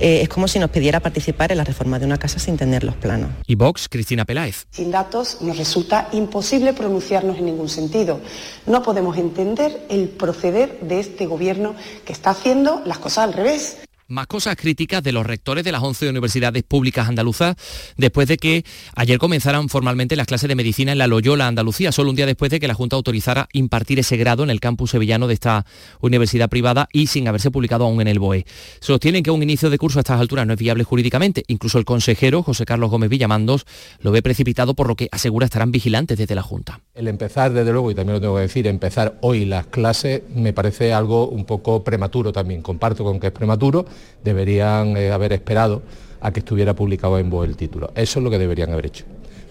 Eh, 0.00 0.22
es 0.22 0.28
como 0.28 0.48
si 0.48 0.58
nos 0.58 0.70
pidiera 0.70 1.00
participar 1.00 1.52
en 1.52 1.58
la 1.58 1.64
reforma 1.64 1.98
de 1.98 2.06
una 2.06 2.18
casa 2.18 2.38
sin 2.38 2.56
tener 2.56 2.84
los 2.84 2.96
planos. 2.96 3.30
Y 3.46 3.54
Vox, 3.54 3.88
Cristina 3.88 4.24
Peláez. 4.24 4.66
Sin 4.70 4.90
datos 4.90 5.38
nos 5.40 5.56
resulta 5.56 6.08
imposible 6.12 6.72
pronunciarnos 6.72 7.38
en 7.38 7.46
ningún 7.46 7.68
sentido. 7.68 8.20
No 8.66 8.82
podemos 8.82 9.16
entender 9.16 9.86
el 9.88 10.08
proceder 10.08 10.80
de 10.80 11.00
este 11.00 11.26
gobierno 11.26 11.74
que 12.04 12.12
está 12.12 12.30
haciendo 12.30 12.82
las 12.84 12.98
cosas 12.98 13.24
al 13.24 13.32
revés. 13.32 13.78
Más 14.14 14.28
cosas 14.28 14.54
críticas 14.54 15.02
de 15.02 15.10
los 15.10 15.26
rectores 15.26 15.64
de 15.64 15.72
las 15.72 15.82
11 15.82 16.08
universidades 16.08 16.62
públicas 16.62 17.08
andaluzas 17.08 17.56
después 17.96 18.28
de 18.28 18.36
que 18.36 18.64
ayer 18.94 19.18
comenzaran 19.18 19.68
formalmente 19.68 20.14
las 20.14 20.28
clases 20.28 20.48
de 20.48 20.54
medicina 20.54 20.92
en 20.92 20.98
la 20.98 21.08
Loyola, 21.08 21.48
Andalucía, 21.48 21.90
solo 21.90 22.10
un 22.10 22.16
día 22.16 22.24
después 22.24 22.48
de 22.52 22.60
que 22.60 22.68
la 22.68 22.74
Junta 22.74 22.94
autorizara 22.94 23.48
impartir 23.52 23.98
ese 23.98 24.16
grado 24.16 24.44
en 24.44 24.50
el 24.50 24.60
campus 24.60 24.92
sevillano 24.92 25.26
de 25.26 25.34
esta 25.34 25.66
universidad 26.00 26.48
privada 26.48 26.88
y 26.92 27.08
sin 27.08 27.26
haberse 27.26 27.50
publicado 27.50 27.86
aún 27.86 28.00
en 28.02 28.06
el 28.06 28.20
BOE. 28.20 28.46
Sostienen 28.78 29.24
que 29.24 29.32
un 29.32 29.42
inicio 29.42 29.68
de 29.68 29.78
curso 29.78 29.98
a 29.98 30.02
estas 30.02 30.20
alturas 30.20 30.46
no 30.46 30.52
es 30.52 30.60
viable 30.60 30.84
jurídicamente. 30.84 31.42
Incluso 31.48 31.78
el 31.78 31.84
consejero 31.84 32.44
José 32.44 32.66
Carlos 32.66 32.90
Gómez 32.90 33.10
Villamandos 33.10 33.66
lo 33.98 34.12
ve 34.12 34.22
precipitado 34.22 34.74
por 34.74 34.86
lo 34.86 34.94
que 34.94 35.08
asegura 35.10 35.46
estarán 35.46 35.72
vigilantes 35.72 36.16
desde 36.18 36.36
la 36.36 36.42
Junta. 36.42 36.78
El 36.94 37.08
empezar, 37.08 37.52
desde 37.52 37.72
luego, 37.72 37.90
y 37.90 37.96
también 37.96 38.14
lo 38.14 38.20
tengo 38.20 38.36
que 38.36 38.42
decir, 38.42 38.68
empezar 38.68 39.18
hoy 39.22 39.44
las 39.44 39.66
clases 39.66 40.22
me 40.32 40.52
parece 40.52 40.92
algo 40.92 41.26
un 41.26 41.46
poco 41.46 41.82
prematuro 41.82 42.32
también. 42.32 42.62
Comparto 42.62 43.02
con 43.02 43.18
que 43.18 43.26
es 43.26 43.32
prematuro 43.32 43.86
deberían 44.22 44.96
eh, 44.96 45.12
haber 45.12 45.32
esperado 45.32 45.82
a 46.20 46.32
que 46.32 46.40
estuviera 46.40 46.74
publicado 46.74 47.18
en 47.18 47.30
voz 47.30 47.46
el 47.46 47.56
título. 47.56 47.92
Eso 47.94 48.18
es 48.18 48.24
lo 48.24 48.30
que 48.30 48.38
deberían 48.38 48.72
haber 48.72 48.86
hecho. 48.86 49.04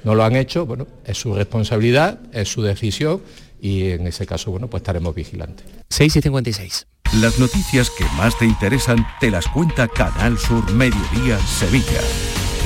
No 0.04 0.16
lo 0.16 0.24
han 0.24 0.36
hecho, 0.36 0.66
bueno, 0.66 0.88
es 1.06 1.18
su 1.18 1.34
responsabilidad, 1.34 2.20
es 2.34 2.52
su 2.52 2.62
decisión 2.62 3.22
y 3.62 3.92
en 3.92 4.08
ese 4.08 4.26
caso, 4.26 4.52
bueno, 4.52 4.70
pues 4.70 4.82
estaremos 4.82 5.16
vigilantes. 5.16 5.66
6 5.90 6.18
y 6.18 6.22
56. 6.22 6.88
Las 7.22 7.40
noticias 7.40 7.90
que 7.92 8.04
más 8.18 8.38
te 8.38 8.46
interesan 8.46 9.06
te 9.20 9.30
las 9.30 9.48
cuenta 9.48 9.88
Canal 9.88 10.38
Sur 10.38 10.70
Mediodía 10.74 11.38
Sevilla. 11.40 12.02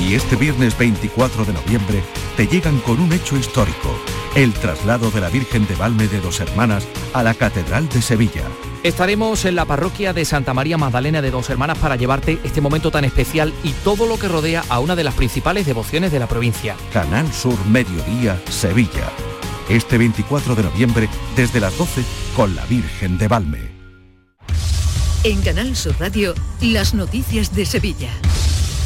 Y 0.00 0.14
este 0.14 0.36
viernes 0.36 0.76
24 0.78 1.44
de 1.44 1.52
noviembre 1.52 2.02
te 2.36 2.46
llegan 2.46 2.80
con 2.80 2.98
un 2.98 3.12
hecho 3.12 3.36
histórico, 3.36 3.96
el 4.34 4.52
traslado 4.54 5.10
de 5.10 5.20
la 5.20 5.28
Virgen 5.28 5.66
de 5.66 5.74
Valme 5.74 6.08
de 6.08 6.20
Dos 6.20 6.40
Hermanas 6.40 6.86
a 7.12 7.22
la 7.22 7.34
Catedral 7.34 7.88
de 7.88 8.00
Sevilla. 8.00 8.44
Estaremos 8.88 9.44
en 9.44 9.54
la 9.54 9.66
parroquia 9.66 10.14
de 10.14 10.24
Santa 10.24 10.54
María 10.54 10.78
Magdalena 10.78 11.20
de 11.20 11.30
Dos 11.30 11.50
Hermanas 11.50 11.76
para 11.76 11.96
llevarte 11.96 12.38
este 12.42 12.62
momento 12.62 12.90
tan 12.90 13.04
especial 13.04 13.52
y 13.62 13.72
todo 13.84 14.06
lo 14.06 14.18
que 14.18 14.28
rodea 14.28 14.64
a 14.70 14.80
una 14.80 14.96
de 14.96 15.04
las 15.04 15.12
principales 15.12 15.66
devociones 15.66 16.10
de 16.10 16.18
la 16.18 16.26
provincia. 16.26 16.74
Canal 16.90 17.30
Sur 17.30 17.62
Mediodía 17.66 18.40
Sevilla. 18.48 19.12
Este 19.68 19.98
24 19.98 20.54
de 20.54 20.62
noviembre 20.62 21.10
desde 21.36 21.60
las 21.60 21.76
12 21.76 22.02
con 22.34 22.56
la 22.56 22.64
Virgen 22.64 23.18
de 23.18 23.28
Valme. 23.28 23.58
En 25.22 25.42
Canal 25.42 25.76
Sur 25.76 25.94
Radio, 26.00 26.32
las 26.62 26.94
noticias 26.94 27.54
de 27.54 27.66
Sevilla 27.66 28.08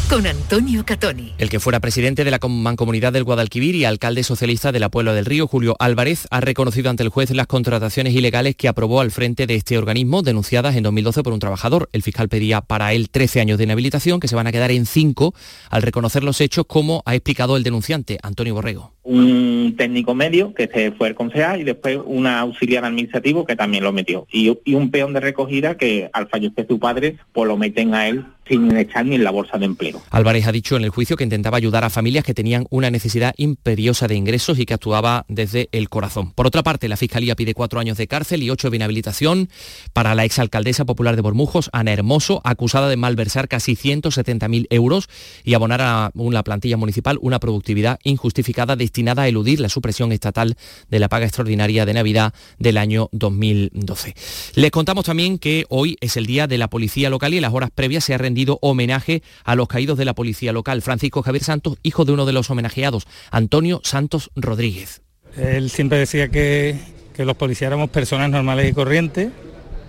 con 0.09 0.27
Antonio 0.27 0.85
Catoni. 0.85 1.35
El 1.39 1.49
que 1.49 1.61
fuera 1.61 1.81
presidente 1.81 2.25
de 2.25 2.31
la 2.31 2.39
Mancomunidad 2.39 3.13
del 3.13 3.25
Guadalquivir 3.25 3.75
y 3.75 3.85
alcalde 3.85 4.23
socialista 4.23 4.73
de 4.73 4.81
la 4.81 4.91
Puebla 4.91 5.15
del 5.15 5.25
Río, 5.25 5.47
Julio 5.47 5.77
Álvarez, 5.79 6.27
ha 6.31 6.41
reconocido 6.41 6.91
ante 6.91 7.03
el 7.03 7.09
juez 7.09 7.31
las 7.31 7.47
contrataciones 7.47 8.15
ilegales 8.15 8.57
que 8.57 8.69
aprobó 8.69 9.01
al 9.01 9.11
frente 9.11 9.47
de 9.47 9.55
este 9.55 9.79
organismo, 9.79 10.23
denunciadas 10.23 10.77
en 10.77 10.83
2012 10.83 11.23
por 11.23 11.33
un 11.33 11.41
trabajador. 11.41 11.89
El 11.93 12.03
fiscal 12.03 12.29
pedía 12.29 12.61
para 12.61 12.93
él 12.93 13.11
13 13.11 13.41
años 13.41 13.59
de 13.59 13.65
inhabilitación, 13.65 14.21
que 14.21 14.29
se 14.29 14.37
van 14.37 14.47
a 14.47 14.53
quedar 14.53 14.71
en 14.71 14.87
5 14.87 15.35
al 15.71 15.83
reconocer 15.83 16.25
los 16.25 16.41
hechos, 16.41 16.65
como 16.67 17.03
ha 17.07 17.15
explicado 17.15 17.57
el 17.57 17.63
denunciante, 17.63 18.19
Antonio 18.23 18.55
Borrego. 18.55 18.93
Un 19.05 19.75
técnico 19.77 20.15
medio, 20.15 20.55
que 20.55 20.93
fue 20.97 21.09
el 21.09 21.15
concejal, 21.15 21.61
y 21.61 21.65
después 21.65 21.99
un 22.05 22.27
auxiliar 22.27 22.85
administrativo, 22.85 23.45
que 23.45 23.57
también 23.57 23.83
lo 23.83 23.93
metió. 23.93 24.27
Y, 24.31 24.49
un 24.75 24.91
peón 24.91 25.13
de 25.13 25.21
recogida 25.21 25.77
que 25.77 26.11
al 26.13 26.29
fallecer 26.29 26.67
su 26.69 26.79
padre, 26.79 27.17
pues 27.33 27.49
lo 27.49 27.57
meten 27.57 27.95
a 27.95 28.09
él 28.09 28.25
sin 28.49 28.77
echar 28.77 29.07
ni 29.07 29.15
en 29.15 29.25
la 29.25 29.31
bolsa 29.31 29.57
de 29.59 29.67
empleo. 29.67 30.03
Álvarez 30.11 30.47
ha 30.47 30.53
dicho 30.53 30.77
en 30.77 30.85
el 30.85 30.91
juicio 30.91 31.17
que 31.17 31.25
intentaba 31.25 31.57
ayudar 31.57 31.85
a 31.85 31.91
familias 31.91 32.25
que 32.25 32.35
tenían 32.35 32.67
una 32.71 32.91
necesidad 32.91 33.35
imperiosa 33.37 34.09
de 34.09 34.17
ingresos 34.17 34.59
y 34.59 34.67
que 34.67 34.75
actuaba 34.75 35.25
desde 35.29 35.69
el 35.73 35.89
corazón. 35.89 36.33
Por 36.33 36.47
otra 36.47 36.63
parte, 36.63 36.89
la 36.89 36.97
Fiscalía 36.97 37.37
pide 37.37 37.55
cuatro 37.55 37.79
años 37.79 37.97
de 37.99 38.09
cárcel 38.09 38.43
y 38.43 38.51
ocho 38.51 38.71
de 38.71 38.77
inhabilitación 38.77 39.49
para 39.93 40.15
la 40.15 40.25
exalcaldesa 40.25 40.85
popular 40.85 41.17
de 41.17 41.23
Bormujos, 41.23 41.71
Ana 41.73 41.93
Hermoso, 41.93 42.41
acusada 42.45 42.89
de 42.89 42.97
malversar 42.97 43.49
casi 43.49 43.77
170.000 43.77 44.67
euros 44.71 45.09
y 45.45 45.55
abonar 45.55 45.81
a 45.81 46.11
una 46.15 46.43
plantilla 46.43 46.77
municipal 46.77 47.19
una 47.21 47.39
productividad 47.39 47.99
injustificada 48.03 48.77
destinada 48.93 49.23
a 49.23 49.29
eludir 49.29 49.59
la 49.59 49.71
supresión 49.71 50.13
estatal 50.13 50.55
de 50.91 50.99
la 50.99 51.09
paga 51.09 51.25
extraordinaria 51.25 51.87
de 51.87 51.95
Navidad 51.95 52.35
del 52.59 52.77
año 52.77 53.09
2012. 53.13 54.15
Les 54.57 54.71
contamos 54.71 55.07
también 55.07 55.39
que 55.39 55.65
hoy 55.71 55.97
es 56.03 56.19
el 56.19 56.27
día 56.27 56.47
de 56.47 56.59
la 56.59 56.69
policía 56.69 57.09
local 57.09 57.33
y 57.33 57.39
en 57.39 57.43
las 57.43 57.55
horas 57.55 57.71
previas 57.75 58.05
se 58.05 58.13
ha 58.13 58.19
rendido 58.19 58.59
homenaje 58.61 59.23
a 59.45 59.55
los 59.55 59.67
caídos 59.67 59.97
de 59.97 60.05
la 60.05 60.15
policía 60.15 60.53
local. 60.53 60.83
Francisco 60.83 61.23
Javier 61.23 61.43
Santos, 61.43 61.79
hijo 61.83 62.05
de 62.05 62.13
uno 62.13 62.27
de 62.27 62.35
los 62.35 62.51
homenajeados, 62.51 63.07
Antonio 63.31 63.81
Santos 63.83 64.31
Rodríguez. 64.37 65.01
Él 65.39 65.71
siempre 65.71 65.97
decía 65.97 66.29
que, 66.29 66.77
que 67.17 67.25
los 67.25 67.37
policías 67.37 67.69
éramos 67.69 67.89
personas 67.89 68.29
normales 68.29 68.71
y 68.71 68.75
corrientes 68.75 69.31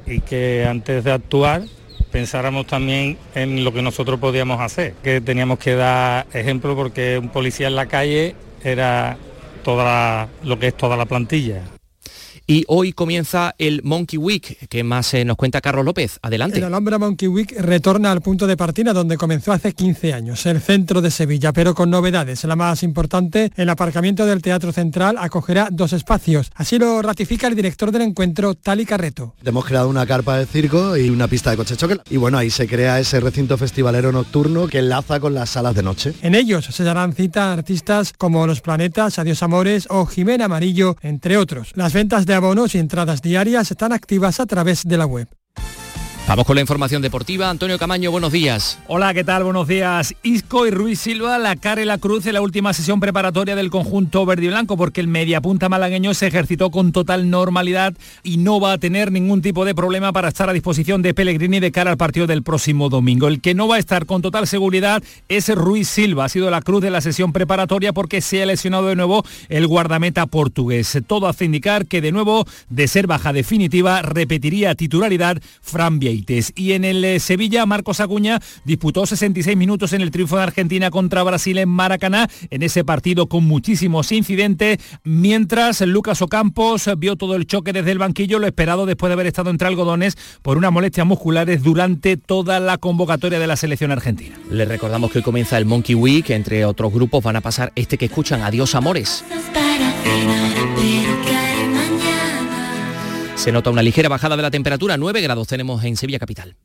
y 0.07 0.21
que 0.21 0.65
antes 0.65 1.03
de 1.03 1.11
actuar 1.11 1.63
pensáramos 2.13 2.67
también 2.67 3.17
en 3.33 3.63
lo 3.63 3.73
que 3.73 3.81
nosotros 3.81 4.19
podíamos 4.19 4.61
hacer, 4.61 4.93
que 5.03 5.19
teníamos 5.19 5.57
que 5.57 5.73
dar 5.73 6.27
ejemplo 6.31 6.75
porque 6.75 7.17
un 7.17 7.29
policía 7.29 7.65
en 7.65 7.75
la 7.75 7.87
calle 7.87 8.35
era 8.63 9.17
toda 9.63 10.27
lo 10.43 10.59
que 10.59 10.67
es 10.67 10.77
toda 10.77 10.97
la 10.97 11.05
plantilla. 11.05 11.63
Y 12.45 12.65
hoy 12.67 12.91
comienza 12.91 13.55
el 13.57 13.81
Monkey 13.83 14.17
Week, 14.17 14.67
que 14.67 14.83
más 14.83 15.13
eh, 15.13 15.23
nos 15.23 15.37
cuenta 15.37 15.61
Carlos 15.61 15.85
López. 15.85 16.19
Adelante. 16.21 16.57
El 16.57 16.65
Alhambra 16.65 16.99
Monkey 16.99 17.29
Week 17.29 17.55
retorna 17.57 18.11
al 18.11 18.21
punto 18.21 18.47
de 18.47 18.57
partida 18.57 18.91
donde 18.91 19.17
comenzó 19.17 19.53
hace 19.53 19.71
15 19.71 20.13
años, 20.13 20.45
el 20.45 20.59
centro 20.59 21.01
de 21.01 21.09
Sevilla, 21.09 21.53
pero 21.53 21.73
con 21.73 21.89
novedades. 21.89 22.43
La 22.43 22.57
más 22.57 22.83
importante, 22.83 23.49
el 23.55 23.69
aparcamiento 23.69 24.25
del 24.25 24.41
Teatro 24.41 24.73
Central 24.73 25.15
acogerá 25.19 25.69
dos 25.71 25.93
espacios. 25.93 26.51
Así 26.55 26.77
lo 26.77 27.01
ratifica 27.01 27.47
el 27.47 27.55
director 27.55 27.93
del 27.93 28.01
encuentro, 28.01 28.55
Tali 28.55 28.85
Carreto. 28.85 29.35
Hemos 29.45 29.63
creado 29.63 29.87
una 29.87 30.05
carpa 30.05 30.37
de 30.37 30.45
circo 30.45 30.97
y 30.97 31.09
una 31.09 31.29
pista 31.29 31.51
de 31.51 31.55
coche 31.55 31.77
choque. 31.77 31.99
Y 32.09 32.17
bueno, 32.17 32.37
ahí 32.37 32.49
se 32.49 32.67
crea 32.67 32.99
ese 32.99 33.21
recinto 33.21 33.57
festivalero 33.57 34.11
nocturno 34.11 34.67
que 34.67 34.79
enlaza 34.79 35.21
con 35.21 35.33
las 35.33 35.51
salas 35.51 35.75
de 35.75 35.83
noche. 35.83 36.13
En 36.21 36.35
ellos 36.35 36.65
se 36.65 36.83
darán 36.83 37.13
cita 37.13 37.53
artistas 37.53 38.11
como 38.17 38.45
Los 38.47 38.59
Planetas, 38.59 39.17
Adiós 39.17 39.43
Amores 39.43 39.87
o 39.89 40.05
Jimena 40.05 40.45
Amarillo, 40.45 40.97
entre 41.01 41.37
otros. 41.37 41.71
Las 41.75 41.93
ventas 41.93 42.25
de 42.25 42.32
abonos 42.33 42.75
y 42.75 42.79
entradas 42.79 43.21
diarias 43.21 43.71
están 43.71 43.93
activas 43.93 44.39
a 44.39 44.45
través 44.45 44.87
de 44.87 44.97
la 44.97 45.05
web. 45.05 45.27
Vamos 46.25 46.45
con 46.45 46.55
la 46.55 46.61
información 46.61 47.01
deportiva. 47.01 47.49
Antonio 47.49 47.77
Camaño, 47.77 48.09
buenos 48.09 48.31
días. 48.31 48.79
Hola, 48.87 49.13
¿qué 49.13 49.25
tal? 49.25 49.43
Buenos 49.43 49.67
días. 49.67 50.15
Isco 50.23 50.65
y 50.65 50.71
Ruiz 50.71 51.01
Silva, 51.01 51.37
la 51.37 51.57
cara 51.57 51.81
y 51.81 51.85
la 51.85 51.97
cruz 51.97 52.25
en 52.25 52.33
la 52.33 52.41
última 52.41 52.73
sesión 52.73 53.01
preparatoria 53.01 53.57
del 53.57 53.69
conjunto 53.69 54.25
verde 54.25 54.45
y 54.45 54.47
blanco, 54.47 54.77
porque 54.77 55.01
el 55.01 55.09
mediapunta 55.09 55.67
malagueño 55.67 56.13
se 56.13 56.27
ejercitó 56.27 56.71
con 56.71 56.93
total 56.93 57.29
normalidad 57.29 57.93
y 58.23 58.37
no 58.37 58.61
va 58.61 58.71
a 58.71 58.77
tener 58.77 59.11
ningún 59.11 59.41
tipo 59.41 59.65
de 59.65 59.75
problema 59.75 60.13
para 60.13 60.29
estar 60.29 60.49
a 60.49 60.53
disposición 60.53 61.01
de 61.01 61.13
Pellegrini 61.13 61.59
de 61.59 61.73
cara 61.73 61.91
al 61.91 61.97
partido 61.97 62.25
del 62.25 62.41
próximo 62.41 62.87
domingo. 62.87 63.27
El 63.27 63.41
que 63.41 63.53
no 63.53 63.67
va 63.67 63.75
a 63.75 63.79
estar 63.79 64.05
con 64.05 64.21
total 64.21 64.47
seguridad 64.47 65.03
es 65.27 65.53
Ruiz 65.53 65.89
Silva. 65.89 66.25
Ha 66.25 66.29
sido 66.29 66.49
la 66.49 66.61
cruz 66.61 66.81
de 66.81 66.89
la 66.89 67.01
sesión 67.01 67.33
preparatoria 67.33 67.91
porque 67.91 68.21
se 68.21 68.41
ha 68.41 68.45
lesionado 68.45 68.87
de 68.87 68.95
nuevo 68.95 69.25
el 69.49 69.67
guardameta 69.67 70.25
portugués. 70.25 70.97
Todo 71.05 71.27
hace 71.27 71.43
indicar 71.43 71.85
que 71.85 71.99
de 71.99 72.13
nuevo, 72.13 72.45
de 72.69 72.87
ser 72.87 73.07
baja 73.07 73.33
definitiva, 73.33 74.01
repetiría 74.01 74.73
titularidad 74.73 75.41
Fran 75.61 75.99
y 76.55 76.73
en 76.73 76.85
el 76.85 77.03
eh, 77.03 77.19
Sevilla, 77.19 77.65
Marcos 77.65 77.99
Acuña 77.99 78.39
disputó 78.65 79.05
66 79.05 79.57
minutos 79.57 79.93
en 79.93 80.01
el 80.01 80.11
triunfo 80.11 80.37
de 80.37 80.43
Argentina 80.43 80.91
contra 80.91 81.23
Brasil 81.23 81.57
en 81.57 81.69
Maracaná, 81.69 82.29
en 82.49 82.63
ese 82.63 82.83
partido 82.83 83.27
con 83.27 83.45
muchísimos 83.45 84.11
incidentes, 84.11 84.77
mientras 85.03 85.81
Lucas 85.81 86.21
Ocampos 86.21 86.89
vio 86.97 87.15
todo 87.15 87.35
el 87.35 87.47
choque 87.47 87.73
desde 87.73 87.91
el 87.91 87.97
banquillo, 87.97 88.39
lo 88.39 88.47
esperado 88.47 88.85
después 88.85 89.09
de 89.09 89.13
haber 89.13 89.27
estado 89.27 89.49
entre 89.49 89.67
algodones 89.67 90.17
por 90.41 90.57
unas 90.57 90.71
molestias 90.71 91.07
musculares 91.07 91.63
durante 91.63 92.17
toda 92.17 92.59
la 92.59 92.77
convocatoria 92.77 93.39
de 93.39 93.47
la 93.47 93.55
selección 93.55 93.91
argentina. 93.91 94.37
Les 94.49 94.67
recordamos 94.67 95.11
que 95.11 95.19
hoy 95.19 95.23
comienza 95.23 95.57
el 95.57 95.65
Monkey 95.65 95.95
Week, 95.95 96.29
entre 96.29 96.65
otros 96.65 96.93
grupos 96.93 97.23
van 97.23 97.35
a 97.35 97.41
pasar 97.41 97.71
este 97.75 97.97
que 97.97 98.05
escuchan, 98.05 98.41
Adiós 98.41 98.75
Amores. 98.75 99.23
Se 103.43 103.51
nota 103.51 103.71
una 103.71 103.83
ligera 103.83 104.07
bajada 104.07 104.37
de 104.37 104.41
la 104.41 104.51
temperatura, 104.51 104.95
9 104.95 105.19
grados 105.19 105.49
tenemos 105.49 105.83
en 105.83 105.97
Sevilla 105.97 106.17
Capital. 106.17 106.55